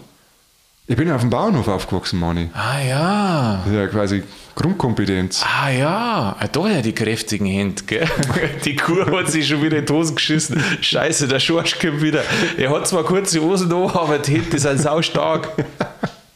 Ich 0.90 0.96
bin 0.96 1.06
ja 1.06 1.14
auf 1.16 1.20
dem 1.20 1.28
Bauernhof 1.30 1.68
aufgewachsen, 1.68 2.18
Mani. 2.18 2.48
ah 2.54 2.80
ja. 2.80 3.60
Das 3.62 3.72
ist 3.72 3.78
ja 3.78 3.86
quasi 3.88 4.22
Grundkompetenz. 4.54 5.44
Ah 5.44 5.68
ja, 5.70 6.36
ah, 6.40 6.48
da 6.48 6.66
ja 6.68 6.80
die 6.82 6.94
kräftigen 6.94 7.46
Hände, 7.46 7.82
gell? 7.86 8.08
Die 8.64 8.74
Kuh 8.74 9.04
hat 9.18 9.30
sich 9.30 9.46
schon 9.46 9.62
wieder 9.62 9.76
in 9.78 9.86
die 9.86 9.92
Hosen 9.92 10.16
geschissen. 10.16 10.60
Scheiße, 10.80 11.28
der 11.28 11.38
Schorsch 11.40 11.78
kommt 11.78 12.00
wieder. 12.02 12.22
Er 12.56 12.70
hat 12.70 12.88
zwar 12.88 13.04
kurze 13.04 13.40
Hosen 13.40 13.68
da, 13.68 13.76
aber 13.76 14.18
die 14.18 14.32
Hände 14.40 14.58
sind 14.58 14.80
sau 14.80 15.00
stark. 15.02 15.50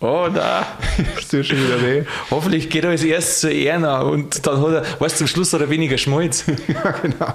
Oh 0.03 0.29
da. 0.35 0.67
Das 1.15 1.29
tut 1.29 1.47
schon 1.47 1.59
wieder 1.65 1.81
weh. 1.81 2.03
Hoffentlich 2.31 2.69
geht 2.69 2.85
er 2.85 2.91
als 2.91 3.05
erstes 3.05 3.41
zu 3.41 3.53
Erna 3.55 4.01
und 4.03 4.45
dann 4.47 4.61
hat 4.61 4.73
er, 4.73 5.01
weißt 5.01 5.15
du, 5.15 5.19
zum 5.19 5.27
Schluss 5.29 5.53
hat 5.53 5.61
er 5.61 5.71
weniger 5.71 5.97
Schmalz. 5.97 6.45
ja, 6.69 6.91
genau. 7.03 7.35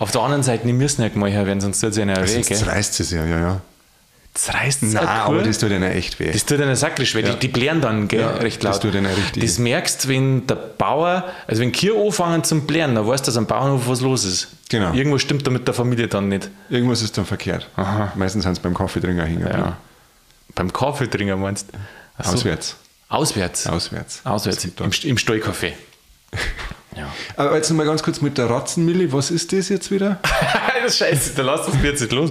Auf 0.00 0.10
der 0.10 0.20
anderen 0.22 0.42
Seite, 0.42 0.66
die 0.66 0.72
müssen 0.72 1.02
nicht 1.02 1.14
mal 1.16 1.32
werden, 1.32 1.60
sonst 1.60 1.80
tut 1.80 1.90
es 1.90 1.98
einer 1.98 2.16
weh, 2.20 2.26
Sonst 2.42 2.66
reißt 2.66 3.00
es 3.00 3.10
ja, 3.12 3.24
ja, 3.24 3.38
ja. 3.40 3.60
Das 4.34 4.54
reißt 4.54 4.82
es 4.84 4.92
Nein, 4.92 5.06
aber 5.08 5.42
das 5.42 5.58
tut 5.58 5.70
ihnen 5.70 5.82
echt 5.90 6.20
weh. 6.20 6.30
Das 6.30 6.44
tut 6.44 6.60
einer 6.60 6.76
sakrisch, 6.76 7.14
weil 7.14 7.24
Ja. 7.24 7.32
die, 7.32 7.38
die 7.40 7.48
blären 7.48 7.80
dann 7.80 8.06
gell, 8.08 8.20
Ja, 8.20 8.30
recht 8.36 8.62
das 8.62 8.76
laut. 8.76 8.82
tut 8.82 8.96
einer 8.96 9.10
richtig. 9.16 9.42
Das 9.42 9.58
merkst 9.58 10.04
du, 10.04 10.08
wenn 10.08 10.46
der 10.46 10.54
Bauer, 10.54 11.24
also 11.48 11.60
wenn 11.62 11.72
Kühe 11.72 11.92
anfangen 12.00 12.44
zum 12.44 12.66
blären, 12.66 12.94
dann 12.94 13.06
weißt 13.06 13.26
du, 13.26 13.30
dass 13.30 13.36
am 13.36 13.46
Bauernhof 13.46 13.88
was 13.88 14.00
los 14.00 14.24
ist. 14.24 14.48
Genau. 14.68 14.92
Irgendwas 14.92 15.22
stimmt 15.22 15.44
da 15.46 15.50
mit 15.50 15.66
der 15.66 15.74
Familie 15.74 16.06
dann 16.08 16.28
nicht. 16.28 16.50
Irgendwas 16.68 17.02
ist 17.02 17.16
dann 17.18 17.26
verkehrt. 17.26 17.68
Meistens 18.14 18.44
sind 18.44 18.54
sie 18.54 18.60
beim 18.60 18.74
Kaffeetrinker 18.74 19.24
hängen. 19.24 19.46
Ja. 19.48 19.76
Beim 20.54 20.72
Kaffeetrinker 20.72 21.36
meinst 21.36 21.68
du? 21.72 21.78
So. 22.22 22.32
Auswärts. 22.32 22.76
Auswärts. 23.08 23.66
Auswärts. 23.66 24.20
Auswärts. 24.24 24.64
Im. 24.64 25.10
Im 25.10 25.18
Stallkaffee. 25.18 25.72
ja. 26.96 27.12
Aber 27.36 27.56
jetzt 27.56 27.70
nochmal 27.70 27.86
ganz 27.86 28.02
kurz 28.02 28.20
mit 28.20 28.36
der 28.36 28.50
Ratzenmilli. 28.50 29.12
Was 29.12 29.30
ist 29.30 29.52
das 29.52 29.68
jetzt 29.68 29.90
wieder? 29.90 30.20
das 30.82 30.98
Scheiße, 30.98 31.32
da 31.36 31.42
lass 31.42 31.66
uns 31.68 31.82
jetzt 31.82 32.00
nicht 32.00 32.12
los. 32.12 32.30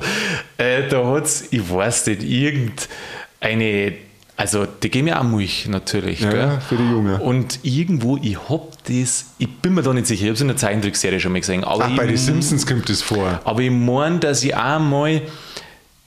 Äh, 0.57 0.87
da 0.87 1.05
hat 1.05 1.25
es, 1.25 1.45
ich 1.51 1.71
weiß 1.71 2.07
nicht, 2.07 2.23
irgendeine, 2.23 3.97
also 4.35 4.65
die 4.65 4.89
geben 4.89 5.07
ja 5.07 5.19
auch 5.19 5.23
Milch 5.23 5.67
natürlich. 5.67 6.19
Ja, 6.21 6.35
ja, 6.35 6.59
für 6.59 6.75
die 6.75 6.83
Jungen. 6.83 7.19
Und 7.19 7.59
irgendwo, 7.63 8.17
ich 8.17 8.37
hab 8.49 8.83
das, 8.83 9.25
ich 9.39 9.49
bin 9.61 9.73
mir 9.73 9.81
da 9.81 9.93
nicht 9.93 10.07
sicher, 10.07 10.23
ich 10.23 10.27
habe 10.27 10.35
es 10.35 10.41
in 10.41 10.47
der 10.47 10.57
Zeichentrickserie 10.57 11.19
schon 11.19 11.31
mal 11.31 11.39
gesehen. 11.39 11.63
Aber 11.63 11.85
Ach, 11.85 11.95
bei 11.95 12.05
den 12.05 12.17
Simpsons 12.17 12.67
kommt 12.67 12.89
das 12.89 13.01
vor. 13.01 13.41
aber 13.43 13.61
ich 13.61 13.71
meine, 13.71 14.19
dass 14.19 14.43
ich 14.43 14.55
auch 14.55 14.79
mal 14.79 15.21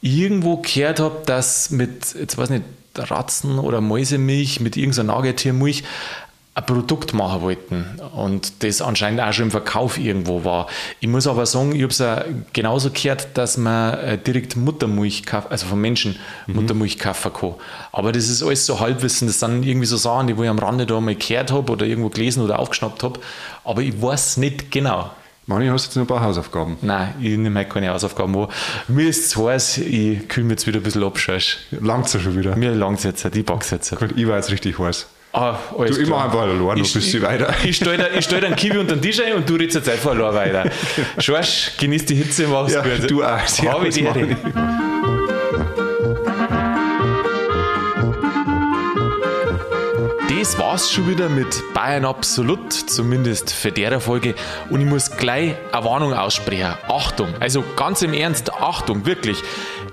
irgendwo 0.01 0.59
gehört 0.59 1.01
habe, 1.01 1.23
dass 1.27 1.71
mit, 1.71 2.15
jetzt 2.15 2.39
weiß 2.39 2.51
nicht, 2.51 2.65
Ratzen 3.01 3.59
oder 3.59 3.81
Mäusemilch, 3.81 4.61
mit 4.61 4.77
irgendeiner 4.77 5.15
Nagetiermilch 5.15 5.85
ein 6.53 6.67
Produkt 6.67 7.15
machen 7.15 7.43
wollten 7.43 7.85
und 8.15 8.65
das 8.65 8.83
anscheinend 8.83 9.21
auch 9.21 9.33
schon 9.33 9.47
im 9.47 9.51
Verkauf 9.53 9.99
irgendwo 9.99 10.45
war. 10.45 10.67
Ich 10.99 11.09
muss 11.09 11.29
aber 11.29 11.47
sagen, 11.47 11.75
ich 11.75 11.83
habe 11.83 11.93
es 11.93 12.53
genauso 12.53 12.91
gehört, 12.91 13.29
dass 13.35 13.57
man 13.57 13.95
äh, 13.95 14.19
direkt 14.19 14.57
Muttermilch 14.57 15.25
kaufen, 15.27 15.47
also 15.51 15.67
von 15.67 15.81
Menschen 15.81 16.17
Muttermilch 16.49 16.99
kaufen 16.99 17.33
kann. 17.33 17.55
Aber 17.93 18.11
das 18.11 18.29
ist 18.29 18.43
alles 18.43 18.67
so 18.67 18.81
Halbwissen, 18.81 19.29
das 19.29 19.39
sind 19.39 19.65
irgendwie 19.65 19.87
so 19.87 19.97
Sachen, 19.97 20.27
die 20.27 20.37
wo 20.37 20.43
ich 20.43 20.49
am 20.49 20.59
Rande 20.59 20.87
da 20.87 21.01
mal 21.01 21.15
gehört 21.15 21.53
habe 21.53 21.71
oder 21.71 21.87
irgendwo 21.87 22.09
gelesen 22.09 22.43
oder 22.43 22.59
aufgeschnappt 22.59 23.05
habe, 23.05 23.21
aber 23.65 23.83
ich 23.83 24.03
weiß 24.03 24.39
nicht 24.39 24.73
genau. 24.73 25.11
Mani, 25.47 25.67
hast 25.69 25.85
du 25.85 25.89
jetzt 25.89 25.97
noch 25.97 26.03
ein 26.05 26.07
paar 26.07 26.23
Hausaufgaben? 26.23 26.77
Nein, 26.83 27.15
ich 27.21 27.37
nehme 27.37 27.65
keine 27.65 27.89
Hausaufgaben 27.91 28.37
an. 28.37 28.49
Mir 28.89 29.09
ist 29.09 29.27
es 29.27 29.37
heiß, 29.37 29.79
ich 29.79 30.29
kühle 30.29 30.45
mich 30.45 30.53
jetzt 30.53 30.67
wieder 30.67 30.79
ein 30.79 30.83
bisschen 30.83 31.03
ab, 31.03 31.19
scheiß. 31.19 31.57
Langt's 31.81 32.13
ja 32.13 32.21
schon 32.21 32.39
wieder. 32.39 32.55
Mir 32.57 32.73
langt 32.75 33.03
jetzt, 33.03 33.25
ich 33.25 33.45
pack's 33.45 33.71
jetzt. 33.71 33.97
Gut, 33.97 34.11
ich 34.15 34.29
war 34.29 34.37
jetzt 34.37 34.53
richtig 34.53 34.79
heiß. 34.79 35.07
Ah, 35.33 35.57
Du, 35.77 35.85
ich 35.85 36.09
mach 36.09 36.25
einfach 36.25 36.41
allein, 36.41 36.59
du 36.59 36.75
bist 36.83 37.15
du 37.15 37.23
weiter. 37.23 37.53
Ich 37.65 37.77
stelle 37.77 38.11
dir, 38.11 38.21
stell 38.23 38.45
einen 38.45 38.57
Kiwi 38.57 38.79
unter 38.79 38.97
den 38.97 39.03
Tisch 39.03 39.21
ein 39.21 39.33
und 39.35 39.49
du 39.49 39.55
redest 39.55 39.77
jetzt 39.77 39.89
einfach 39.89 40.11
allein 40.11 40.35
weiter. 40.35 40.71
Schorsch, 41.19 41.73
genieß 41.79 42.05
die 42.07 42.17
Hitze, 42.17 42.47
mach's 42.49 42.73
Ja, 42.73 42.83
gut. 42.83 43.09
du 43.11 43.23
auch. 43.25 43.39
Habe 43.39 43.89
ich 43.89 43.95
dir 43.95 44.37
das 50.41 50.59
war's 50.59 50.91
schon 50.91 51.07
wieder 51.07 51.29
mit 51.29 51.63
Bayern 51.75 52.07
Absolut, 52.07 52.73
zumindest 52.73 53.53
für 53.53 53.71
der 53.71 54.01
Folge. 54.01 54.35
Und 54.71 54.81
ich 54.81 54.87
muss 54.87 55.11
gleich 55.11 55.55
eine 55.71 55.85
Warnung 55.85 56.15
aussprechen. 56.15 56.77
Achtung, 56.89 57.29
also 57.41 57.63
ganz 57.77 58.01
im 58.01 58.15
Ernst, 58.15 58.51
Achtung, 58.55 59.05
wirklich. 59.05 59.43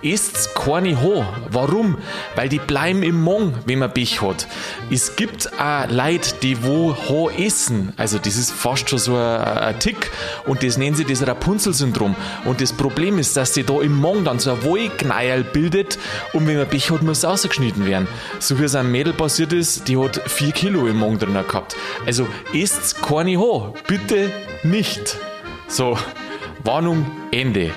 Esst's 0.04 0.54
keine 0.54 1.02
ho. 1.02 1.26
Warum? 1.50 1.98
Weil 2.36 2.50
die 2.50 2.60
bleiben 2.60 3.04
im 3.04 3.22
Mong, 3.22 3.56
wenn 3.66 3.80
man 3.80 3.92
Pech 3.92 4.22
hat. 4.22 4.48
Es 4.92 5.16
gibt 5.16 5.52
auch 5.60 5.90
Leute, 5.90 6.36
die 6.42 6.64
wo 6.64 6.96
ho 6.96 7.30
essen. 7.30 7.94
Also 7.98 8.20
das 8.20 8.38
ist 8.38 8.52
fast 8.52 8.90
schon 8.90 9.00
so 9.00 9.16
ein, 9.16 9.78
Tick. 9.80 10.12
Und 10.46 10.64
das 10.64 10.78
nennen 10.78 10.96
sie 10.96 11.04
das 11.04 11.26
Rapunzel-Syndrom. 11.26 12.16
Und 12.46 12.62
das 12.62 12.74
Problem 12.74 13.18
ist, 13.20 13.36
dass 13.36 13.54
sie 13.54 13.64
da 13.64 13.82
im 13.82 13.96
Mong 13.96 14.24
dann 14.24 14.40
so 14.40 14.52
ein 14.52 14.64
Wollkneier 14.64 15.40
bildet. 15.42 15.98
Und 16.32 16.48
wenn 16.48 16.58
man 16.58 16.68
Pech 16.68 16.92
hat, 16.92 17.02
muss 17.02 17.20
es 17.20 17.26
ausgeschnitten 17.26 17.86
werden. 17.86 18.08
So 18.40 18.60
wie 18.60 18.64
es 18.64 18.76
einem 18.76 18.92
Mädel 18.92 19.14
passiert 19.14 19.52
ist, 19.52 19.88
die 19.88 19.98
hat 19.98 20.22
4 20.38 20.52
Kilo 20.52 20.86
im 20.86 20.97
Mong 20.97 21.17
drin 21.17 21.34
gehabt. 21.34 21.76
Also 22.06 22.28
esst's 22.54 22.93
keine 22.93 23.39
ho. 23.39 23.73
Bitte 23.88 24.32
nicht. 24.62 25.17
So, 25.67 25.97
Warnung, 26.63 27.10
Ende. 27.32 27.71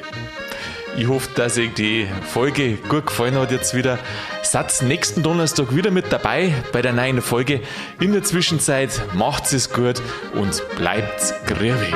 Ich 0.94 1.08
hoffe, 1.08 1.30
dass 1.34 1.56
euch 1.56 1.72
die 1.72 2.06
Folge 2.30 2.74
gut 2.74 3.06
gefallen 3.06 3.36
hat 3.36 3.50
jetzt 3.50 3.74
wieder. 3.74 3.98
Seid 4.42 4.82
nächsten 4.82 5.22
Donnerstag 5.22 5.74
wieder 5.74 5.90
mit 5.90 6.12
dabei 6.12 6.52
bei 6.70 6.82
der 6.82 6.92
neuen 6.92 7.22
Folge. 7.22 7.62
In 7.98 8.12
der 8.12 8.24
Zwischenzeit 8.24 8.90
macht's 9.14 9.54
es 9.54 9.72
gut 9.72 10.02
und 10.34 10.62
bleibt 10.76 11.32
grübig. 11.46 11.94